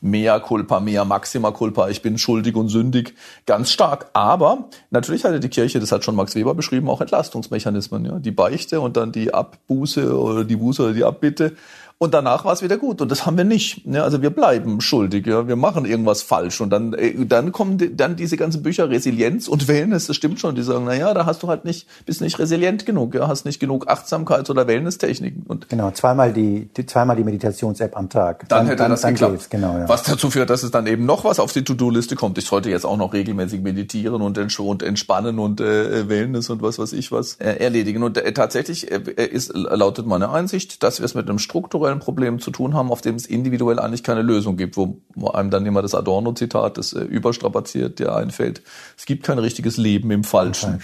mea 0.02 0.38
culpa, 0.40 0.78
mea 0.78 1.06
maxima 1.06 1.52
culpa, 1.52 1.88
ich 1.88 2.02
bin 2.02 2.18
schuldig 2.18 2.54
und 2.54 2.68
sündig 2.68 3.14
ganz 3.46 3.70
stark. 3.70 4.10
Aber 4.12 4.68
natürlich 4.90 5.24
hatte 5.24 5.40
die 5.40 5.48
Kirche, 5.48 5.80
das 5.80 5.90
hat 5.90 6.04
schon 6.04 6.16
Max 6.16 6.34
Weber 6.34 6.54
beschrieben, 6.54 6.90
auch 6.90 7.00
Entlastungsmechanismen. 7.00 8.04
Ja? 8.04 8.18
Die 8.18 8.30
Beichte 8.30 8.80
und 8.80 8.98
dann 8.98 9.10
die 9.10 9.32
Abbuße 9.32 10.18
oder 10.18 10.44
die 10.44 10.56
Buße 10.56 10.82
oder 10.82 10.92
die 10.92 11.04
Abbitte 11.04 11.54
und 11.98 12.12
danach 12.12 12.44
war 12.44 12.52
es 12.52 12.62
wieder 12.62 12.76
gut. 12.76 13.00
Und 13.00 13.10
das 13.10 13.24
haben 13.24 13.38
wir 13.38 13.44
nicht. 13.44 13.80
Ja, 13.86 14.02
also 14.02 14.20
wir 14.20 14.28
bleiben 14.28 14.82
schuldig. 14.82 15.26
Ja, 15.26 15.48
wir 15.48 15.56
machen 15.56 15.86
irgendwas 15.86 16.20
falsch. 16.22 16.60
Und 16.60 16.68
dann, 16.68 16.92
äh, 16.92 17.24
dann 17.24 17.52
kommen 17.52 17.96
dann 17.96 18.16
diese 18.16 18.36
ganzen 18.36 18.62
Bücher 18.62 18.90
Resilienz 18.90 19.48
und 19.48 19.66
Wellness. 19.66 20.06
Das 20.06 20.16
stimmt 20.16 20.38
schon. 20.38 20.54
Die 20.54 20.62
sagen, 20.62 20.84
na 20.86 20.94
ja, 20.94 21.14
da 21.14 21.24
hast 21.24 21.42
du 21.42 21.48
halt 21.48 21.64
nicht, 21.64 21.86
bist 22.04 22.20
nicht 22.20 22.38
resilient 22.38 22.84
genug. 22.84 23.14
Ja, 23.14 23.28
hast 23.28 23.46
nicht 23.46 23.60
genug 23.60 23.88
Achtsamkeits- 23.88 24.50
oder 24.50 24.66
Wellness-Techniken. 24.66 25.44
Und 25.48 25.70
genau, 25.70 25.90
zweimal 25.90 26.34
die, 26.34 26.68
die 26.76 26.84
zweimal 26.84 27.16
die 27.16 27.24
Meditations-App 27.24 27.96
am 27.96 28.10
Tag. 28.10 28.46
Dann, 28.48 28.58
dann 28.58 28.66
hätte 28.66 28.76
dann, 28.76 28.90
das 28.90 29.00
dann 29.00 29.14
geklappt. 29.14 29.50
Genau, 29.50 29.78
ja. 29.78 29.88
Was 29.88 30.02
dazu 30.02 30.28
führt, 30.28 30.50
dass 30.50 30.64
es 30.64 30.70
dann 30.70 30.86
eben 30.86 31.06
noch 31.06 31.24
was 31.24 31.40
auf 31.40 31.54
die 31.54 31.64
To-Do-Liste 31.64 32.14
kommt. 32.14 32.36
Ich 32.36 32.44
sollte 32.44 32.68
jetzt 32.68 32.84
auch 32.84 32.98
noch 32.98 33.14
regelmäßig 33.14 33.62
meditieren 33.62 34.20
und, 34.20 34.36
und 34.36 34.82
entspannen 34.82 35.38
und 35.38 35.62
äh, 35.62 36.10
Wellness 36.10 36.50
und 36.50 36.60
was 36.60 36.78
weiß 36.78 36.92
ich 36.92 37.10
was 37.10 37.36
äh, 37.36 37.54
erledigen. 37.54 38.02
Und 38.02 38.18
äh, 38.18 38.32
tatsächlich 38.34 38.92
äh, 38.92 39.00
ist 39.24 39.54
lautet 39.54 40.06
meine 40.06 40.30
Einsicht, 40.30 40.82
dass 40.82 40.98
wir 41.00 41.06
es 41.06 41.14
mit 41.14 41.28
einem 41.28 41.38
strukturellen 41.38 41.85
strukturellen 41.86 42.00
Problemen 42.00 42.38
zu 42.40 42.50
tun 42.50 42.74
haben, 42.74 42.90
auf 42.90 43.00
dem 43.00 43.16
es 43.16 43.26
individuell 43.26 43.78
eigentlich 43.78 44.02
keine 44.02 44.22
Lösung 44.22 44.56
gibt, 44.56 44.76
wo, 44.76 44.98
einem 45.32 45.50
dann 45.50 45.66
immer 45.66 45.82
das 45.82 45.94
Adorno-Zitat, 45.94 46.78
das 46.78 46.92
äh, 46.92 47.00
überstrapaziert, 47.00 47.98
der 47.98 48.16
einfällt. 48.16 48.62
Es 48.96 49.06
gibt 49.06 49.24
kein 49.24 49.38
richtiges 49.38 49.76
Leben 49.76 50.10
im 50.10 50.24
Falschen. 50.24 50.80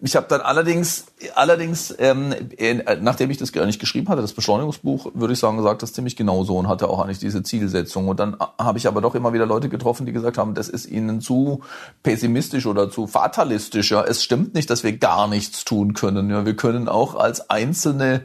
Ich 0.00 0.16
habe 0.16 0.26
dann 0.28 0.40
allerdings, 0.40 1.06
allerdings, 1.34 1.94
ähm, 1.98 2.34
äh, 2.56 2.96
nachdem 3.00 3.30
ich 3.30 3.38
das 3.38 3.52
gar 3.52 3.66
nicht 3.66 3.80
geschrieben 3.80 4.08
hatte, 4.08 4.22
das 4.22 4.32
Beschleunigungsbuch, 4.32 5.12
würde 5.14 5.32
ich 5.32 5.38
sagen, 5.38 5.56
gesagt 5.56 5.82
das 5.82 5.92
ziemlich 5.92 6.16
genauso 6.16 6.56
und 6.56 6.68
hatte 6.68 6.88
auch 6.88 7.00
eigentlich 7.00 7.18
diese 7.18 7.42
Zielsetzung. 7.42 8.08
Und 8.08 8.20
dann 8.20 8.34
äh, 8.34 8.44
habe 8.58 8.78
ich 8.78 8.86
aber 8.86 9.00
doch 9.00 9.14
immer 9.14 9.32
wieder 9.32 9.46
Leute 9.46 9.68
getroffen, 9.68 10.06
die 10.06 10.12
gesagt 10.12 10.38
haben, 10.38 10.54
das 10.54 10.68
ist 10.68 10.86
ihnen 10.86 11.20
zu 11.20 11.60
pessimistisch 12.02 12.66
oder 12.66 12.90
zu 12.90 13.06
fatalistisch. 13.06 13.90
Ja, 13.90 14.02
es 14.02 14.22
stimmt 14.22 14.54
nicht, 14.54 14.70
dass 14.70 14.84
wir 14.84 14.96
gar 14.96 15.28
nichts 15.28 15.64
tun 15.64 15.94
können. 15.94 16.30
Ja, 16.30 16.46
wir 16.46 16.56
können 16.56 16.88
auch 16.88 17.14
als 17.14 17.50
einzelne 17.50 18.22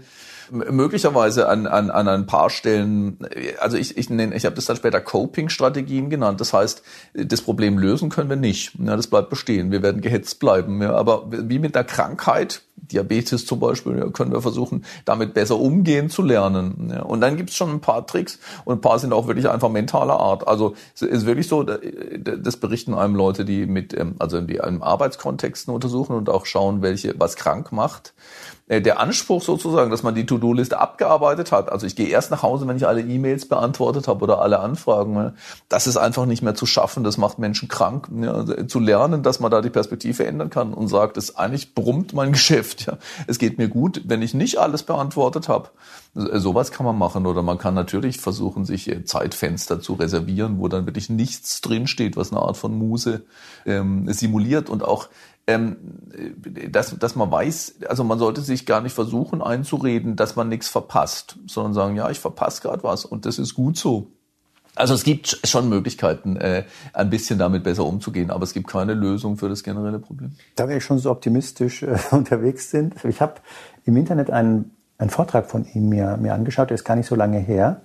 möglicherweise 0.51 1.49
an, 1.49 1.67
an, 1.67 1.89
an 1.89 2.07
ein 2.07 2.25
paar 2.25 2.49
Stellen, 2.49 3.17
also 3.59 3.77
ich, 3.77 3.97
ich 3.97 4.09
nenne, 4.09 4.35
ich 4.35 4.45
habe 4.45 4.55
das 4.55 4.65
dann 4.65 4.77
später 4.77 5.01
Coping-Strategien 5.01 6.09
genannt. 6.09 6.41
Das 6.41 6.53
heißt, 6.53 6.83
das 7.13 7.41
Problem 7.41 7.77
lösen 7.77 8.09
können 8.09 8.29
wir 8.29 8.37
nicht. 8.37 8.73
Ja, 8.79 8.95
das 8.95 9.07
bleibt 9.07 9.29
bestehen. 9.29 9.71
Wir 9.71 9.81
werden 9.81 10.01
gehetzt 10.01 10.39
bleiben. 10.39 10.81
Ja, 10.81 10.93
aber 10.95 11.25
wie 11.29 11.59
mit 11.59 11.75
einer 11.75 11.83
Krankheit, 11.83 12.61
Diabetes 12.75 13.45
zum 13.45 13.59
Beispiel, 13.59 13.97
ja, 13.97 14.09
können 14.09 14.31
wir 14.31 14.41
versuchen, 14.41 14.85
damit 15.05 15.33
besser 15.33 15.57
umgehen 15.57 16.09
zu 16.09 16.21
lernen. 16.21 16.91
Ja, 16.93 17.03
und 17.03 17.21
dann 17.21 17.37
gibt 17.37 17.49
es 17.49 17.55
schon 17.55 17.69
ein 17.69 17.81
paar 17.81 18.07
Tricks 18.07 18.39
und 18.65 18.77
ein 18.77 18.81
paar 18.81 18.99
sind 18.99 19.13
auch 19.13 19.27
wirklich 19.27 19.49
einfach 19.49 19.69
mentaler 19.69 20.19
Art. 20.19 20.47
Also 20.47 20.75
es 20.95 21.01
ist 21.01 21.25
wirklich 21.25 21.47
so, 21.47 21.63
das 21.63 22.57
berichten 22.57 22.93
einem 22.93 23.15
Leute, 23.15 23.45
die 23.45 23.65
mit, 23.65 23.93
ähm, 23.93 24.15
also 24.19 24.41
die 24.41 24.61
einem 24.61 24.81
Arbeitskontexten 24.81 25.73
untersuchen 25.73 26.15
und 26.15 26.29
auch 26.29 26.45
schauen, 26.45 26.81
welche 26.81 27.13
was 27.19 27.35
krank 27.35 27.71
macht. 27.71 28.13
Äh, 28.69 28.81
der 28.81 28.99
Anspruch 28.99 29.41
sozusagen, 29.41 29.89
dass 29.89 30.03
man 30.03 30.15
die 30.15 30.27
To-Do-Liste 30.27 30.79
abgearbeitet 30.79 31.51
hat, 31.51 31.71
also 31.71 31.87
ich 31.87 31.95
gehe 31.95 32.07
erst 32.07 32.29
nach 32.29 32.43
Hause, 32.43 32.67
wenn 32.67 32.77
ich 32.77 32.87
alle 32.87 33.01
E-Mails 33.01 33.47
beantwortet 33.47 34.07
habe 34.07 34.23
oder 34.23 34.41
alle 34.41 34.59
Anfragen, 34.59 35.13
ne, 35.13 35.33
das 35.69 35.87
ist 35.87 35.97
einfach 35.97 36.27
nicht 36.27 36.43
mehr 36.43 36.53
zu 36.53 36.67
schaffen, 36.67 37.03
das 37.03 37.17
macht 37.17 37.39
Menschen 37.39 37.67
krank. 37.67 38.07
Ja, 38.21 38.31
also 38.33 38.53
zu 38.63 38.79
lernen, 38.79 39.23
dass 39.23 39.39
man 39.39 39.49
da 39.49 39.61
die 39.61 39.71
Perspektive 39.71 40.25
ändern 40.25 40.51
kann 40.51 40.73
und 40.73 40.87
sagt, 40.87 41.17
es 41.17 41.35
eigentlich 41.35 41.73
brummt 41.73 42.13
mein 42.13 42.31
Geschäft. 42.39 42.85
Ja. 42.85 42.99
Es 43.25 43.39
geht 43.39 43.57
mir 43.57 43.69
gut, 43.69 44.03
wenn 44.05 44.21
ich 44.21 44.35
nicht 44.35 44.57
alles 44.57 44.83
beantwortet 44.83 45.49
habe. 45.49 45.69
Sowas 46.13 46.71
kann 46.71 46.85
man 46.85 46.97
machen 46.97 47.25
oder 47.25 47.41
man 47.41 47.57
kann 47.57 47.73
natürlich 47.73 48.19
versuchen, 48.19 48.65
sich 48.65 48.87
äh, 48.87 49.03
Zeitfenster 49.03 49.81
zu 49.81 49.93
reservieren, 49.93 50.59
wo 50.59 50.67
dann 50.67 50.85
wirklich 50.85 51.09
nichts 51.09 51.61
drinsteht, 51.61 52.17
was 52.17 52.31
eine 52.31 52.41
Art 52.41 52.57
von 52.57 52.77
Muse 52.77 53.23
ähm, 53.65 54.11
simuliert 54.13 54.69
und 54.69 54.83
auch 54.83 55.09
dass, 56.69 56.97
dass 56.97 57.15
man 57.15 57.31
weiß, 57.31 57.75
also 57.87 58.03
man 58.03 58.19
sollte 58.19 58.41
sich 58.41 58.65
gar 58.65 58.81
nicht 58.81 58.93
versuchen 58.93 59.41
einzureden, 59.41 60.15
dass 60.15 60.35
man 60.35 60.49
nichts 60.49 60.67
verpasst, 60.67 61.37
sondern 61.47 61.73
sagen, 61.73 61.95
ja, 61.95 62.09
ich 62.09 62.19
verpasse 62.19 62.61
gerade 62.61 62.83
was 62.83 63.05
und 63.05 63.25
das 63.25 63.39
ist 63.39 63.55
gut 63.55 63.77
so. 63.77 64.11
Also 64.75 64.93
es 64.93 65.03
gibt 65.03 65.39
schon 65.43 65.67
Möglichkeiten, 65.67 66.37
äh, 66.37 66.63
ein 66.93 67.09
bisschen 67.09 67.37
damit 67.37 67.63
besser 67.63 67.85
umzugehen, 67.85 68.31
aber 68.31 68.43
es 68.43 68.53
gibt 68.53 68.67
keine 68.67 68.93
Lösung 68.93 69.35
für 69.35 69.49
das 69.49 69.63
generelle 69.63 69.99
Problem. 69.99 70.33
Da 70.55 70.69
wir 70.69 70.79
schon 70.79 70.99
so 70.99 71.11
optimistisch 71.11 71.83
äh, 71.83 71.97
unterwegs 72.11 72.71
sind, 72.71 73.03
ich 73.03 73.21
habe 73.21 73.35
im 73.85 73.97
Internet 73.97 74.29
einen, 74.29 74.71
einen 74.97 75.09
Vortrag 75.09 75.49
von 75.49 75.65
ihm 75.73 75.89
mir, 75.89 76.17
mir 76.17 76.33
angeschaut, 76.33 76.69
der 76.69 76.75
ist 76.75 76.85
gar 76.85 76.95
nicht 76.95 77.07
so 77.07 77.15
lange 77.15 77.39
her. 77.39 77.81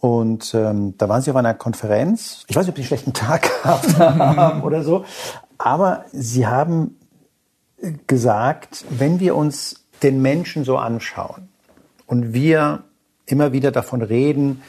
Und 0.00 0.54
ähm, 0.54 0.94
da 0.96 1.08
waren 1.08 1.22
sie 1.22 1.30
auf 1.30 1.36
einer 1.36 1.54
Konferenz. 1.54 2.44
Ich 2.46 2.54
weiß 2.54 2.66
nicht, 2.66 2.70
ob 2.70 2.76
sie 2.76 2.82
einen 2.82 2.86
schlechten 2.86 3.12
Tag 3.14 3.42
gehabt 3.42 3.98
haben 3.98 4.62
oder 4.62 4.84
so. 4.84 5.04
Aber 5.58 6.04
sie 6.12 6.46
haben 6.46 6.97
gesagt, 8.06 8.84
wenn 8.90 9.20
wir 9.20 9.36
uns 9.36 9.84
den 10.02 10.22
Menschen 10.22 10.64
so 10.64 10.76
anschauen 10.76 11.48
und 12.06 12.32
wir 12.32 12.84
immer 13.26 13.52
wieder 13.52 13.70
davon 13.70 14.02
reden, 14.02 14.62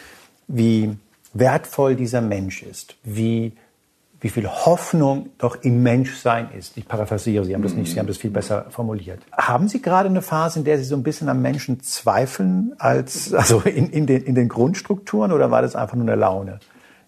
wie 0.47 0.95
wertvoll 1.33 1.95
dieser 1.95 2.21
Mensch 2.21 2.63
ist, 2.63 2.95
wie, 3.03 3.53
wie 4.19 4.29
viel 4.29 4.47
Hoffnung 4.47 5.29
doch 5.37 5.63
im 5.63 5.83
Menschsein 5.83 6.49
ist. 6.57 6.75
Ich 6.77 6.87
paraphrasiere, 6.87 7.45
Sie 7.45 7.53
haben 7.53 7.61
das 7.61 7.73
nicht, 7.73 7.91
Sie 7.91 7.99
haben 7.99 8.07
das 8.07 8.17
viel 8.17 8.31
besser 8.31 8.65
formuliert. 8.69 9.19
Haben 9.31 9.67
Sie 9.67 9.81
gerade 9.81 10.09
eine 10.09 10.21
Phase, 10.21 10.59
in 10.59 10.65
der 10.65 10.77
Sie 10.77 10.83
so 10.83 10.95
ein 10.95 11.03
bisschen 11.03 11.29
am 11.29 11.41
Menschen 11.41 11.81
zweifeln, 11.81 12.73
als, 12.79 13.33
also 13.33 13.61
in, 13.61 13.89
in, 13.89 14.07
den, 14.07 14.23
in 14.23 14.35
den 14.35 14.49
Grundstrukturen, 14.49 15.31
oder 15.31 15.51
war 15.51 15.61
das 15.61 15.75
einfach 15.75 15.95
nur 15.95 16.07
eine 16.07 16.15
Laune? 16.15 16.59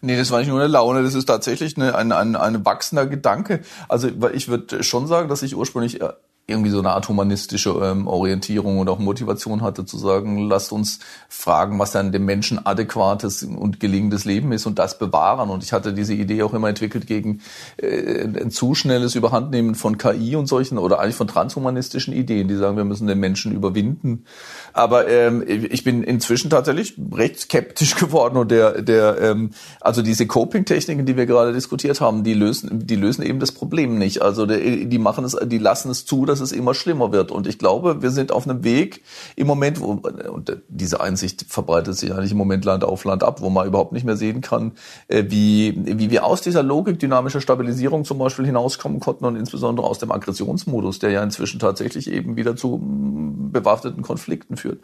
Nee, 0.02 0.18
das 0.18 0.32
war 0.32 0.40
nicht 0.40 0.48
nur 0.48 0.60
eine 0.60 0.68
Laune, 0.68 1.04
das 1.04 1.14
ist 1.14 1.26
tatsächlich 1.26 1.78
eine, 1.78 1.96
ein, 1.96 2.12
ein, 2.12 2.36
ein 2.36 2.66
wachsender 2.66 3.06
Gedanke. 3.06 3.62
Also 3.88 4.10
ich 4.34 4.48
würde 4.48 4.84
schon 4.84 5.06
sagen, 5.06 5.30
dass 5.30 5.44
ich 5.44 5.56
ursprünglich 5.56 6.02
äh, 6.02 6.10
irgendwie 6.52 6.70
so 6.70 6.80
eine 6.80 6.92
Art 6.92 7.10
humanistische 7.10 7.72
ähm, 7.82 8.08
Orientierung 8.08 8.80
und 8.80 8.90
auch 8.90 9.00
Motivation 9.00 9.62
hatte, 9.62 9.86
zu 9.86 9.98
sagen, 9.98 10.38
lasst 10.48 10.72
uns 10.72 11.00
fragen, 11.30 11.80
was 11.80 11.92
dann 11.92 12.12
dem 12.12 12.26
Menschen 12.26 12.64
adäquates 12.66 13.44
und 13.44 13.80
gelingendes 13.80 14.26
Leben 14.26 14.52
ist 14.52 14.66
und 14.66 14.78
das 14.78 15.00
bewahren. 15.00 15.50
Und 15.50 15.64
ich 15.64 15.74
hatte 15.74 15.94
diese 15.94 16.14
Idee 16.14 16.44
auch 16.44 16.54
immer 16.54 16.70
entwickelt 16.70 17.08
gegen 17.08 17.42
äh, 17.78 18.24
ein 18.24 18.52
zu 18.52 18.76
schnelles 18.76 19.16
Überhandnehmen 19.16 19.76
von 19.76 19.98
KI 19.98 20.36
und 20.36 20.48
solchen 20.48 20.78
oder 20.78 21.00
eigentlich 21.00 21.16
von 21.16 21.28
transhumanistischen 21.28 22.14
Ideen, 22.14 22.48
die 22.48 22.56
sagen, 22.56 22.78
wir 22.78 22.84
müssen 22.84 23.08
den 23.08 23.20
Menschen 23.20 23.54
überwinden. 23.54 24.26
Aber 24.74 25.08
ähm, 25.08 25.44
ich 25.48 25.84
bin 25.84 26.04
inzwischen 26.04 26.50
tatsächlich 26.50 26.96
recht 27.14 27.40
skeptisch 27.40 27.96
geworden 28.02 28.38
und 28.38 28.52
der, 28.52 28.82
der 28.82 29.20
ähm, 29.22 29.52
also 29.80 30.02
diese 30.02 30.28
Coping-Techniken, 30.28 31.06
die 31.06 31.18
wir 31.18 31.26
gerade 31.26 31.54
diskutiert 31.54 32.02
haben, 32.02 32.24
die 32.24 32.34
lösen, 32.34 32.86
die 32.86 32.96
lösen 32.96 33.24
eben 33.24 33.40
das 33.40 33.52
Problem 33.52 33.98
nicht. 33.98 34.22
Also 34.22 34.46
die, 34.46 34.88
die 34.88 35.00
machen 35.00 35.24
es, 35.24 35.38
die 35.44 35.58
lassen 35.58 35.90
es 35.90 36.06
zu, 36.06 36.26
dass 36.26 36.41
es 36.42 36.52
immer 36.52 36.74
schlimmer 36.74 37.12
wird. 37.12 37.32
Und 37.32 37.48
ich 37.48 37.58
glaube, 37.58 38.02
wir 38.02 38.12
sind 38.12 38.32
auf 38.32 38.48
einem 38.48 38.64
Weg 38.64 39.02
im 39.36 39.48
Moment, 39.48 39.80
wo, 39.80 39.92
und 40.32 40.58
diese 40.68 41.02
Einsicht 41.02 41.46
verbreitet 41.48 41.96
sich 41.98 42.14
eigentlich 42.14 42.32
im 42.32 42.38
Moment 42.38 42.66
Land 42.66 42.84
auf 42.84 43.04
Land 43.04 43.24
ab, 43.24 43.42
wo 43.42 43.50
man 43.50 43.68
überhaupt 43.68 43.94
nicht 43.94 44.04
mehr 44.04 44.18
sehen 44.18 44.42
kann, 44.42 44.74
äh, 45.08 45.26
wie, 45.28 45.74
wie 45.86 46.10
wir 46.10 46.26
aus 46.26 46.42
dieser 46.42 46.64
Logik 46.64 47.00
dynamischer 47.00 47.42
Stabilisierung 47.42 48.06
zum 48.06 48.18
Beispiel 48.18 48.46
hinauskommen 48.46 49.00
konnten 49.00 49.26
und 49.26 49.36
insbesondere 49.36 49.88
aus 49.88 50.00
dem 50.00 50.12
Aggressionsmodus, 50.12 51.00
der 51.00 51.12
ja 51.12 51.24
inzwischen 51.24 51.60
tatsächlich 51.60 52.12
eben 52.12 52.36
wieder 52.36 52.56
zu 52.56 52.78
mm, 52.78 53.52
bewaffneten 53.52 54.02
Konflikten 54.02 54.58
führt. 54.58 54.80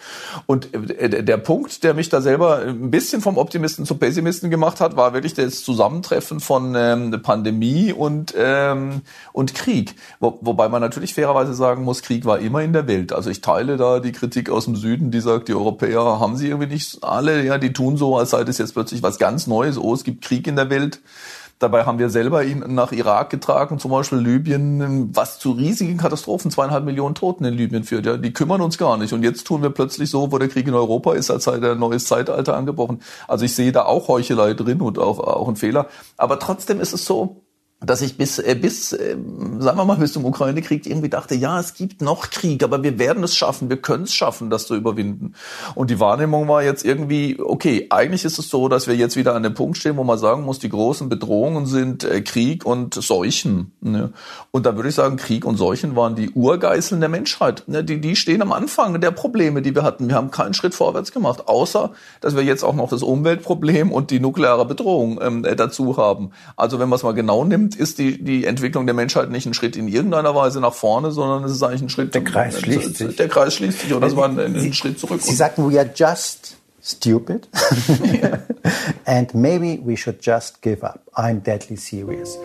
Und 0.46 0.74
äh, 0.74 1.24
der 1.24 1.38
Punkt, 1.38 1.84
der 1.84 1.94
mich 1.94 2.10
da 2.10 2.22
selber 2.22 2.60
ein 2.60 2.92
bisschen 2.92 3.22
vom 3.22 3.38
Optimisten 3.38 3.86
zum 3.86 4.00
Pessimisten 4.00 4.50
gemacht 4.50 4.82
hat, 4.82 4.96
war 4.96 5.14
wirklich 5.14 5.34
das 5.34 5.64
Zusammentreffen 5.64 6.40
von 6.40 6.76
ähm, 6.76 7.22
Pandemie 7.24 7.94
und, 7.94 8.34
ähm, 8.38 9.02
und 9.34 9.56
Krieg. 9.56 9.96
Wo, 10.20 10.38
wobei 10.42 10.70
man 10.70 10.82
natürlich 10.82 11.14
fairerweise 11.14 11.47
sagen 11.54 11.84
muss, 11.84 12.02
Krieg 12.02 12.26
war 12.26 12.40
immer 12.40 12.62
in 12.62 12.74
der 12.74 12.88
Welt. 12.88 13.14
Also 13.14 13.30
ich 13.30 13.42
teile 13.42 13.78
da 13.78 14.00
die 14.00 14.12
Kritik 14.12 14.50
aus 14.50 14.66
dem 14.66 14.76
Süden, 14.76 15.12
die 15.12 15.22
sagt, 15.22 15.48
die 15.48 15.54
Europäer 15.54 16.20
haben 16.20 16.36
sie 16.38 16.48
irgendwie 16.48 16.74
nicht 16.74 17.04
alle, 17.04 17.44
ja, 17.44 17.58
die 17.58 17.74
tun 17.74 17.98
so, 17.98 18.18
als 18.18 18.32
sei 18.32 18.44
das 18.44 18.58
jetzt 18.58 18.74
plötzlich 18.74 19.04
was 19.04 19.20
ganz 19.20 19.48
Neues. 19.48 19.78
Oh, 19.78 19.94
es 19.94 20.04
gibt 20.04 20.24
Krieg 20.24 20.48
in 20.48 20.56
der 20.56 20.70
Welt. 20.70 21.02
Dabei 21.60 21.86
haben 21.86 21.98
wir 21.98 22.12
selber 22.12 22.44
ihn 22.44 22.64
nach 22.68 22.92
Irak 22.92 23.32
getragen, 23.32 23.80
zum 23.80 23.90
Beispiel 23.90 24.20
Libyen, 24.20 25.16
was 25.16 25.40
zu 25.40 25.54
riesigen 25.54 25.98
Katastrophen, 25.98 26.52
zweieinhalb 26.52 26.86
Millionen 26.86 27.16
Toten 27.16 27.46
in 27.46 27.56
Libyen 27.56 27.84
führt. 27.84 28.06
Ja, 28.06 28.16
die 28.18 28.32
kümmern 28.32 28.62
uns 28.62 28.78
gar 28.78 28.96
nicht. 28.98 29.12
Und 29.12 29.24
jetzt 29.24 29.48
tun 29.48 29.64
wir 29.64 29.72
plötzlich 29.72 30.12
so, 30.12 30.32
wo 30.32 30.38
der 30.38 30.50
Krieg 30.50 30.68
in 30.68 30.76
Europa 30.76 31.14
ist, 31.14 31.32
als 31.32 31.46
sei 31.46 31.58
der 31.58 31.74
neues 31.74 32.06
Zeitalter 32.06 32.56
angebrochen. 32.56 33.00
Also 33.28 33.44
ich 33.46 33.56
sehe 33.56 33.72
da 33.72 33.86
auch 33.86 34.08
Heuchelei 34.08 34.54
drin 34.54 34.82
und 34.82 35.00
auch, 35.00 35.20
auch 35.20 35.48
einen 35.48 35.56
Fehler. 35.56 35.88
Aber 36.16 36.38
trotzdem 36.38 36.80
ist 36.80 36.94
es 36.94 37.06
so, 37.06 37.42
dass 37.80 38.02
ich 38.02 38.18
bis, 38.18 38.40
äh, 38.40 38.56
bis 38.60 38.92
äh, 38.92 39.16
sagen 39.60 39.78
wir 39.78 39.86
mal, 39.86 39.98
bis 39.98 40.14
zum 40.14 40.26
Ukraine-Krieg 40.26 40.88
irgendwie 40.88 41.10
dachte, 41.10 41.36
ja, 41.36 41.60
es 41.60 41.76
gibt 41.76 42.02
noch 42.02 42.32
Krieg, 42.32 42.64
aber 42.64 42.82
wir 42.82 42.98
werden 42.98 43.24
es 43.24 43.36
schaffen, 43.36 43.70
wir 43.70 43.78
können 43.78 44.06
es 44.06 44.14
schaffen, 44.16 44.50
das 44.50 44.66
zu 44.66 44.76
überwinden. 44.76 45.34
Und 45.76 45.92
die 45.92 46.00
Wahrnehmung 46.00 46.48
war 46.48 46.64
jetzt 46.64 46.84
irgendwie, 46.84 47.38
okay, 47.40 47.86
eigentlich 47.92 48.26
ist 48.26 48.40
es 48.40 48.50
so, 48.50 48.68
dass 48.68 48.88
wir 48.88 48.96
jetzt 48.96 49.16
wieder 49.16 49.36
an 49.36 49.44
dem 49.44 49.54
Punkt 49.54 49.78
stehen, 49.78 49.96
wo 49.98 50.04
man 50.04 50.18
sagen 50.18 50.42
muss, 50.42 50.58
die 50.58 50.70
großen 50.70 51.08
Bedrohungen 51.08 51.68
sind 51.68 52.04
äh, 52.04 52.22
Krieg 52.22 52.66
und 52.66 52.96
Seuchen. 52.96 53.74
Ne? 53.82 54.12
Und 54.50 54.66
da 54.66 54.76
würde 54.76 54.90
ich 54.90 54.96
sagen, 54.96 55.18
Krieg 55.18 55.46
und 55.46 55.58
Seuchen 55.58 55.96
waren 55.96 56.16
die 56.16 56.32
Urgeißeln 56.32 57.00
der 57.00 57.10
Menschheit. 57.10 57.64
Ne? 57.68 57.84
Die, 57.84 58.02
die 58.02 58.16
stehen 58.16 58.42
am 58.42 58.54
Anfang 58.54 59.00
der 59.00 59.12
Probleme, 59.12 59.62
die 59.62 59.76
wir 59.76 59.84
hatten. 59.84 60.08
Wir 60.08 60.16
haben 60.16 60.32
keinen 60.32 60.56
Schritt 60.56 60.74
vorwärts 60.74 61.12
gemacht, 61.12 61.48
außer, 61.48 61.92
dass 62.22 62.36
wir 62.36 62.44
jetzt 62.44 62.64
auch 62.64 62.74
noch 62.74 62.90
das 62.90 63.04
Umweltproblem 63.04 63.92
und 63.92 64.10
die 64.10 64.20
nukleare 64.20 64.66
Bedrohung 64.66 65.20
ähm, 65.22 65.44
dazu 65.44 65.98
haben. 65.98 66.32
Also 66.56 66.80
wenn 66.80 66.90
man 66.90 66.98
es 66.98 67.04
mal 67.04 67.14
genau 67.14 67.46
nimmt, 67.46 67.67
nimmt, 67.68 67.76
ist 67.76 67.98
die, 67.98 68.24
die 68.24 68.46
Entwicklung 68.46 68.86
der 68.86 68.96
Menschheit 68.96 69.30
nicht 69.30 69.46
ein 69.46 69.54
Schritt 69.54 69.76
in 69.76 69.88
irgendeiner 69.88 70.36
Weise 70.36 70.60
nach 70.60 70.74
vorne, 70.74 71.12
sondern 71.12 71.44
es 71.44 71.52
ist 71.52 71.64
eigentlich 71.64 71.82
ein 71.82 71.90
Schritt. 71.90 72.16
Der 72.16 72.24
Kreis 72.24 72.60
schließt 72.60 72.98
sich. 72.98 73.16
Der 73.16 73.28
Kreis 73.28 73.56
schließt 73.56 73.82
sich 73.82 73.94
und 73.94 74.02
das 74.02 74.16
war 74.16 74.30
ein, 74.30 74.40
ein 74.40 74.74
Schritt 74.74 75.00
zurück. 75.00 75.22
Sie 75.22 75.36
sagten, 75.36 75.70
we 75.70 75.78
are 75.80 75.90
just 75.94 76.58
stupid 76.82 77.50
and 79.06 79.34
maybe 79.34 79.80
we 79.84 79.98
should 79.98 80.26
just 80.26 80.62
give 80.62 80.84
up. 80.84 81.02
I'm 81.16 81.42
deadly 81.42 81.76
serious. 81.76 82.38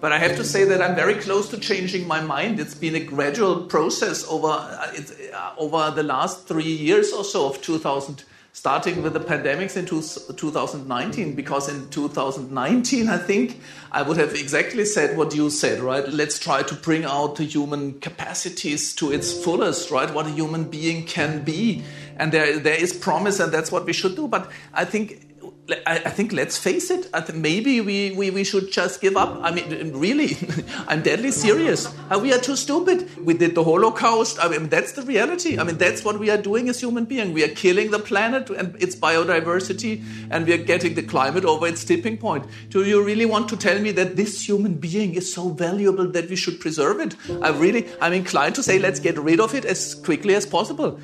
But 0.00 0.12
I 0.12 0.18
have 0.18 0.36
to 0.36 0.44
say 0.44 0.64
that 0.64 0.80
I'm 0.80 0.94
very 0.94 1.16
close 1.16 1.50
to 1.50 1.58
changing 1.58 2.06
my 2.06 2.20
mind. 2.20 2.60
It's 2.60 2.76
been 2.76 2.94
a 2.94 3.00
gradual 3.00 3.62
process 3.66 4.24
over, 4.28 4.46
uh, 4.46 4.86
uh, 5.34 5.54
over 5.58 5.90
the 5.90 6.04
last 6.04 6.46
three 6.46 6.72
years 6.72 7.12
or 7.12 7.24
so 7.24 7.48
of 7.48 7.60
2000. 7.60 8.22
Starting 8.58 9.02
with 9.02 9.12
the 9.12 9.20
pandemics 9.20 9.76
in 9.76 9.86
2019 9.86 11.34
because 11.34 11.68
in 11.68 11.88
2019 11.90 13.08
i 13.08 13.16
think 13.16 13.60
i 13.92 14.02
would 14.02 14.16
have 14.16 14.34
exactly 14.34 14.84
said 14.84 15.16
what 15.16 15.32
you 15.34 15.48
said 15.48 15.78
right? 15.80 16.08
Let's 16.08 16.38
try 16.38 16.62
to 16.62 16.74
bring 16.74 17.04
out 17.04 17.36
the 17.36 17.44
human 17.44 18.00
capacities 18.00 18.94
to 18.96 19.12
its 19.12 19.32
fullest 19.44 19.90
right? 19.90 20.12
What 20.12 20.26
a 20.26 20.30
human 20.30 20.64
being 20.64 21.04
can 21.04 21.44
be. 21.44 21.82
And 22.16 22.32
there 22.32 22.58
there 22.58 22.74
is 22.74 22.92
promise 22.92 23.38
and 23.40 23.52
that's 23.52 23.70
what 23.70 23.84
we 23.84 23.92
should 23.92 24.16
do. 24.16 24.26
But 24.28 24.50
i 24.74 24.84
think 24.84 25.27
I, 25.70 25.96
I 25.96 26.10
think 26.10 26.32
let's 26.32 26.56
face 26.56 26.90
it. 26.90 27.10
maybe 27.34 27.82
we, 27.82 28.12
we, 28.12 28.30
we 28.30 28.42
should 28.42 28.72
just 28.72 29.02
give 29.02 29.16
up. 29.16 29.38
I 29.42 29.50
mean, 29.50 29.92
really, 29.94 30.36
I'm 30.88 31.02
deadly 31.02 31.30
serious. 31.30 31.86
Uh, 32.10 32.18
we 32.18 32.32
are 32.32 32.38
too 32.38 32.56
stupid. 32.56 33.24
We 33.24 33.34
did 33.34 33.54
the 33.54 33.62
Holocaust. 33.62 34.38
I 34.40 34.48
mean, 34.48 34.70
that's 34.70 34.92
the 34.92 35.02
reality. 35.02 35.58
I 35.58 35.64
mean, 35.64 35.76
that's 35.76 36.04
what 36.04 36.18
we 36.18 36.30
are 36.30 36.38
doing 36.38 36.70
as 36.70 36.80
human 36.80 37.04
beings. 37.04 37.34
We 37.34 37.44
are 37.44 37.54
killing 37.54 37.90
the 37.90 37.98
planet 37.98 38.48
and 38.48 38.80
its 38.82 38.96
biodiversity, 38.96 40.02
and 40.30 40.46
we 40.46 40.54
are 40.54 40.64
getting 40.64 40.94
the 40.94 41.02
climate 41.02 41.44
over 41.44 41.66
its 41.66 41.84
tipping 41.84 42.16
point. 42.16 42.46
Do 42.70 42.84
you 42.84 43.02
really 43.02 43.26
want 43.26 43.50
to 43.50 43.56
tell 43.56 43.78
me 43.78 43.92
that 43.92 44.16
this 44.16 44.48
human 44.48 44.74
being 44.74 45.14
is 45.14 45.32
so 45.32 45.50
valuable 45.50 46.10
that 46.12 46.30
we 46.30 46.36
should 46.36 46.60
preserve 46.60 47.00
it? 47.00 47.14
I 47.42 47.50
really, 47.50 47.86
I'm 48.00 48.14
inclined 48.14 48.54
to 48.54 48.62
say 48.62 48.78
let's 48.78 49.00
get 49.00 49.18
rid 49.18 49.38
of 49.38 49.54
it 49.54 49.66
as 49.66 49.94
quickly 49.94 50.34
as 50.34 50.46
possible. 50.46 50.98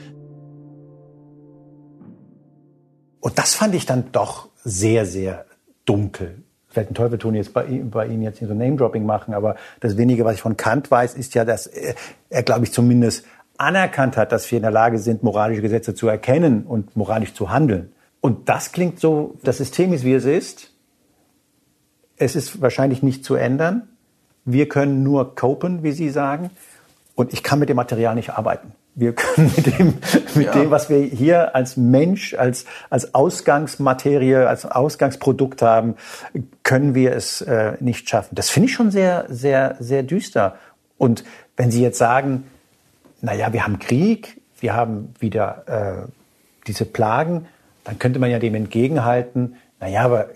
Und 3.20 3.38
das 3.38 3.54
fand 3.54 3.74
ich 3.74 3.86
dann 3.86 4.12
doch 4.12 4.50
sehr, 4.64 5.06
sehr 5.06 5.44
dunkel. 5.84 6.42
Vielleicht 6.68 6.90
ein 6.90 6.94
Teufel 6.94 7.18
tun 7.18 7.34
jetzt 7.34 7.52
bei, 7.52 7.62
bei 7.84 8.06
Ihnen 8.06 8.22
jetzt 8.22 8.40
nicht 8.40 8.48
so 8.48 8.54
Name-Dropping 8.54 9.06
machen, 9.06 9.32
aber 9.32 9.54
das 9.80 9.96
wenige, 9.96 10.24
was 10.24 10.34
ich 10.34 10.42
von 10.42 10.56
Kant 10.56 10.90
weiß, 10.90 11.14
ist 11.14 11.34
ja, 11.34 11.44
dass 11.44 11.66
er, 11.66 11.94
er 12.30 12.42
glaube 12.42 12.64
ich, 12.64 12.72
zumindest 12.72 13.24
anerkannt 13.58 14.16
hat, 14.16 14.32
dass 14.32 14.50
wir 14.50 14.56
in 14.56 14.62
der 14.62 14.72
Lage 14.72 14.98
sind, 14.98 15.22
moralische 15.22 15.62
Gesetze 15.62 15.94
zu 15.94 16.08
erkennen 16.08 16.64
und 16.64 16.96
moralisch 16.96 17.34
zu 17.34 17.50
handeln. 17.50 17.92
Und 18.20 18.48
das 18.48 18.72
klingt 18.72 18.98
so, 18.98 19.36
das 19.44 19.58
System 19.58 19.92
ist, 19.92 20.04
wie 20.04 20.14
es 20.14 20.24
ist. 20.24 20.72
Es 22.16 22.34
ist 22.34 22.60
wahrscheinlich 22.60 23.02
nicht 23.02 23.24
zu 23.24 23.34
ändern. 23.34 23.88
Wir 24.44 24.68
können 24.68 25.02
nur 25.04 25.36
copen, 25.36 25.82
wie 25.82 25.92
Sie 25.92 26.10
sagen. 26.10 26.50
Und 27.14 27.32
ich 27.32 27.42
kann 27.44 27.60
mit 27.60 27.68
dem 27.68 27.76
Material 27.76 28.14
nicht 28.16 28.30
arbeiten 28.30 28.72
wir 28.94 29.12
können 29.12 29.52
mit 29.56 29.78
dem, 29.78 29.94
mit 30.34 30.46
ja. 30.46 30.52
dem, 30.52 30.70
was 30.70 30.88
wir 30.88 30.98
hier 30.98 31.54
als 31.54 31.76
Mensch, 31.76 32.34
als, 32.34 32.64
als 32.90 33.14
Ausgangsmaterie, 33.14 34.46
als 34.46 34.66
Ausgangsprodukt 34.66 35.62
haben, 35.62 35.96
können 36.62 36.94
wir 36.94 37.12
es 37.12 37.40
äh, 37.40 37.72
nicht 37.80 38.08
schaffen. 38.08 38.34
Das 38.34 38.50
finde 38.50 38.68
ich 38.68 38.74
schon 38.74 38.90
sehr, 38.90 39.26
sehr, 39.28 39.76
sehr 39.80 40.02
düster. 40.02 40.56
Und 40.96 41.24
wenn 41.56 41.70
Sie 41.70 41.82
jetzt 41.82 41.98
sagen, 41.98 42.44
na 43.20 43.34
ja, 43.34 43.52
wir 43.52 43.64
haben 43.64 43.78
Krieg, 43.78 44.40
wir 44.60 44.74
haben 44.74 45.14
wieder 45.18 46.06
äh, 46.06 46.10
diese 46.66 46.84
Plagen, 46.84 47.46
dann 47.82 47.98
könnte 47.98 48.18
man 48.18 48.30
ja 48.30 48.38
dem 48.38 48.54
entgegenhalten, 48.54 49.56
na 49.80 49.88
ja, 49.88 50.02
aber 50.02 50.28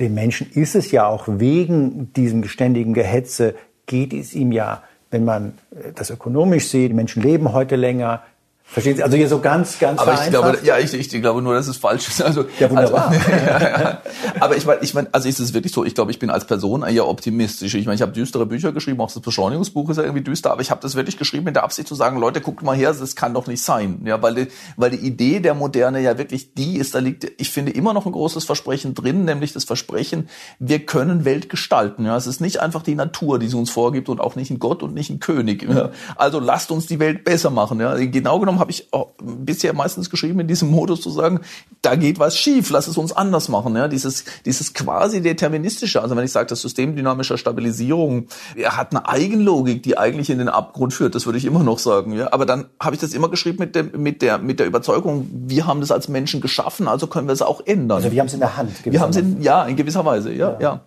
dem 0.00 0.14
Menschen 0.14 0.50
ist 0.50 0.74
es 0.74 0.90
ja 0.90 1.06
auch 1.06 1.24
wegen 1.26 2.12
diesem 2.14 2.44
ständigen 2.44 2.94
Gehetze, 2.94 3.54
geht 3.86 4.12
es 4.12 4.34
ihm 4.34 4.52
ja 4.52 4.82
wenn 5.16 5.24
man 5.24 5.54
äh, 5.70 5.92
das 5.94 6.10
ökonomisch 6.10 6.68
sieht, 6.68 6.92
Menschen 6.92 7.22
leben 7.22 7.54
heute 7.54 7.76
länger, 7.76 8.22
Verstehen 8.68 8.96
Sie? 8.96 9.02
Also 9.04 9.16
hier 9.16 9.28
so 9.28 9.38
ganz, 9.38 9.78
ganz 9.78 10.00
Aber 10.00 10.14
ich 10.14 10.28
glaube, 10.28 10.58
ja, 10.64 10.76
ich, 10.78 10.92
ich 10.92 11.08
glaube 11.08 11.40
nur, 11.40 11.54
dass 11.54 11.68
es 11.68 11.76
falsch 11.76 12.08
ist. 12.08 12.20
Also, 12.20 12.46
ja, 12.58 12.68
wunderbar. 12.68 13.08
Also, 13.08 13.30
ja, 13.30 13.60
ja. 13.60 14.02
Aber 14.40 14.56
ich 14.56 14.66
meine, 14.66 14.80
ich 14.82 14.92
meine, 14.92 15.08
also 15.12 15.28
ist 15.28 15.38
es 15.38 15.54
wirklich 15.54 15.72
so, 15.72 15.84
ich 15.84 15.94
glaube, 15.94 16.10
ich 16.10 16.18
bin 16.18 16.30
als 16.30 16.46
Person 16.46 16.82
eher 16.82 17.06
optimistisch. 17.06 17.74
Ich 17.74 17.86
meine, 17.86 17.94
ich 17.94 18.02
habe 18.02 18.10
düstere 18.12 18.44
Bücher 18.44 18.72
geschrieben, 18.72 19.00
auch 19.00 19.10
das 19.10 19.22
Beschleunigungsbuch 19.22 19.88
ist 19.90 19.98
ja 19.98 20.02
irgendwie 20.02 20.24
düster, 20.24 20.50
aber 20.50 20.62
ich 20.62 20.72
habe 20.72 20.80
das 20.82 20.96
wirklich 20.96 21.16
geschrieben 21.16 21.44
mit 21.44 21.54
der 21.54 21.62
Absicht 21.62 21.86
zu 21.86 21.94
sagen, 21.94 22.18
Leute, 22.18 22.40
guckt 22.40 22.64
mal 22.64 22.76
her, 22.76 22.92
das 22.92 23.14
kann 23.14 23.34
doch 23.34 23.46
nicht 23.46 23.62
sein. 23.62 24.02
Ja, 24.04 24.20
weil 24.20 24.34
die, 24.34 24.48
weil 24.76 24.90
die 24.90 25.06
Idee 25.06 25.38
der 25.38 25.54
Moderne 25.54 26.00
ja 26.00 26.18
wirklich 26.18 26.52
die 26.54 26.76
ist, 26.76 26.96
da 26.96 26.98
liegt, 26.98 27.30
ich 27.38 27.50
finde, 27.50 27.70
immer 27.70 27.94
noch 27.94 28.04
ein 28.04 28.12
großes 28.12 28.44
Versprechen 28.44 28.94
drin, 28.94 29.24
nämlich 29.24 29.52
das 29.52 29.62
Versprechen, 29.64 30.28
wir 30.58 30.84
können 30.84 31.24
Welt 31.24 31.48
gestalten. 31.48 32.04
Ja, 32.04 32.16
es 32.16 32.26
ist 32.26 32.40
nicht 32.40 32.60
einfach 32.60 32.82
die 32.82 32.96
Natur, 32.96 33.38
die 33.38 33.46
sie 33.46 33.56
uns 33.56 33.70
vorgibt 33.70 34.08
und 34.08 34.20
auch 34.20 34.34
nicht 34.34 34.50
ein 34.50 34.58
Gott 34.58 34.82
und 34.82 34.92
nicht 34.92 35.08
ein 35.08 35.20
König. 35.20 35.62
Ja. 35.62 35.90
Also 36.16 36.40
lasst 36.40 36.72
uns 36.72 36.86
die 36.86 36.98
Welt 36.98 37.22
besser 37.22 37.50
machen. 37.50 37.80
Ja, 37.80 37.94
genau 37.94 38.40
genommen 38.40 38.55
habe 38.58 38.70
ich 38.70 38.88
bisher 39.22 39.72
meistens 39.72 40.10
geschrieben 40.10 40.40
in 40.40 40.48
diesem 40.48 40.70
Modus 40.70 41.00
zu 41.00 41.10
sagen, 41.10 41.40
da 41.82 41.94
geht 41.94 42.18
was 42.18 42.36
schief, 42.36 42.70
lass 42.70 42.88
es 42.88 42.98
uns 42.98 43.12
anders 43.12 43.48
machen. 43.48 43.76
Ja, 43.76 43.88
dieses, 43.88 44.24
dieses 44.44 44.74
quasi 44.74 45.20
deterministische, 45.20 46.02
also 46.02 46.16
wenn 46.16 46.24
ich 46.24 46.32
sage, 46.32 46.46
das 46.46 46.60
System 46.60 46.96
dynamischer 46.96 47.38
Stabilisierung 47.38 48.26
er 48.54 48.76
hat 48.76 48.92
eine 48.92 49.08
Eigenlogik, 49.08 49.82
die 49.82 49.98
eigentlich 49.98 50.30
in 50.30 50.38
den 50.38 50.48
Abgrund 50.48 50.94
führt, 50.94 51.14
das 51.14 51.26
würde 51.26 51.38
ich 51.38 51.44
immer 51.44 51.62
noch 51.62 51.78
sagen. 51.78 52.12
Ja, 52.12 52.32
aber 52.32 52.46
dann 52.46 52.66
habe 52.80 52.94
ich 52.94 53.00
das 53.00 53.12
immer 53.12 53.28
geschrieben 53.28 53.58
mit 53.58 53.74
der, 53.74 53.84
mit 53.84 54.22
der, 54.22 54.38
mit 54.38 54.60
der 54.60 54.66
Überzeugung, 54.66 55.28
wir 55.30 55.66
haben 55.66 55.80
das 55.80 55.90
als 55.90 56.08
Menschen 56.08 56.40
geschaffen, 56.40 56.88
also 56.88 57.06
können 57.06 57.28
wir 57.28 57.32
es 57.32 57.42
auch 57.42 57.60
ändern. 57.64 57.98
Also 57.98 58.12
wir 58.12 58.20
haben 58.20 58.26
es 58.26 58.34
in 58.34 58.40
der 58.40 58.56
Hand. 58.56 58.84
Wir 58.84 59.00
haben 59.00 59.10
es 59.10 59.16
in, 59.16 59.42
ja, 59.42 59.64
in 59.64 59.76
gewisser 59.76 60.04
Weise, 60.04 60.32
ja, 60.32 60.52
ja. 60.52 60.60
ja. 60.60 60.80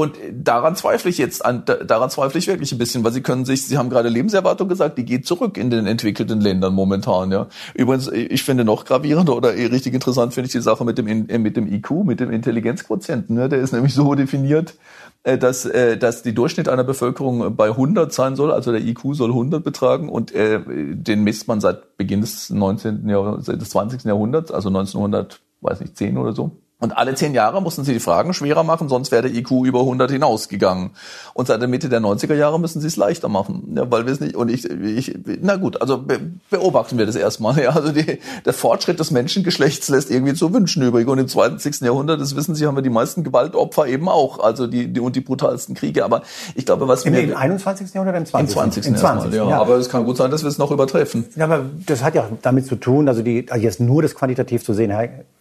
Und 0.00 0.16
daran 0.32 0.76
zweifle 0.76 1.10
ich 1.10 1.18
jetzt 1.18 1.44
an, 1.44 1.62
daran 1.86 2.08
zweifle 2.08 2.38
ich 2.38 2.46
wirklich 2.46 2.72
ein 2.72 2.78
bisschen, 2.78 3.04
weil 3.04 3.12
Sie 3.12 3.20
können 3.20 3.44
sich, 3.44 3.66
Sie 3.66 3.76
haben 3.76 3.90
gerade 3.90 4.08
Lebenserwartung 4.08 4.66
gesagt, 4.66 4.96
die 4.96 5.04
geht 5.04 5.26
zurück 5.26 5.58
in 5.58 5.68
den 5.68 5.86
entwickelten 5.86 6.40
Ländern 6.40 6.72
momentan, 6.72 7.30
ja. 7.30 7.48
Übrigens, 7.74 8.08
ich 8.08 8.42
finde 8.42 8.64
noch 8.64 8.86
gravierender 8.86 9.36
oder 9.36 9.54
richtig 9.54 9.92
interessant 9.92 10.32
finde 10.32 10.46
ich 10.46 10.52
die 10.52 10.62
Sache 10.62 10.86
mit 10.86 10.96
dem, 10.96 11.26
mit 11.42 11.54
dem 11.54 11.70
IQ, 11.70 11.90
mit 12.06 12.18
dem 12.18 12.30
Intelligenzquotienten, 12.30 13.36
ne? 13.36 13.50
Der 13.50 13.58
ist 13.58 13.72
nämlich 13.72 13.92
so 13.92 14.14
definiert, 14.14 14.74
äh, 15.22 15.36
dass, 15.36 15.66
äh, 15.66 15.98
dass 15.98 16.22
die 16.22 16.32
Durchschnitt 16.32 16.70
einer 16.70 16.84
Bevölkerung 16.84 17.54
bei 17.54 17.68
100 17.68 18.10
sein 18.10 18.36
soll, 18.36 18.52
also 18.52 18.72
der 18.72 18.80
IQ 18.80 19.00
soll 19.12 19.28
100 19.28 19.62
betragen 19.62 20.08
und 20.08 20.34
äh, 20.34 20.60
den 20.66 21.24
misst 21.24 21.46
man 21.46 21.60
seit 21.60 21.98
Beginn 21.98 22.22
des 22.22 22.48
19. 22.48 23.06
Jahrhunderts, 23.06 23.44
des 23.44 23.68
20. 23.68 24.04
Jahrhunderts, 24.04 24.50
also 24.50 24.70
1900, 24.70 25.42
weiß 25.60 25.80
nicht, 25.80 25.98
10 25.98 26.16
oder 26.16 26.32
so 26.32 26.52
Und 26.80 26.96
alle 26.96 27.14
zehn 27.14 27.34
Jahre 27.34 27.60
mussten 27.60 27.84
sie 27.84 27.92
die 27.92 28.00
Fragen 28.00 28.32
schwerer 28.32 28.64
machen, 28.64 28.88
sonst 28.88 29.12
wäre 29.12 29.28
der 29.28 29.34
IQ 29.34 29.50
über 29.66 29.80
100 29.80 30.10
hinausgegangen. 30.10 30.90
Und 31.34 31.46
seit 31.46 31.60
der 31.60 31.68
Mitte 31.68 31.90
der 31.90 32.00
90er 32.00 32.34
Jahre 32.34 32.58
müssen 32.58 32.80
sie 32.80 32.86
es 32.86 32.96
leichter 32.96 33.28
machen, 33.28 33.74
ja, 33.76 33.90
weil 33.90 34.06
wir 34.06 34.12
es 34.14 34.20
nicht. 34.20 34.34
Und 34.34 34.50
ich, 34.50 34.64
ich, 34.64 35.18
na 35.42 35.56
gut, 35.56 35.80
also 35.82 35.98
be, 35.98 36.18
beobachten 36.48 36.96
wir 36.98 37.06
das 37.06 37.16
erstmal. 37.16 37.50
Ja, 37.60 37.70
also 37.70 37.92
die, 37.92 38.18
der 38.46 38.52
Fortschritt 38.54 39.00
des 39.00 39.10
Menschengeschlechts 39.10 39.90
lässt 39.90 40.10
irgendwie 40.10 40.32
zu 40.32 40.54
wünschen 40.54 40.82
übrig. 40.82 41.06
Und 41.08 41.18
im 41.18 41.28
20. 41.28 41.80
Jahrhundert, 41.82 42.18
das 42.18 42.34
wissen 42.34 42.54
Sie, 42.54 42.66
haben 42.66 42.74
wir 42.74 42.82
die 42.82 42.88
meisten 42.88 43.22
Gewaltopfer 43.22 43.86
eben 43.86 44.08
auch, 44.08 44.38
also 44.38 44.66
die, 44.66 44.90
die 44.90 45.00
und 45.00 45.14
die 45.14 45.20
brutalsten 45.20 45.74
Kriege. 45.74 46.06
Aber 46.06 46.22
ich 46.54 46.64
glaube, 46.64 46.88
was 46.88 47.04
Im, 47.04 47.12
Im 47.12 47.36
21. 47.36 47.92
Jahrhundert, 47.92 48.16
im 48.16 48.24
20. 48.24 48.48
Im 48.48 48.54
20. 48.54 48.86
Im 48.86 48.96
20. 48.96 49.34
ja. 49.34 49.50
ja. 49.50 49.60
Aber 49.60 49.76
es 49.76 49.90
kann 49.90 50.06
gut 50.06 50.16
sein, 50.16 50.30
dass 50.30 50.42
wir 50.42 50.48
es 50.48 50.56
noch 50.56 50.70
übertreffen. 50.70 51.26
Ja, 51.36 51.44
aber 51.44 51.66
das 51.84 52.02
hat 52.02 52.14
ja 52.14 52.26
damit 52.40 52.66
zu 52.66 52.76
tun, 52.76 53.08
also 53.08 53.20
die, 53.20 53.46
also 53.50 53.62
jetzt 53.62 53.80
nur 53.80 54.00
das 54.00 54.14
quantitativ 54.14 54.64
zu 54.64 54.72
sehen, 54.72 54.90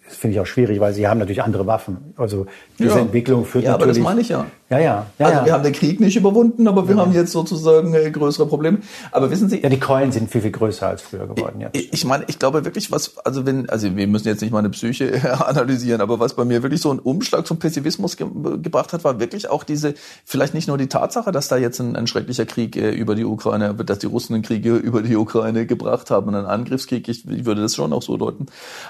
das 0.09 0.17
finde 0.17 0.33
ich 0.33 0.41
auch 0.41 0.45
schwierig, 0.47 0.79
weil 0.79 0.93
sie 0.93 1.07
haben 1.07 1.19
natürlich 1.19 1.43
andere 1.43 1.67
Waffen. 1.67 2.13
Also 2.17 2.47
diese 2.79 2.89
ja. 2.89 2.99
Entwicklung 2.99 3.45
führt 3.45 3.63
ja, 3.63 3.71
natürlich. 3.71 3.97
Ja, 3.97 4.01
aber 4.03 4.15
das 4.15 4.15
meine 4.15 4.21
ich 4.21 4.29
ja. 4.29 4.45
Ja, 4.69 4.77
ja. 4.77 5.07
ja 5.17 5.25
also 5.25 5.39
ja. 5.39 5.45
wir 5.45 5.53
haben 5.53 5.63
den 5.63 5.73
Krieg 5.73 5.99
nicht 5.99 6.15
überwunden, 6.15 6.67
aber 6.67 6.87
wir 6.87 6.95
ja. 6.95 7.01
haben 7.01 7.11
jetzt 7.11 7.31
sozusagen 7.31 7.93
äh, 7.95 8.11
größere 8.11 8.45
Probleme. 8.45 8.79
Aber 9.11 9.31
wissen 9.31 9.49
Sie? 9.49 9.61
Ja, 9.61 9.69
die 9.69 9.79
Keulen 9.79 10.11
sind 10.11 10.29
viel 10.29 10.41
viel 10.41 10.51
größer 10.51 10.87
als 10.87 11.01
früher 11.01 11.27
geworden. 11.27 11.59
Ja. 11.59 11.69
Ich, 11.71 11.91
ich 11.91 12.05
meine, 12.05 12.25
ich 12.27 12.37
glaube 12.37 12.65
wirklich, 12.65 12.91
was 12.91 13.17
also 13.25 13.47
wenn 13.47 13.67
also 13.69 13.95
wir 13.95 14.07
müssen 14.07 14.27
jetzt 14.27 14.41
nicht 14.41 14.51
meine 14.51 14.69
Psyche 14.69 15.39
analysieren, 15.47 16.01
aber 16.01 16.19
was 16.19 16.35
bei 16.35 16.45
mir 16.45 16.61
wirklich 16.61 16.81
so 16.81 16.91
einen 16.91 16.99
Umschlag 16.99 17.47
zum 17.47 17.57
Pessimismus 17.57 18.15
ge 18.15 18.27
gebracht 18.61 18.93
hat, 18.93 19.03
war 19.03 19.19
wirklich 19.19 19.49
auch 19.49 19.63
diese 19.63 19.95
vielleicht 20.23 20.53
nicht 20.53 20.67
nur 20.67 20.77
die 20.77 20.87
Tatsache, 20.87 21.31
dass 21.31 21.47
da 21.47 21.57
jetzt 21.57 21.79
ein, 21.79 21.95
ein 21.95 22.05
schrecklicher 22.05 22.45
Krieg 22.45 22.75
äh, 22.75 22.91
über 22.91 23.15
die 23.15 23.25
Ukraine, 23.25 23.73
dass 23.73 23.99
die 23.99 24.07
Russen 24.07 24.35
einen 24.35 24.43
Krieg 24.43 24.65
über 24.65 25.01
die 25.01 25.15
Ukraine 25.15 25.65
gebracht 25.65 26.11
haben, 26.11 26.33
einen 26.33 26.45
Angriffskrieg. 26.45 27.07
Ich, 27.07 27.27
ich 27.27 27.45
würde 27.45 27.61
das 27.61 27.75
schon 27.75 27.91
auch 27.91 28.03
so 28.03 28.17
deuten. 28.17 28.45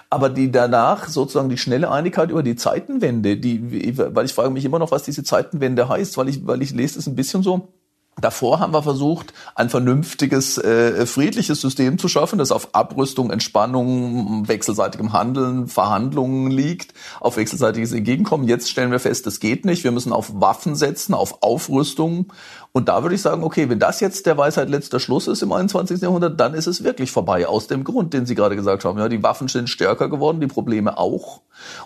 Aber 0.10 0.30
die 0.30 0.52
danach 0.52 1.08
sozusagen 1.08 1.48
die 1.48 1.58
schnelle 1.58 1.90
Einigkeit 1.90 2.32
über 2.32 2.44
die 2.44 2.58
Zeitenwende, 2.58 3.38
die, 3.38 3.98
weil 3.98 4.26
ich 4.26 4.34
frage 4.34 4.50
mich 4.50 4.66
immer 4.66 4.80
noch, 4.80 4.92
was 4.92 5.04
diese 5.04 5.24
Zeitenwende 5.24 5.69
heißt, 5.78 6.18
weil 6.18 6.30
ich, 6.30 6.46
weil 6.48 6.62
ich 6.62 6.72
lese 6.72 7.00
es 7.00 7.08
ein 7.08 7.16
bisschen 7.16 7.44
so. 7.44 7.74
Davor 8.22 8.60
haben 8.60 8.74
wir 8.74 8.84
versucht, 8.84 9.34
ein 9.56 9.70
vernünftiges, 9.70 10.58
äh, 10.58 11.06
friedliches 11.06 11.62
System 11.62 11.98
zu 11.98 12.08
schaffen, 12.08 12.38
das 12.38 12.52
auf 12.52 12.76
Abrüstung, 12.76 13.32
Entspannung, 13.32 14.48
wechselseitigem 14.48 15.14
Handeln, 15.14 15.68
Verhandlungen 15.68 16.52
liegt, 16.52 16.94
auf 17.22 17.38
wechselseitiges 17.38 17.94
Entgegenkommen. 17.94 18.48
Jetzt 18.48 18.70
stellen 18.70 18.92
wir 18.92 19.00
fest, 19.00 19.26
das 19.26 19.40
geht 19.40 19.66
nicht. 19.66 19.84
Wir 19.84 19.92
müssen 19.92 20.12
auf 20.12 20.42
Waffen 20.42 20.76
setzen, 20.76 21.14
auf 21.14 21.44
Aufrüstung 21.44 22.34
und 22.72 22.88
da 22.88 23.02
würde 23.02 23.16
ich 23.16 23.22
sagen, 23.22 23.44
okay, 23.44 23.68
wenn 23.68 23.80
das 23.80 24.00
jetzt 24.00 24.28
der 24.28 24.38
Weisheit 24.38 24.70
letzter 24.70 25.00
Schluss 25.00 25.28
ist 25.28 25.42
im 25.42 25.52
21. 25.52 26.02
Jahrhundert, 26.02 26.40
dann 26.40 26.54
ist 26.54 26.68
es 26.68 26.84
wirklich 26.84 27.12
vorbei. 27.12 27.48
Aus 27.48 27.66
dem 27.66 27.84
Grund, 27.84 28.14
den 28.14 28.28
Sie 28.28 28.36
gerade 28.36 28.56
gesagt 28.56 28.86
haben. 28.86 29.00
Ja, 29.00 29.10
die 29.10 29.24
Waffen 29.24 29.48
sind 29.48 29.70
stärker 29.70 30.08
geworden, 30.08 30.40
die 30.40 30.48
Probleme 30.48 30.98
auch. 30.98 31.42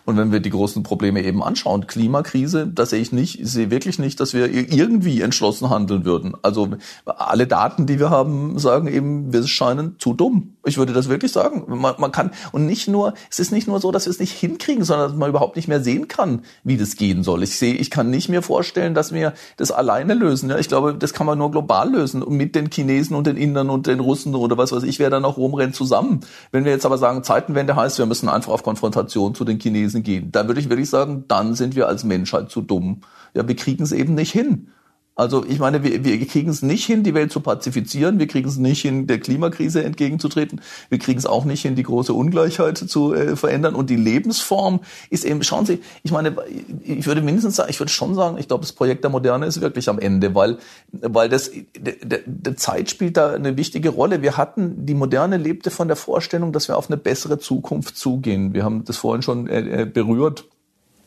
Und 0.06 0.18
wenn 0.18 0.32
wir 0.32 0.42
die 0.42 0.50
großen 0.50 0.84
Probleme 0.84 1.24
eben 1.24 1.42
anschauen, 1.42 1.88
Klimakrise, 1.88 2.68
da 2.68 2.86
sehe 2.86 3.00
ich 3.00 3.14
nicht, 3.14 3.40
ich 3.40 3.50
sehe 3.50 3.72
wirklich 3.72 3.98
nicht, 3.98 4.20
dass 4.20 4.34
wir 4.34 4.52
irgendwie 4.52 5.22
entschlossen 5.22 5.70
handeln 5.70 6.04
würden. 6.04 6.36
Also 6.42 6.70
alle 7.06 7.48
Daten, 7.48 7.86
die 7.86 8.00
wir 8.00 8.10
haben, 8.10 8.60
sagen 8.60 8.88
eben, 8.88 9.32
wir 9.32 9.48
scheinen 9.48 9.96
zu 10.00 10.14
dumm. 10.14 10.58
Ich 10.66 10.78
würde 10.78 10.94
das 10.94 11.08
wirklich 11.08 11.32
sagen. 11.32 11.64
Man, 11.68 11.96
man 11.98 12.12
kann, 12.12 12.32
und 12.52 12.66
nicht 12.66 12.90
nur, 12.90 13.14
es 13.32 13.40
ist 13.40 13.52
nicht 13.52 13.68
nur 13.68 13.80
so, 13.80 13.92
dass 13.92 14.06
wir 14.06 14.12
es 14.12 14.20
nicht 14.20 14.34
hinkriegen, 14.34 14.84
sondern 14.84 15.10
dass 15.10 15.18
man 15.18 15.30
überhaupt 15.30 15.56
nicht 15.56 15.70
mehr 15.70 15.82
sehen 15.82 16.10
kann, 16.10 16.44
wie 16.64 16.78
das 16.78 16.98
gehen 16.98 17.24
soll. 17.24 17.42
Ich 17.44 17.58
sehe, 17.58 17.74
ich 17.74 17.90
kann 17.90 18.10
nicht 18.10 18.30
mir 18.30 18.42
vorstellen, 18.42 18.94
dass 18.94 19.14
wir 19.14 19.34
das 19.58 19.72
alleine 19.72 20.14
lösen. 20.14 20.50
Ja, 20.50 20.58
ich 20.58 20.68
glaube, 20.74 20.96
das 20.96 21.14
kann 21.14 21.28
man 21.28 21.38
nur 21.38 21.52
global 21.52 21.92
lösen 21.92 22.24
und 22.24 22.36
mit 22.36 22.56
den 22.56 22.72
Chinesen 22.72 23.16
und 23.16 23.28
den 23.28 23.38
Indern 23.38 23.70
und 23.70 23.86
den 23.86 24.00
Russen 24.00 24.34
oder 24.34 24.58
was 24.58 24.72
weiß 24.72 24.82
ich, 24.82 24.98
wer 24.98 25.12
da 25.12 25.20
noch 25.20 25.38
rumrennt 25.38 25.76
zusammen. 25.76 26.22
Wenn 26.52 26.66
wir 26.66 26.72
jetzt 26.72 26.86
aber 26.86 26.98
sagen, 26.98 27.24
Zeitenwende 27.24 27.76
heißt, 27.76 28.00
wir 28.00 28.08
müssen 28.08 28.28
einfach 28.28 28.52
auf 28.52 28.64
Konfrontation 28.64 29.36
zu 29.36 29.46
den 29.46 29.60
Chinesen 29.60 30.02
gehen, 30.02 30.32
dann 30.32 30.48
würde 30.48 30.60
ich 30.60 30.70
wirklich 30.70 30.90
sagen, 30.90 31.26
dann 31.28 31.54
sind 31.54 31.76
wir 31.76 31.88
als 31.88 32.04
Menschheit 32.04 32.50
zu 32.50 32.62
dumm. 32.62 33.02
Ja, 33.36 33.48
wir 33.48 33.56
kriegen 33.56 33.84
es 33.84 33.92
eben 33.92 34.16
nicht 34.16 34.32
hin. 34.32 34.70
Also 35.16 35.46
ich 35.46 35.60
meine, 35.60 35.84
wir, 35.84 36.04
wir 36.04 36.26
kriegen 36.26 36.50
es 36.50 36.64
nicht 36.64 36.86
hin, 36.86 37.04
die 37.04 37.14
Welt 37.14 37.32
zu 37.32 37.40
pazifizieren, 37.40 38.18
wir 38.18 38.28
kriegen 38.28 38.50
es 38.50 38.58
nicht 38.58 38.82
hin, 38.82 39.06
der 39.06 39.20
Klimakrise 39.20 39.84
entgegenzutreten, 39.84 40.60
wir 40.90 40.98
kriegen 40.98 41.20
es 41.20 41.28
auch 41.28 41.46
nicht 41.46 41.62
hin, 41.62 41.76
die 41.76 41.84
große 41.84 42.14
Ungleichheit 42.14 42.78
zu 42.80 43.14
äh, 43.14 43.36
verändern 43.36 43.76
und 43.76 43.92
die 43.92 43.96
Lebensform 43.96 44.80
ist 45.12 45.24
eben, 45.24 45.44
schauen 45.44 45.68
Sie, 45.68 45.80
ich 46.02 46.12
meine, 46.12 46.36
ich 46.84 47.06
würde 47.06 47.22
mindestens 47.22 47.58
sagen, 47.58 47.70
ich 47.70 47.80
würde 47.80 47.92
schon 47.92 48.16
sagen, 48.16 48.40
ich 48.40 48.48
glaube, 48.48 48.62
das 48.62 48.74
Projekt 48.74 49.04
der 49.04 49.12
Moderne 49.12 49.46
ist 49.46 49.62
wirklich 49.62 49.88
am 49.88 50.00
Ende, 50.00 50.34
weil, 50.34 50.58
weil 50.92 51.30
das, 51.30 51.52
der, 51.78 52.22
der 52.26 52.58
Zeit 52.58 52.90
spielt 52.90 53.16
da 53.18 53.34
eine 53.34 53.56
wichtige 53.56 53.90
Rolle. 53.90 54.24
Wir 54.24 54.36
hatten, 54.36 54.86
die 54.86 54.96
Moderne 54.96 55.38
lebte 55.38 55.70
von 55.70 55.88
der 55.88 55.98
Vorstellung, 55.98 56.54
dass 56.54 56.68
wir 56.68 56.78
auf 56.78 56.90
eine 56.90 56.98
bessere 56.98 57.38
Zukunft 57.38 57.98
zugehen. 57.98 58.56
Wir 58.56 58.64
haben 58.64 58.84
das 58.84 58.98
vorhin 58.98 59.22
schon 59.22 59.48
äh, 59.48 59.84
äh 59.84 59.86
berührt 59.86 60.46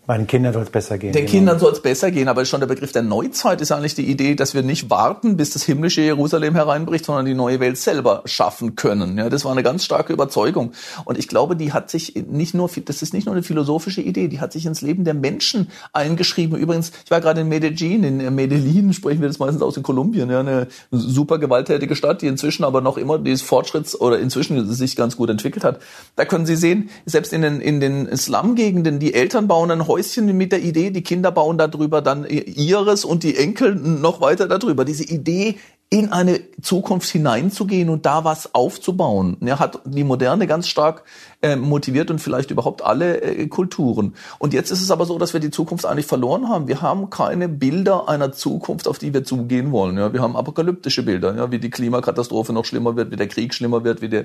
bei 0.06 0.16
den 0.16 0.26
Kindern 0.26 0.52
soll 0.52 0.62
es 0.62 0.70
besser 0.70 0.98
gehen. 0.98 1.12
Den 1.12 1.26
genau. 1.26 1.30
Kindern 1.32 1.58
soll 1.58 1.72
es 1.72 1.80
besser 1.80 2.10
gehen, 2.10 2.28
aber 2.28 2.44
schon 2.44 2.60
der 2.60 2.68
Begriff 2.68 2.92
der 2.92 3.02
Neuzeit 3.02 3.60
ist 3.60 3.72
eigentlich 3.72 3.94
die 3.94 4.08
Idee, 4.08 4.36
dass 4.36 4.54
wir 4.54 4.62
nicht 4.62 4.88
warten, 4.88 5.36
bis 5.36 5.50
das 5.50 5.64
himmlische 5.64 6.00
Jerusalem 6.00 6.54
hereinbricht, 6.54 7.04
sondern 7.04 7.26
die 7.26 7.34
neue 7.34 7.58
Welt 7.58 7.76
selber 7.76 8.22
schaffen 8.24 8.76
können. 8.76 9.18
Ja, 9.18 9.28
das 9.28 9.44
war 9.44 9.52
eine 9.52 9.64
ganz 9.64 9.84
starke 9.84 10.12
Überzeugung. 10.12 10.72
Und 11.04 11.18
ich 11.18 11.26
glaube, 11.26 11.56
die 11.56 11.72
hat 11.72 11.90
sich 11.90 12.14
nicht 12.28 12.54
nur, 12.54 12.70
das 12.84 13.02
ist 13.02 13.14
nicht 13.14 13.26
nur 13.26 13.34
eine 13.34 13.42
philosophische 13.42 14.00
Idee, 14.00 14.28
die 14.28 14.40
hat 14.40 14.52
sich 14.52 14.66
ins 14.66 14.80
Leben 14.80 15.04
der 15.04 15.14
Menschen 15.14 15.70
eingeschrieben. 15.92 16.56
Übrigens, 16.56 16.92
ich 17.04 17.10
war 17.10 17.20
gerade 17.20 17.40
in 17.40 17.48
Medellin, 17.48 18.04
in 18.04 18.34
Medellin 18.34 18.92
sprechen 18.92 19.20
wir 19.20 19.28
das 19.28 19.40
meistens 19.40 19.62
aus 19.62 19.76
in 19.76 19.82
Kolumbien, 19.82 20.30
ja, 20.30 20.40
eine 20.40 20.68
super 20.92 21.38
gewalttätige 21.38 21.96
Stadt, 21.96 22.22
die 22.22 22.28
inzwischen 22.28 22.62
aber 22.62 22.80
noch 22.80 22.96
immer 22.96 23.18
dieses 23.18 23.42
Fortschritts 23.42 24.00
oder 24.00 24.20
inzwischen 24.20 24.72
sich 24.72 24.94
ganz 24.94 25.16
gut 25.16 25.30
entwickelt 25.30 25.64
hat. 25.64 25.80
Da 26.14 26.24
können 26.24 26.46
Sie 26.46 26.56
sehen, 26.56 26.90
selbst 27.06 27.32
in 27.32 27.42
den, 27.42 27.60
in 27.60 27.80
den 27.80 28.16
Slum-Gegenden, 28.16 29.00
die 29.00 29.12
Eltern 29.12 29.48
bauen 29.48 29.70
ein 29.70 29.80
Häuschen 29.96 30.36
mit 30.36 30.52
der 30.52 30.62
Idee, 30.62 30.90
die 30.90 31.02
Kinder 31.02 31.32
bauen 31.32 31.56
darüber 31.56 32.02
dann 32.02 32.26
ihres 32.28 33.06
und 33.06 33.22
die 33.22 33.34
Enkel 33.34 33.74
noch 33.74 34.20
weiter 34.20 34.46
darüber. 34.46 34.84
Diese 34.84 35.04
Idee, 35.04 35.56
in 35.88 36.10
eine 36.10 36.40
Zukunft 36.62 37.08
hineinzugehen 37.08 37.90
und 37.90 38.06
da 38.06 38.24
was 38.24 38.56
aufzubauen. 38.56 39.36
Er 39.40 39.60
hat 39.60 39.80
die 39.84 40.02
Moderne 40.02 40.48
ganz 40.48 40.66
stark 40.66 41.04
äh, 41.42 41.54
motiviert 41.54 42.10
und 42.10 42.18
vielleicht 42.18 42.50
überhaupt 42.50 42.82
alle 42.82 43.20
äh, 43.20 43.46
Kulturen. 43.46 44.14
Und 44.40 44.52
jetzt 44.52 44.72
ist 44.72 44.82
es 44.82 44.90
aber 44.90 45.04
so, 45.04 45.16
dass 45.16 45.32
wir 45.32 45.38
die 45.38 45.52
Zukunft 45.52 45.86
eigentlich 45.86 46.06
verloren 46.06 46.48
haben. 46.48 46.66
Wir 46.66 46.82
haben 46.82 47.08
keine 47.08 47.48
Bilder 47.48 48.08
einer 48.08 48.32
Zukunft, 48.32 48.88
auf 48.88 48.98
die 48.98 49.14
wir 49.14 49.22
zugehen 49.22 49.70
wollen. 49.70 49.96
Ja, 49.96 50.12
wir 50.12 50.22
haben 50.22 50.34
apokalyptische 50.34 51.04
Bilder, 51.04 51.36
ja, 51.36 51.52
wie 51.52 51.60
die 51.60 51.70
Klimakatastrophe 51.70 52.52
noch 52.52 52.64
schlimmer 52.64 52.96
wird, 52.96 53.12
wie 53.12 53.16
der 53.16 53.28
Krieg 53.28 53.54
schlimmer 53.54 53.84
wird, 53.84 54.02
wie 54.02 54.08
der, 54.08 54.24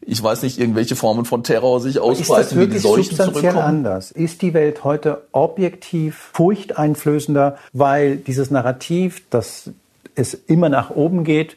ich 0.00 0.22
weiß 0.22 0.42
nicht, 0.42 0.58
irgendwelche 0.58 0.96
Formen 0.96 1.26
von 1.26 1.42
Terror 1.42 1.80
sich 1.80 2.00
ausbreiten, 2.00 2.58
wie 2.58 2.68
die 2.68 2.78
Seuchen 2.78 3.16
zurückkommen. 3.16 3.58
anders? 3.58 4.12
Ist 4.12 4.40
die 4.40 4.54
Welt 4.54 4.82
heute 4.82 5.26
objektiv 5.32 6.30
furchteinflößender, 6.32 7.58
weil 7.74 8.16
dieses 8.16 8.50
Narrativ, 8.50 9.24
das 9.28 9.72
es 10.14 10.34
immer 10.34 10.68
nach 10.68 10.90
oben 10.90 11.24
geht, 11.24 11.56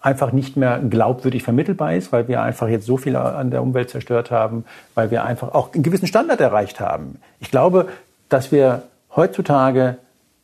einfach 0.00 0.32
nicht 0.32 0.56
mehr 0.56 0.80
glaubwürdig 0.80 1.42
vermittelbar 1.44 1.94
ist, 1.94 2.12
weil 2.12 2.26
wir 2.26 2.42
einfach 2.42 2.68
jetzt 2.68 2.86
so 2.86 2.96
viel 2.96 3.14
an 3.14 3.50
der 3.50 3.62
Umwelt 3.62 3.88
zerstört 3.88 4.30
haben, 4.30 4.64
weil 4.94 5.10
wir 5.10 5.24
einfach 5.24 5.54
auch 5.54 5.72
einen 5.72 5.84
gewissen 5.84 6.08
Standard 6.08 6.40
erreicht 6.40 6.80
haben. 6.80 7.20
Ich 7.38 7.50
glaube, 7.50 7.88
dass 8.28 8.50
wir 8.50 8.82
heutzutage 9.14 9.98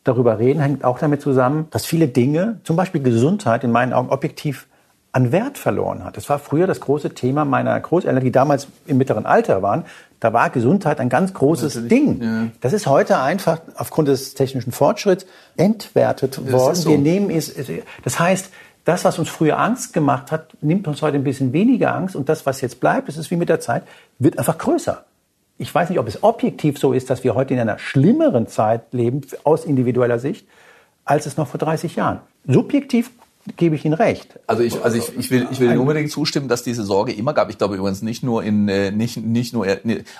darüber 0.04 0.38
reden, 0.38 0.60
hängt 0.60 0.84
auch 0.84 0.98
damit 0.98 1.20
zusammen, 1.20 1.66
dass 1.70 1.84
viele 1.84 2.06
Dinge, 2.08 2.60
zum 2.62 2.76
Beispiel 2.76 3.02
Gesundheit, 3.02 3.64
in 3.64 3.72
meinen 3.72 3.92
Augen 3.92 4.10
objektiv 4.10 4.66
an 5.12 5.32
Wert 5.32 5.58
verloren 5.58 6.04
hat. 6.04 6.16
Das 6.16 6.28
war 6.28 6.38
früher 6.38 6.66
das 6.66 6.80
große 6.80 7.10
Thema 7.10 7.44
meiner 7.44 7.78
Großeltern, 7.80 8.22
die 8.22 8.32
damals 8.32 8.68
im 8.86 8.98
mittleren 8.98 9.26
Alter 9.26 9.62
waren. 9.62 9.84
Da 10.20 10.32
war 10.32 10.50
Gesundheit 10.50 11.00
ein 11.00 11.08
ganz 11.08 11.32
großes 11.32 11.76
Natürlich, 11.76 11.88
Ding. 11.88 12.22
Ja. 12.22 12.46
Das 12.60 12.72
ist 12.72 12.86
heute 12.86 13.18
einfach 13.18 13.60
aufgrund 13.76 14.08
des 14.08 14.34
technischen 14.34 14.72
Fortschritts 14.72 15.26
entwertet 15.56 16.38
das 16.38 16.52
worden. 16.52 16.74
So. 16.74 16.90
Wir 16.90 16.98
nehmen 16.98 17.30
es, 17.30 17.54
das 18.04 18.18
heißt, 18.18 18.50
das, 18.84 19.04
was 19.04 19.18
uns 19.18 19.28
früher 19.28 19.58
Angst 19.58 19.92
gemacht 19.92 20.32
hat, 20.32 20.56
nimmt 20.62 20.88
uns 20.88 21.02
heute 21.02 21.16
ein 21.16 21.24
bisschen 21.24 21.52
weniger 21.52 21.94
Angst. 21.94 22.16
Und 22.16 22.28
das, 22.28 22.46
was 22.46 22.60
jetzt 22.60 22.80
bleibt, 22.80 23.08
das 23.08 23.16
ist 23.16 23.30
wie 23.30 23.36
mit 23.36 23.48
der 23.48 23.60
Zeit, 23.60 23.82
wird 24.18 24.38
einfach 24.38 24.56
größer. 24.56 25.04
Ich 25.58 25.74
weiß 25.74 25.90
nicht, 25.90 25.98
ob 25.98 26.08
es 26.08 26.22
objektiv 26.22 26.78
so 26.78 26.92
ist, 26.92 27.10
dass 27.10 27.22
wir 27.22 27.34
heute 27.34 27.52
in 27.52 27.60
einer 27.60 27.78
schlimmeren 27.78 28.46
Zeit 28.46 28.92
leben, 28.92 29.22
aus 29.44 29.64
individueller 29.64 30.18
Sicht, 30.18 30.46
als 31.04 31.26
es 31.26 31.36
noch 31.36 31.48
vor 31.48 31.58
30 31.58 31.96
Jahren. 31.96 32.20
Subjektiv 32.46 33.10
gebe 33.56 33.74
ich 33.74 33.84
Ihnen 33.84 33.94
recht. 33.94 34.38
Also 34.46 34.62
ich, 34.62 34.82
also 34.82 34.96
ich, 34.96 35.16
ich 35.16 35.30
will, 35.30 35.46
ich 35.50 35.60
will 35.60 35.70
Ihnen 35.70 35.78
unbedingt 35.78 36.10
zustimmen, 36.10 36.48
dass 36.48 36.62
diese 36.62 36.84
Sorge 36.84 37.12
immer 37.12 37.32
gab. 37.32 37.50
Ich 37.50 37.58
glaube 37.58 37.76
übrigens 37.76 38.02
nicht 38.02 38.22
nur 38.22 38.42
in, 38.42 38.68
äh, 38.68 38.90
nicht, 38.90 39.16
nicht 39.16 39.52
nur, 39.52 39.66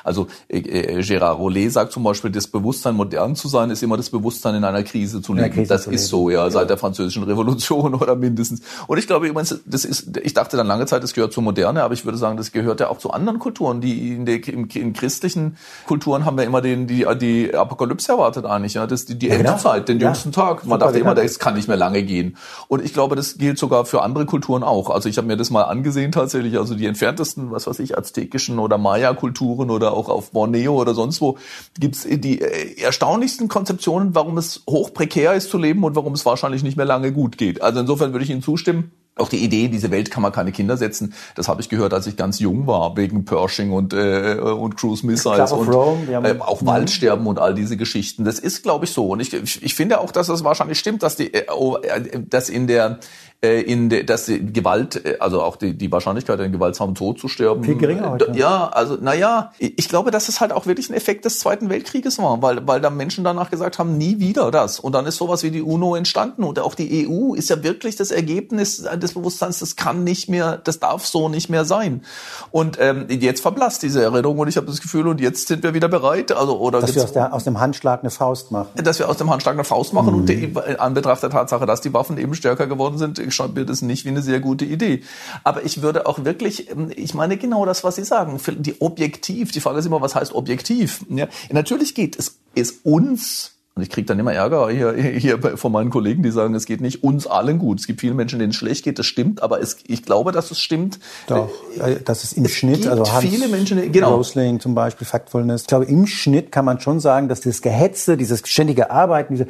also 0.05 0.29
äh, 0.49 0.59
äh, 0.59 1.01
Gérard 1.01 1.37
Rollet 1.37 1.73
sagt 1.73 1.93
zum 1.93 2.03
Beispiel, 2.03 2.31
das 2.31 2.47
Bewusstsein 2.47 2.95
modern 2.95 3.37
zu 3.37 3.49
sein, 3.49 3.71
ist 3.71 3.83
immer 3.83 3.97
das 3.97 4.11
Bewusstsein 4.11 4.55
in 4.55 4.65
einer 4.65 4.83
Krise 4.83 5.23
zu 5.23 5.35
leben. 5.35 5.53
Krise 5.53 5.69
das 5.69 5.85
zu 5.85 5.91
ist 5.91 6.03
leben. 6.03 6.11
so, 6.11 6.31
ja, 6.31 6.51
seit 6.51 6.71
der 6.71 6.79
französischen 6.79 7.23
Revolution 7.25 7.95
oder 8.01 8.17
mindestens. 8.17 8.61
Und 8.87 8.99
ich 8.99 9.07
glaube 9.07 9.29
übrigens, 9.29 9.61
das 9.67 9.85
ist, 9.85 10.17
ich 10.23 10.35
dachte 10.35 10.57
dann 10.57 10.67
lange 10.67 10.87
Zeit, 10.87 11.03
das 11.03 11.15
gehört 11.15 11.33
zur 11.33 11.43
Moderne, 11.43 11.83
aber 11.83 11.95
ich 11.95 12.05
würde 12.05 12.19
sagen, 12.19 12.37
das 12.37 12.53
gehört 12.53 12.81
ja 12.81 12.89
auch 12.89 12.99
zu 12.99 13.11
anderen 13.11 13.39
Kulturen. 13.39 13.81
Die 13.81 14.15
in, 14.15 14.27
der, 14.27 14.47
in, 14.47 14.69
in 14.69 14.93
christlichen 14.93 15.57
Kulturen 15.87 16.25
haben 16.25 16.37
wir 16.37 16.45
immer 16.45 16.61
den, 16.61 16.87
die, 16.87 17.07
die 17.21 17.55
Apokalypse 17.55 18.13
erwartet 18.13 18.45
eigentlich, 18.45 18.75
ja, 18.75 18.87
das 18.87 19.05
die, 19.05 19.19
die 19.19 19.29
ja, 19.29 19.37
genau. 19.37 19.53
Endzeit, 19.53 19.89
den 19.89 19.99
ja. 20.01 20.09
jüngsten 20.09 20.33
Tag. 20.33 20.65
Man 20.65 20.79
Super 20.79 20.79
dachte 20.79 20.99
immer, 20.99 21.15
das 21.15 21.39
kann 21.39 21.55
nicht 21.55 21.69
mehr 21.69 21.77
lange 21.77 22.03
gehen. 22.03 22.37
Und 22.69 22.85
ich 22.85 22.93
glaube, 22.93 23.17
das 23.19 23.37
gilt 23.37 23.59
sogar 23.59 23.85
für 23.85 24.03
andere 24.03 24.25
Kulturen 24.25 24.63
auch. 24.63 24.91
Also 24.91 25.09
ich 25.09 25.19
habe 25.19 25.27
mir 25.27 25.37
das 25.37 25.51
mal 25.51 25.65
angesehen 25.65 26.13
tatsächlich. 26.13 26.57
Also 26.57 26.75
die 26.75 26.87
entferntesten, 26.87 27.51
was 27.51 27.67
weiß 27.67 27.81
ich, 27.81 27.99
aztekischen 27.99 28.59
oder 28.59 28.79
Maya-Kulturen 28.79 29.71
oder 29.71 29.93
auch 29.93 30.09
auf 30.09 30.31
Borneo 30.31 30.81
oder 30.81 30.95
sonst 30.95 31.21
wo 31.21 31.37
gibt's 31.79 32.07
die 32.09 32.41
äh, 32.41 32.81
erstaunlichsten 32.81 33.49
Konzeptionen, 33.49 34.15
warum 34.15 34.39
es 34.39 34.63
hoch 34.69 34.95
prekär 34.95 35.35
ist 35.35 35.51
zu 35.51 35.59
leben 35.59 35.85
und 35.85 35.97
warum 35.97 36.15
es 36.15 36.25
wahrscheinlich 36.25 36.63
nicht 36.63 36.77
mehr 36.77 36.87
lange 36.87 37.13
gut 37.13 37.37
geht. 37.37 37.61
Also 37.61 37.81
insofern 37.81 38.13
würde 38.13 38.25
ich 38.25 38.31
Ihnen 38.31 38.43
zustimmen. 38.43 38.93
Auch 39.19 39.29
die 39.29 39.39
Idee, 39.45 39.69
diese 39.69 39.91
Welt 39.91 40.11
kann 40.11 40.23
man 40.23 40.33
keine 40.33 40.53
Kinder 40.53 40.77
setzen, 40.77 41.15
das 41.35 41.49
habe 41.49 41.61
ich 41.61 41.69
gehört, 41.69 41.93
als 41.93 42.07
ich 42.07 42.17
ganz 42.17 42.39
jung 42.39 42.67
war, 42.67 42.97
wegen 42.97 43.25
Pershing 43.25 43.73
und, 43.73 43.93
äh, 43.93 44.37
und 44.41 44.77
Cruise 44.77 45.07
Missiles 45.07 45.53
und 45.53 45.69
Rome, 45.69 46.07
äh, 46.11 46.41
auch 46.41 46.65
Waldsterben 46.65 47.27
und 47.27 47.39
all 47.39 47.55
diese 47.55 47.77
Geschichten. 47.77 48.25
Das 48.25 48.39
ist, 48.39 48.63
glaube 48.63 48.85
ich, 48.85 48.93
so. 48.93 49.09
Und 49.09 49.21
ich, 49.21 49.33
ich 49.35 49.75
finde 49.75 50.01
auch, 50.01 50.13
dass 50.13 50.29
das 50.29 50.45
wahrscheinlich 50.45 50.79
stimmt, 50.79 51.03
dass 51.03 51.17
die, 51.17 51.33
äh, 51.35 51.47
oh, 51.53 51.77
äh 51.77 52.21
dass 52.29 52.49
in 52.49 52.67
der 52.67 53.01
äh, 53.41 53.61
in 53.61 53.89
de, 53.89 54.03
dass 54.03 54.27
die 54.27 54.53
Gewalt, 54.53 55.05
äh, 55.05 55.19
also 55.21 55.43
auch 55.43 55.55
die, 55.55 55.79
die 55.79 55.93
Wahrscheinlichkeit, 55.93 56.41
einen 56.41 56.53
gewaltsamen 56.53 56.97
Tod 56.97 57.21
zu 57.21 57.29
sterben. 57.29 57.63
Viel 57.63 57.77
geringer 57.77 58.11
heute. 58.11 58.33
Ja, 58.35 58.67
also 58.67 58.97
naja, 59.01 59.53
ich 59.59 59.89
glaube, 59.89 60.11
dass 60.11 60.29
es 60.29 60.41
halt 60.41 60.53
auch 60.53 60.67
wirklich 60.67 60.91
ein 60.91 60.95
Effekt 60.95 61.25
des 61.25 61.39
Zweiten 61.39 61.71
Weltkrieges 61.71 62.19
war, 62.19 62.43
weil, 62.43 62.67
weil 62.67 62.81
da 62.81 62.91
Menschen 62.91 63.23
danach 63.23 63.51
gesagt 63.51 63.79
haben, 63.79 63.97
nie 63.97 64.19
wieder 64.19 64.51
das. 64.51 64.81
Und 64.81 64.93
dann 64.93 65.07
ist 65.07 65.19
sowas 65.19 65.45
wie 65.45 65.53
die 65.53 65.63
UNO 65.63 65.95
entstanden 65.95 66.43
und 66.43 66.59
auch 66.59 66.75
die 66.75 67.07
EU 67.07 67.35
ist 67.35 67.49
ja 67.49 67.63
wirklich 67.63 67.95
das 67.95 68.11
Ergebnis 68.11 68.83
des 68.83 69.15
Bewusstseins, 69.15 69.61
das 69.61 69.77
kann 69.77 70.03
nicht 70.03 70.29
mehr, 70.29 70.57
das 70.65 70.81
darf 70.81 71.07
so 71.07 71.29
nicht 71.29 71.49
mehr 71.49 71.65
sein. 71.65 72.03
Und 72.51 72.77
ähm, 72.81 73.07
jetzt 73.09 73.43
verblasst 73.43 73.85
diese 73.85 74.03
Erinnerung 74.03 74.39
und 74.39 74.49
ich 74.49 74.57
habe 74.57 74.67
das 74.67 74.81
Gefühl, 74.81 75.07
und 75.07 75.21
jetzt 75.21 75.47
sind 75.47 75.63
wir 75.63 75.75
wieder 75.75 75.89
bereit, 75.89 76.33
also 76.33 76.59
oder 76.59 76.81
dass 76.81 76.93
wir 76.93 77.05
aus, 77.05 77.13
der, 77.13 77.33
aus 77.33 77.45
dem 77.45 77.61
Handschlag 77.61 78.01
eine 78.01 78.11
Faust 78.11 78.51
machen. 78.51 78.71
Dass 78.83 78.99
wir 78.99 79.09
aus 79.09 79.17
dem 79.17 79.31
Handschlag 79.31 79.55
eine 79.55 79.63
Faust 79.63 79.93
machen 79.93 80.13
mhm. 80.13 80.21
und 80.21 80.29
die, 80.29 80.53
an 80.79 80.95
Betracht 80.95 81.23
der 81.23 81.31
Tatsache, 81.31 81.67
dass 81.67 81.81
die 81.81 81.95
Waffen 81.95 82.19
eben 82.19 82.35
stärker 82.35 82.67
geworden 82.67 82.99
sind, 82.99 83.28
mir 83.55 83.65
das 83.65 83.83
nicht 83.83 84.05
wie 84.05 84.11
eine 84.11 84.23
sehr 84.23 84.41
gute 84.41 84.65
Idee. 84.65 85.03
Aber 85.45 85.65
ich 85.65 85.83
würde 85.83 86.07
auch 86.07 86.25
wirklich, 86.25 86.71
ähm, 86.71 86.91
ich 86.95 87.15
meine 87.15 87.37
genau 87.37 87.65
das, 87.67 87.85
was 87.85 87.97
Sie 87.97 88.05
sagen, 88.05 88.41
die 88.59 88.81
objektiv, 88.81 89.53
die 89.53 89.61
Frage 89.61 89.79
ist 89.79 89.87
immer, 89.87 90.01
was 90.01 90.15
heißt 90.15 90.35
objektiv? 90.35 91.05
Ja, 91.09 91.29
natürlich 91.51 91.95
geht 91.95 92.19
es, 92.19 92.39
es 92.55 92.73
uns 92.83 93.59
und 93.79 93.83
ich 93.83 93.91
kriege 93.91 94.07
dann 94.07 94.19
immer 94.19 94.33
Ärger 94.33 94.69
hier, 94.71 94.93
hier 94.93 95.39
von 95.57 95.71
meinen 95.71 95.91
Kollegen, 95.91 96.25
die 96.25 96.33
sagen, 96.33 96.53
es 96.57 96.67
geht 96.67 96.81
nicht 96.81 97.05
uns 97.05 97.29
allen 97.29 97.61
gut. 97.61 97.79
Es 97.79 97.87
gibt 97.87 98.01
viele 98.01 98.13
Menschen, 98.13 98.41
denen 98.41 98.51
es 98.51 98.57
schlecht 98.57 98.83
geht. 98.83 98.99
Das 98.99 99.07
stimmt, 99.07 99.41
aber 99.41 99.61
es, 99.61 99.77
ich 99.87 100.03
glaube, 100.03 100.33
dass 100.33 100.51
es 100.51 100.59
stimmt. 100.59 100.99
Doch, 101.29 101.49
äh, 101.79 101.95
das 102.05 102.25
ist 102.25 102.33
im 102.33 102.47
es 102.47 102.51
Schnitt, 102.51 102.89
also 102.89 103.09
Hans 103.09 103.25
viele 103.25 103.47
Menschen, 103.47 103.93
genau. 103.93 104.17
Rosling 104.17 104.59
zum 104.59 104.75
Beispiel, 104.75 105.07
Factfulness. 105.07 105.61
Ich 105.61 105.67
glaube, 105.69 105.85
im 105.85 106.09
Schnitt 106.09 106.51
kann 106.51 106.65
man 106.65 106.81
schon 106.81 106.99
sagen, 106.99 107.29
dass 107.29 107.41
das 107.41 107.63
Gehetze, 107.63 108.17
dieses 108.17 108.43
ständige 108.49 108.91
Arbeiten, 108.91 109.35
diese 109.35 109.47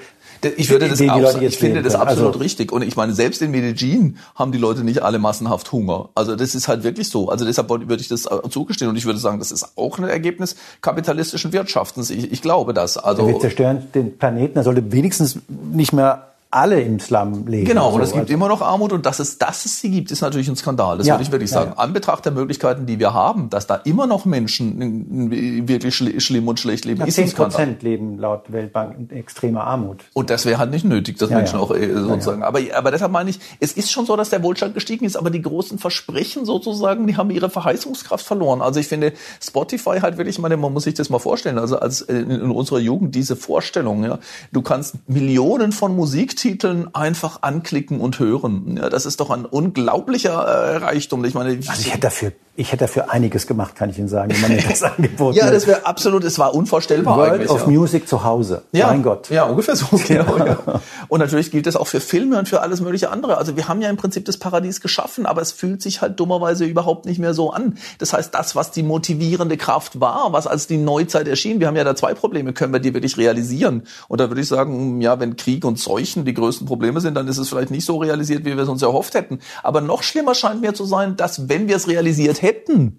ich 0.57 0.70
würde 0.70 0.89
das 0.89 1.01
auch, 1.03 1.41
ich 1.41 1.59
finde 1.59 1.82
das 1.82 1.95
absolut 1.95 2.28
also, 2.28 2.39
richtig. 2.39 2.72
Und 2.72 2.82
ich 2.82 2.97
meine, 2.97 3.12
selbst 3.12 3.43
in 3.43 3.51
Medellin 3.51 4.18
haben 4.34 4.53
die 4.53 4.59
Leute 4.59 4.84
nicht 4.84 5.03
alle 5.03 5.18
massenhaft 5.18 5.72
Hunger. 5.72 6.09
Also 6.14 6.36
das 6.36 6.55
ist 6.55 6.68
halt 6.68 6.84
wirklich 6.84 7.09
so. 7.09 7.28
Also 7.28 7.45
deshalb 7.45 7.68
würde 7.68 8.01
ich 8.01 8.09
das 8.09 8.28
zugestehen. 8.51 8.89
Und 8.89 8.97
ich 8.97 9.05
würde 9.05 9.18
sagen, 9.18 9.39
das 9.39 9.51
ist 9.51 9.76
auch 9.76 9.99
ein 9.99 10.05
Ergebnis 10.05 10.57
kapitalistischen 10.80 11.53
Wirtschaftens. 11.53 12.11
Ich, 12.11 12.32
ich 12.32 12.43
glaube 12.43 12.74
das. 12.74 12.97
Also 12.97 13.26
wir 13.26 13.39
zerstören 13.39 13.89
den 13.95 14.16
Planeten. 14.18 14.59
Er 14.59 14.64
sollte 14.64 14.93
wenigstens 14.93 15.39
nicht 15.49 15.93
mehr 15.93 16.28
alle 16.51 16.80
im 16.80 16.99
Slum 16.99 17.46
leben. 17.46 17.66
Genau, 17.66 17.90
und 17.90 18.01
es 18.01 18.12
gibt 18.12 18.22
also 18.22 18.32
immer 18.32 18.49
noch 18.49 18.62
Armut 18.62 18.92
und 18.94 19.05
dass 19.05 19.18
es, 19.18 19.36
dass 19.36 19.66
es 19.66 19.80
sie 19.80 19.90
gibt, 19.90 20.11
ist 20.11 20.22
natürlich 20.22 20.49
ein 20.49 20.57
Skandal. 20.57 20.96
Das 20.96 21.07
ja, 21.07 21.14
würde 21.14 21.24
ich 21.24 21.30
wirklich 21.30 21.51
sagen. 21.51 21.72
Ja. 21.76 21.82
An 21.82 21.92
Betracht 21.92 22.24
der 22.24 22.32
Möglichkeiten, 22.32 22.86
die 22.86 22.99
wir 22.99 23.12
haben, 23.12 23.51
dass 23.51 23.66
da 23.66 23.74
immer 23.74 24.07
noch 24.07 24.24
Menschen 24.24 25.68
wirklich 25.68 25.94
schlimm 25.94 26.49
und 26.49 26.59
schlecht 26.59 26.86
leben, 26.86 27.01
ja, 27.01 27.07
ist 27.07 27.16
10 27.16 27.32
Prozent 27.32 27.82
leben 27.82 28.18
laut 28.18 28.51
Weltbank 28.51 28.96
in 28.99 29.11
extremer 29.11 29.64
Armut. 29.64 30.05
Und 30.14 30.30
das 30.30 30.46
wäre 30.46 30.59
halt 30.59 30.70
nicht 30.70 30.86
nötig, 30.86 31.18
dass 31.18 31.28
Menschen 31.28 31.59
auch 31.59 31.70
äh, 31.70 31.92
sozusagen. 31.92 32.42
Aber, 32.42 32.61
aber 32.74 32.92
deshalb 32.92 33.12
meine 33.12 33.28
ich, 33.28 33.40
es 33.61 33.72
ist 33.72 33.90
schon 33.90 34.07
so, 34.07 34.16
dass 34.16 34.30
der 34.30 34.42
Wohlstand 34.42 34.72
gestiegen 34.72 35.05
ist, 35.05 35.16
aber 35.16 35.28
die 35.28 35.42
großen 35.42 35.78
Versprechen 35.78 36.46
sozusagen, 36.46 37.07
die 37.07 37.18
haben 37.18 37.30
ihre 37.30 37.51
Verheißungskraft 37.51 38.24
verloren. 38.24 38.62
Also 38.62 38.80
ich 38.80 38.88
finde 38.88 39.12
Spotify 39.42 39.99
halt 40.01 40.16
wirklich, 40.16 40.36
ich 40.36 40.40
meine, 40.40 40.57
man 40.57 40.72
muss 40.72 40.84
sich 40.84 40.94
das 40.94 41.11
mal 41.11 41.18
vorstellen. 41.18 41.59
Also 41.59 41.78
als 41.78 42.01
äh, 42.01 42.14
in, 42.14 42.30
in 42.30 42.51
unserer 42.51 42.78
Jugend 42.78 43.14
diese 43.14 43.36
Vorstellung, 43.36 44.03
ja, 44.05 44.18
du 44.51 44.62
kannst 44.62 44.96
Millionen 45.09 45.72
von 45.72 45.94
Musik 45.94 46.38
Musiktiteln 46.39 46.95
einfach 46.95 47.43
anklicken 47.43 48.01
und 48.01 48.20
hören. 48.20 48.76
Ja, 48.76 48.89
das 48.89 49.07
ist 49.07 49.18
doch 49.18 49.30
ein 49.30 49.45
unglaublicher 49.45 50.34
äh, 50.34 50.76
Reichtum. 50.76 51.24
Ich 51.24 51.34
meine, 51.34 51.51
also 51.51 51.80
ich 51.80 51.93
hätte 51.93 52.03
dafür 52.03 52.32
ich 52.59 52.72
hätte 52.72 52.86
dafür 52.86 53.12
einiges 53.12 53.47
gemacht, 53.47 53.76
kann 53.76 53.89
ich 53.89 54.01
Ihnen 54.01 54.09
sagen, 54.09 54.32
wenn 54.32 54.41
man 54.41 54.51
mir 54.57 54.62
das 54.68 54.82
angeboten 54.97 55.39
Ja, 55.39 55.49
das 55.49 55.68
wäre 55.68 55.86
absolut, 55.86 56.24
es 56.24 56.41
war 56.41 56.57
unvorstellbar 56.57 57.16
World 57.16 57.32
eigentlich. 57.34 57.51
of 57.51 57.61
ja. 57.61 57.66
Music 57.68 58.09
zu 58.09 58.24
Hause. 58.24 58.62
Ja, 58.72 58.89
mein 58.89 59.05
Gott. 59.05 59.30
Ja, 59.30 59.45
ungefähr 59.45 59.76
so. 59.76 59.86
Genau, 60.09 60.36
ja. 60.39 60.59
Und 61.07 61.20
natürlich 61.20 61.53
gilt 61.53 61.66
das 61.66 61.76
auch 61.76 61.86
für 61.86 62.01
Filme 62.01 62.36
und 62.36 62.49
für 62.49 62.61
alles 62.61 62.80
mögliche 62.80 63.11
andere. 63.11 63.39
Also 63.39 63.57
wir 63.57 63.68
haben 63.68 63.80
ja 63.80 63.89
im 63.89 63.97
Prinzip 63.97 64.24
das 64.24 64.39
Paradies 64.39 64.80
geschaffen, 64.80 65.24
aber 65.24 65.41
es 65.41 65.53
fühlt 65.53 65.82
sich 65.82 66.03
halt 66.03 66.18
dummerweise 66.18 66.64
überhaupt 66.64 67.07
nicht 67.07 67.20
mehr 67.20 67.32
so 67.32 67.53
an. 67.53 67.78
Das 67.99 68.12
heißt, 68.12 68.34
das, 68.34 68.57
was 68.57 68.72
die 68.72 68.82
motivierende 68.82 69.57
Kraft 69.57 70.01
war, 70.01 70.32
was 70.32 70.49
als 70.49 70.66
die 70.66 70.78
Neuzeit 70.78 71.28
erschien, 71.28 71.61
wir 71.61 71.68
haben 71.68 71.76
ja 71.76 71.84
da 71.84 71.95
zwei 71.95 72.14
Probleme, 72.14 72.53
können 72.53 72.72
wir 72.72 72.80
die 72.80 72.93
wirklich 72.93 73.18
realisieren? 73.18 73.84
Und 74.09 74.20
da 74.20 74.30
würde 74.30 74.41
ich 74.41 74.49
sagen, 74.49 75.01
ja, 75.01 75.20
wenn 75.20 75.36
Krieg 75.36 75.64
und 75.64 75.78
Seuchen 75.78 76.24
die 76.28 76.34
größten 76.34 76.66
Probleme 76.66 77.00
sind, 77.00 77.14
dann 77.14 77.26
ist 77.26 77.38
es 77.38 77.48
vielleicht 77.48 77.70
nicht 77.72 77.84
so 77.84 77.96
realisiert, 77.96 78.44
wie 78.44 78.56
wir 78.56 78.62
es 78.62 78.68
uns 78.68 78.82
erhofft 78.82 79.14
hätten. 79.14 79.40
Aber 79.62 79.80
noch 79.80 80.02
schlimmer 80.04 80.34
scheint 80.34 80.60
mir 80.60 80.74
zu 80.74 80.84
sein, 80.84 81.16
dass 81.16 81.48
wenn 81.48 81.66
wir 81.66 81.76
es 81.76 81.88
realisiert 81.88 82.42
hätten, 82.42 82.98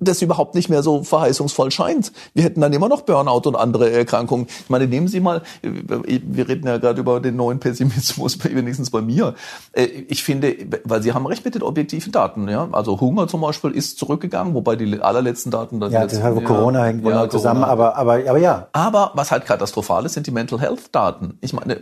das 0.00 0.22
überhaupt 0.22 0.54
nicht 0.54 0.68
mehr 0.68 0.82
so 0.82 1.02
verheißungsvoll 1.04 1.70
scheint. 1.70 2.12
Wir 2.34 2.44
hätten 2.44 2.60
dann 2.60 2.72
immer 2.72 2.88
noch 2.88 3.02
Burnout 3.02 3.48
und 3.48 3.54
andere 3.54 3.90
Erkrankungen. 3.90 4.46
Ich 4.48 4.70
meine, 4.70 4.86
nehmen 4.86 5.08
Sie 5.08 5.20
mal, 5.20 5.42
wir 5.62 6.48
reden 6.48 6.66
ja 6.66 6.78
gerade 6.78 7.00
über 7.00 7.20
den 7.20 7.36
neuen 7.36 7.60
Pessimismus, 7.60 8.42
wenigstens 8.42 8.90
bei 8.90 9.02
mir. 9.02 9.34
Äh, 9.72 9.84
ich 9.84 10.24
finde, 10.24 10.56
weil 10.84 11.02
Sie 11.02 11.12
haben 11.12 11.26
recht 11.26 11.44
mit 11.44 11.54
den 11.54 11.62
objektiven 11.62 12.12
Daten. 12.12 12.48
Ja? 12.48 12.68
Also 12.72 13.00
Hunger 13.00 13.28
zum 13.28 13.42
Beispiel 13.42 13.72
ist 13.72 13.98
zurückgegangen, 13.98 14.54
wobei 14.54 14.76
die 14.76 15.00
allerletzten 15.00 15.52
Daten... 15.52 15.80
Ja, 15.90 16.06
das 16.06 16.22
hat 16.22 16.44
Corona 16.44 16.84
hängt 16.84 17.04
wohl 17.04 17.12
ja, 17.12 17.28
zusammen, 17.28 17.64
aber, 17.64 17.96
aber, 17.96 18.14
aber 18.26 18.38
ja. 18.38 18.68
Aber 18.72 19.12
was 19.14 19.30
halt 19.30 19.44
katastrophal 19.44 20.06
ist, 20.06 20.14
sind 20.14 20.26
die 20.26 20.30
Mental 20.30 20.60
Health 20.60 20.92
Daten. 20.92 21.38
Ich 21.40 21.52
meine, 21.52 21.76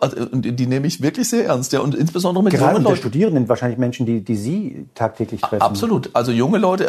also, 0.00 0.26
die 0.34 0.66
nehme 0.66 0.86
ich 0.86 1.00
wirklich 1.02 1.28
sehr 1.28 1.46
ernst. 1.46 1.72
Ja? 1.72 1.80
Und 1.80 1.94
insbesondere 1.94 2.44
mit 2.44 2.52
Gerade 2.52 2.72
jungen 2.72 2.84
Leuten. 2.84 2.96
Studierenden, 2.96 3.48
wahrscheinlich 3.48 3.78
Menschen, 3.78 4.04
die, 4.04 4.22
die 4.22 4.36
Sie 4.36 4.86
tagtäglich 4.94 5.40
treffen. 5.40 5.62
Absolut. 5.62 6.10
Also 6.12 6.32
junge 6.32 6.58
Leute, 6.58 6.88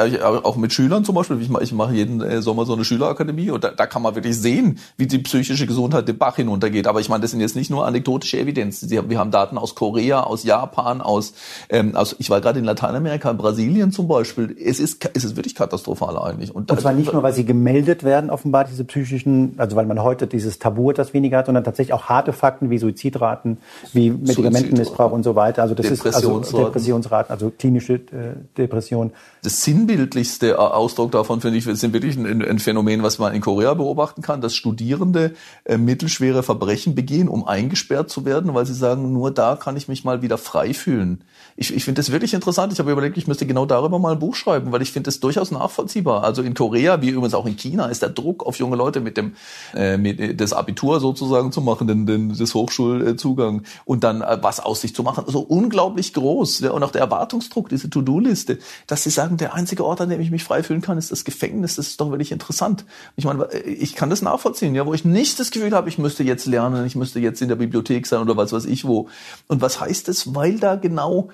auch 0.50 0.58
mit 0.58 0.74
Schülern 0.74 1.06
zum 1.06 1.16
Beispiel. 1.16 1.39
Ich 1.41 1.50
mache, 1.50 1.64
ich 1.64 1.72
mache 1.72 1.93
jeden 1.93 2.22
äh, 2.22 2.41
Sommer 2.41 2.66
so 2.66 2.74
eine 2.74 2.84
Schülerakademie 2.84 3.52
und 3.52 3.64
da, 3.64 3.70
da 3.70 3.86
kann 3.86 4.02
man 4.02 4.16
wirklich 4.16 4.36
sehen, 4.39 4.80
wie 4.97 5.06
die 5.06 5.20
psychische 5.20 5.68
Gesundheit 5.68 6.08
den 6.08 6.18
Bach 6.18 6.38
hinuntergeht. 6.38 6.88
Aber 6.88 7.00
ich 7.00 7.08
meine, 7.10 7.22
das 7.22 7.32
sind 7.32 7.39
jetzt 7.39 7.56
nicht 7.56 7.70
nur 7.70 7.86
anekdotische 7.86 8.39
Evidenz. 8.39 8.89
Wir 8.89 9.20
haben 9.20 9.30
Daten 9.30 9.58
aus 9.58 9.76
Korea, 9.76 10.22
aus 10.24 10.43
Japan, 10.43 11.02
aus, 11.02 11.34
ähm, 11.70 11.95
aus 11.95 12.16
ich 12.18 12.30
war 12.32 12.41
gerade 12.41 12.58
in 12.58 12.66
Lateinamerika, 12.66 13.30
in 13.30 13.38
Brasilien 13.38 13.91
zum 13.91 14.08
Beispiel. 14.08 14.56
Es 14.60 14.80
ist, 14.80 15.08
es 15.14 15.24
ist 15.24 15.36
wirklich 15.36 15.54
katastrophal 15.54 16.18
eigentlich. 16.18 16.54
Und, 16.54 16.72
und 16.72 16.82
zwar 16.82 16.93
nicht 16.93 17.14
nur, 17.14 17.22
weil 17.22 17.34
sie 17.34 17.45
gemeldet 17.45 18.04
werden, 18.04 18.32
offenbar 18.32 18.66
diese 18.66 18.84
psychischen, 18.86 19.54
also 19.58 19.76
weil 19.76 19.86
man 19.86 20.02
heute 20.02 20.26
dieses 20.26 20.58
Tabu 20.58 20.89
etwas 20.89 21.14
weniger 21.14 21.38
hat, 21.38 21.45
sondern 21.45 21.64
tatsächlich 21.64 21.93
auch 21.93 22.06
harte 22.06 22.34
Fakten 22.34 22.72
wie 22.72 22.80
Suizidraten, 22.80 23.58
wie 23.93 24.10
Medikamentenmissbrauch 24.10 25.12
und 25.12 25.24
so 25.24 25.36
weiter. 25.36 25.62
Also 25.62 25.76
das 25.76 25.86
ist 25.86 26.06
also 26.06 26.39
Depressionsraten, 26.39 27.32
also 27.32 27.52
klinische 27.56 27.93
äh, 27.93 28.36
Depression. 28.58 29.12
Das 29.43 29.64
sinnbildlichste 29.64 30.38
Ausdruck 30.43 31.11
davon, 31.11 31.41
finde 31.41 31.57
ich, 31.57 31.65
sind 31.65 31.93
wirklich 31.93 32.17
ein, 32.17 32.43
ein, 32.43 32.59
Phänomen, 32.59 33.03
was 33.03 33.19
man 33.19 33.33
in 33.33 33.41
Korea 33.41 33.73
beobachten 33.73 34.21
kann, 34.21 34.41
dass 34.41 34.55
Studierende 34.55 35.33
äh, 35.65 35.77
mittelschwere 35.77 36.43
Verbrechen 36.43 36.95
begehen, 36.95 37.27
um 37.27 37.47
eingesperrt 37.47 38.09
zu 38.09 38.25
werden, 38.25 38.53
weil 38.53 38.65
sie 38.65 38.73
sagen, 38.73 39.13
nur 39.13 39.31
da 39.31 39.55
kann 39.55 39.77
ich 39.77 39.87
mich 39.87 40.03
mal 40.03 40.21
wieder 40.21 40.37
frei 40.37 40.73
fühlen. 40.73 41.21
Ich, 41.55 41.75
ich 41.75 41.83
finde 41.83 41.99
das 41.99 42.11
wirklich 42.11 42.33
interessant. 42.33 42.71
Ich 42.71 42.79
habe 42.79 42.91
überlegt, 42.91 43.17
ich 43.17 43.27
müsste 43.27 43.45
genau 43.45 43.65
darüber 43.65 43.99
mal 43.99 44.13
ein 44.13 44.19
Buch 44.19 44.35
schreiben, 44.35 44.71
weil 44.71 44.81
ich 44.81 44.93
finde 44.93 45.07
das 45.07 45.19
durchaus 45.19 45.51
nachvollziehbar. 45.51 46.23
Also 46.23 46.41
in 46.41 46.53
Korea, 46.53 47.01
wie 47.01 47.09
übrigens 47.09 47.33
auch 47.33 47.45
in 47.45 47.57
China, 47.57 47.87
ist 47.87 48.01
der 48.01 48.09
Druck 48.09 48.45
auf 48.45 48.57
junge 48.59 48.77
Leute 48.77 49.01
mit 49.01 49.17
dem 49.17 49.33
äh, 49.75 49.97
mit 49.97 50.19
äh, 50.19 50.35
das 50.35 50.53
Abitur 50.53 50.99
sozusagen 50.99 51.51
zu 51.51 51.59
machen, 51.59 51.87
den, 51.87 52.05
den 52.05 52.29
das 52.37 52.53
Hochschulzugang 52.53 53.63
und 53.83 54.03
dann 54.05 54.21
äh, 54.21 54.37
was 54.41 54.59
aus 54.59 54.81
sich 54.81 54.95
zu 54.95 55.03
machen, 55.03 55.25
so 55.27 55.39
unglaublich 55.39 56.13
groß. 56.13 56.61
Ja, 56.61 56.71
und 56.71 56.83
auch 56.83 56.91
der 56.91 57.01
Erwartungsdruck, 57.01 57.67
diese 57.67 57.89
To-Do-Liste, 57.89 58.59
dass 58.87 59.03
sie 59.03 59.09
sagen, 59.09 59.37
der 59.37 59.53
einzige 59.53 59.83
Ort, 59.85 60.01
an 60.01 60.09
dem 60.09 60.21
ich 60.21 60.28
mich 60.32 60.43
frei 60.43 60.63
fühlen 60.63 60.82
kann, 60.82 60.97
ist 60.97 61.11
das 61.11 61.23
Gefängnis. 61.23 61.75
Das 61.75 61.88
ist 61.88 62.01
doch 62.01 62.11
wirklich 62.11 62.32
interessant. 62.32 62.86
Ich 63.15 63.25
meine, 63.25 63.47
ich 63.53 63.95
kann 63.95 64.09
das 64.09 64.21
nachvollziehen, 64.21 64.75
ja, 64.75 64.86
wo 64.86 64.93
ich 64.93 65.05
nicht 65.05 65.39
das 65.39 65.51
Gefühl 65.51 65.71
habe, 65.71 65.89
ich 65.89 65.97
müsste 65.97 66.23
jetzt 66.23 66.45
lernen, 66.45 66.86
ich 66.86 66.95
müsste 66.95 67.19
jetzt 67.19 67.41
in 67.41 67.49
der 67.49 67.55
Bibliothek 67.55 68.07
sein 68.07 68.21
oder 68.21 68.38
was 68.38 68.53
weiß 68.53 68.65
ich 68.65 68.86
wo. 68.86 69.09
Und 69.47 69.61
was 69.61 69.80
heißt 69.80 70.07
das? 70.07 70.36
Weil 70.36 70.59
da 70.59 70.75
genau 70.75 71.30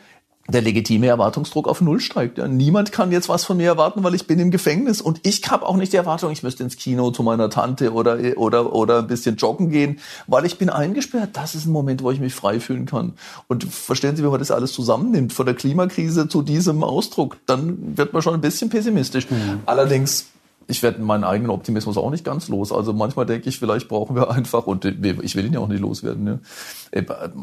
der 0.48 0.62
legitime 0.62 1.08
Erwartungsdruck 1.08 1.68
auf 1.68 1.82
Null 1.82 2.00
steigt. 2.00 2.38
Ja, 2.38 2.48
niemand 2.48 2.92
kann 2.92 3.12
jetzt 3.12 3.30
was 3.30 3.46
von 3.46 3.58
mir 3.58 3.68
erwarten, 3.68 4.04
weil 4.04 4.14
ich 4.14 4.28
bin 4.28 4.40
im 4.40 4.52
Gefängnis 4.52 5.02
und 5.02 5.20
ich 5.24 5.42
habe 5.50 5.66
auch 5.66 5.76
nicht 5.76 5.92
die 5.92 5.98
Erwartung, 5.98 6.32
ich 6.32 6.44
müsste 6.44 6.64
ins 6.64 6.78
Kino 6.78 7.10
zu 7.12 7.24
meiner 7.24 7.50
Tante 7.50 7.94
oder 7.94 8.20
oder 8.38 8.74
oder 8.74 9.00
ein 9.00 9.08
bisschen 9.08 9.38
joggen 9.38 9.70
gehen, 9.70 10.00
weil 10.28 10.46
ich 10.46 10.58
bin 10.58 10.70
eingesperrt. 10.70 11.30
Das 11.34 11.56
ist 11.56 11.66
ein 11.66 11.72
Moment, 11.72 12.04
wo 12.04 12.12
ich 12.12 12.20
mich 12.20 12.36
frei 12.36 12.60
fühlen 12.60 12.86
kann. 12.86 13.14
Und 13.48 13.64
verstehen 13.64 14.16
Sie, 14.16 14.24
wenn 14.24 14.30
man 14.30 14.40
das 14.40 14.52
alles 14.52 14.74
zusammennimmt, 14.74 15.34
von 15.34 15.46
der 15.46 15.56
Klimakrise 15.56 16.28
zu 16.28 16.44
diesem 16.44 16.84
Ausdruck, 16.84 17.38
dann 17.48 17.98
wird 17.98 18.14
man 18.14 18.22
schon 18.22 18.36
ein 18.36 18.42
bisschen 18.42 18.70
pessimistisch. 18.70 19.30
Mhm. 19.30 19.62
Allerdings 19.66 20.28
ich 20.68 20.84
werde 20.84 21.02
meinen 21.02 21.24
eigenen 21.24 21.52
Optimismus 21.52 21.98
auch 21.98 22.10
nicht 22.10 22.24
ganz 22.24 22.48
los. 22.48 22.72
Also 22.72 22.94
manchmal 22.94 23.26
denke 23.26 23.50
ich, 23.50 23.60
vielleicht 23.60 23.88
brauchen 23.88 24.16
wir 24.16 24.32
einfach, 24.36 24.68
und 24.68 24.86
ich 24.86 25.36
will 25.36 25.46
ihn 25.46 25.54
ja 25.54 25.60
auch 25.60 25.68
nicht 25.68 25.82
loswerden. 25.82 26.24
Ne? 26.24 26.40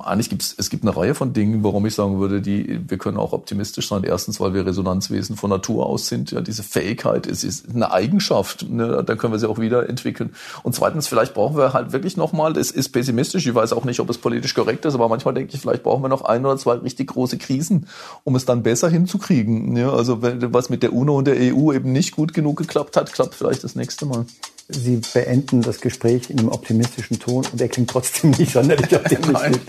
Eigentlich 0.00 0.30
gibt 0.30 0.42
es, 0.42 0.54
es 0.56 0.70
gibt 0.70 0.84
eine 0.84 0.96
Reihe 0.96 1.14
von 1.14 1.32
Dingen, 1.32 1.62
warum 1.62 1.84
ich 1.86 1.94
sagen 1.94 2.18
würde, 2.18 2.40
die, 2.40 2.80
wir 2.88 2.98
können 2.98 3.18
auch 3.18 3.32
optimistisch 3.32 3.88
sein. 3.88 4.04
Erstens, 4.04 4.40
weil 4.40 4.54
wir 4.54 4.66
Resonanzwesen 4.66 5.36
von 5.36 5.50
Natur 5.50 5.86
aus 5.86 6.08
sind. 6.08 6.30
Ja, 6.30 6.40
diese 6.40 6.62
Fähigkeit 6.62 7.26
ist, 7.26 7.44
ist 7.44 7.68
eine 7.74 7.92
Eigenschaft. 7.92 8.68
Ne? 8.68 9.02
Da 9.04 9.14
können 9.14 9.32
wir 9.32 9.38
sie 9.38 9.48
auch 9.48 9.58
wieder 9.58 9.88
entwickeln. 9.88 10.34
Und 10.62 10.74
zweitens, 10.74 11.06
vielleicht 11.08 11.34
brauchen 11.34 11.56
wir 11.56 11.72
halt 11.72 11.92
wirklich 11.92 12.16
nochmal, 12.16 12.52
das 12.52 12.70
ist 12.70 12.90
pessimistisch. 12.90 13.46
Ich 13.46 13.54
weiß 13.54 13.72
auch 13.72 13.84
nicht, 13.84 14.00
ob 14.00 14.10
es 14.10 14.18
politisch 14.18 14.54
korrekt 14.54 14.84
ist, 14.84 14.94
aber 14.94 15.08
manchmal 15.08 15.34
denke 15.34 15.54
ich, 15.54 15.60
vielleicht 15.60 15.82
brauchen 15.82 16.02
wir 16.02 16.08
noch 16.08 16.22
ein 16.22 16.44
oder 16.44 16.56
zwei 16.56 16.74
richtig 16.74 17.08
große 17.08 17.38
Krisen, 17.38 17.86
um 18.24 18.36
es 18.36 18.44
dann 18.44 18.62
besser 18.62 18.88
hinzukriegen. 18.88 19.76
Ja, 19.76 19.92
also 19.92 20.22
wenn, 20.22 20.52
was 20.52 20.70
mit 20.70 20.82
der 20.82 20.92
UNO 20.92 21.18
und 21.18 21.26
der 21.26 21.36
EU 21.36 21.72
eben 21.72 21.92
nicht 21.92 22.16
gut 22.16 22.34
genug 22.34 22.56
geklappt 22.58 22.96
hat, 22.96 23.11
klappt 23.12 23.34
vielleicht 23.34 23.64
das 23.64 23.76
nächste 23.76 24.06
Mal. 24.06 24.26
Sie 24.68 25.00
beenden 25.12 25.62
das 25.62 25.80
Gespräch 25.80 26.30
in 26.30 26.38
einem 26.38 26.48
optimistischen 26.48 27.18
Ton 27.18 27.44
und 27.50 27.60
er 27.60 27.68
klingt 27.68 27.90
trotzdem 27.90 28.30
nicht 28.30 28.52
sonderlich 28.52 28.92
optimistisch. 28.96 29.60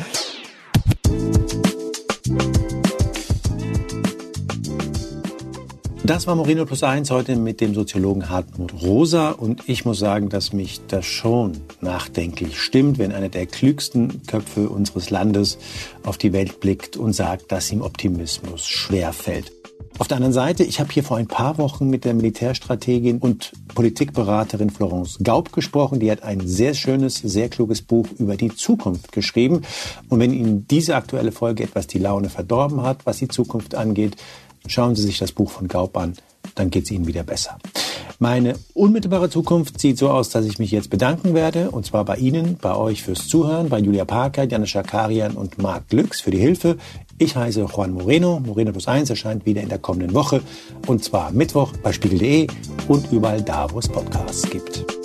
Das 6.05 6.27
war 6.27 6.35
Moreno 6.35 6.65
Plus 6.65 6.83
Eins 6.83 7.11
heute 7.11 7.37
mit 7.37 7.61
dem 7.61 7.73
Soziologen 7.73 8.29
Hartmut 8.29 8.73
Rosa 8.81 9.29
und 9.31 9.69
ich 9.69 9.85
muss 9.85 9.99
sagen, 9.99 10.27
dass 10.27 10.51
mich 10.51 10.81
das 10.89 11.05
schon 11.05 11.61
nachdenklich 11.79 12.59
stimmt, 12.59 12.97
wenn 12.99 13.13
einer 13.13 13.29
der 13.29 13.45
klügsten 13.45 14.21
Köpfe 14.27 14.67
unseres 14.67 15.11
Landes 15.11 15.57
auf 16.03 16.17
die 16.17 16.33
Welt 16.33 16.59
blickt 16.59 16.97
und 16.97 17.13
sagt, 17.13 17.53
dass 17.53 17.71
ihm 17.71 17.81
Optimismus 17.81 18.67
schwer 18.67 19.13
fällt. 19.13 19.62
Auf 19.99 20.07
der 20.07 20.17
anderen 20.17 20.33
Seite, 20.33 20.63
ich 20.63 20.79
habe 20.79 20.91
hier 20.91 21.03
vor 21.03 21.17
ein 21.17 21.27
paar 21.27 21.57
Wochen 21.57 21.89
mit 21.89 22.03
der 22.03 22.13
Militärstrategin 22.13 23.19
und 23.19 23.51
Politikberaterin 23.75 24.69
Florence 24.69 25.19
Gaub 25.23 25.53
gesprochen. 25.53 25.99
Die 25.99 26.11
hat 26.11 26.23
ein 26.23 26.45
sehr 26.47 26.73
schönes, 26.73 27.15
sehr 27.17 27.47
kluges 27.47 27.81
Buch 27.81 28.07
über 28.17 28.35
die 28.35 28.53
Zukunft 28.55 29.11
geschrieben. 29.11 29.61
Und 30.09 30.19
wenn 30.19 30.33
Ihnen 30.33 30.67
diese 30.67 30.95
aktuelle 30.95 31.31
Folge 31.31 31.63
etwas 31.63 31.87
die 31.87 31.99
Laune 31.99 32.29
verdorben 32.29 32.81
hat, 32.81 33.05
was 33.05 33.17
die 33.17 33.27
Zukunft 33.27 33.75
angeht, 33.75 34.17
Schauen 34.67 34.95
Sie 34.95 35.03
sich 35.03 35.19
das 35.19 35.33
Buch 35.33 35.51
von 35.51 35.67
Gaub 35.67 35.97
an, 35.97 36.13
dann 36.55 36.69
geht 36.69 36.85
es 36.85 36.91
Ihnen 36.91 37.07
wieder 37.07 37.23
besser. 37.23 37.57
Meine 38.19 38.55
unmittelbare 38.73 39.29
Zukunft 39.29 39.81
sieht 39.81 39.97
so 39.97 40.09
aus, 40.09 40.29
dass 40.29 40.45
ich 40.45 40.59
mich 40.59 40.71
jetzt 40.71 40.89
bedanken 40.89 41.33
werde, 41.33 41.71
und 41.71 41.85
zwar 41.85 42.05
bei 42.05 42.15
Ihnen, 42.17 42.57
bei 42.61 42.75
euch 42.75 43.03
fürs 43.03 43.27
Zuhören, 43.27 43.69
bei 43.69 43.79
Julia 43.79 44.05
Parker, 44.05 44.43
Janis 44.43 44.69
Schakarian 44.69 45.33
und 45.33 45.61
Marc 45.61 45.89
Glücks 45.89 46.21
für 46.21 46.31
die 46.31 46.37
Hilfe. 46.37 46.77
Ich 47.17 47.35
heiße 47.35 47.61
Juan 47.61 47.91
Moreno. 47.91 48.39
Moreno 48.39 48.71
Plus 48.71 48.87
1 48.87 49.09
erscheint 49.09 49.45
wieder 49.45 49.61
in 49.61 49.69
der 49.69 49.79
kommenden 49.79 50.13
Woche, 50.13 50.41
und 50.87 51.03
zwar 51.03 51.31
Mittwoch 51.31 51.73
bei 51.83 51.91
Spiegel.de 51.91 52.47
und 52.87 53.11
überall 53.11 53.41
da, 53.41 53.69
wo 53.71 53.79
es 53.79 53.89
Podcasts 53.89 54.49
gibt. 54.49 55.02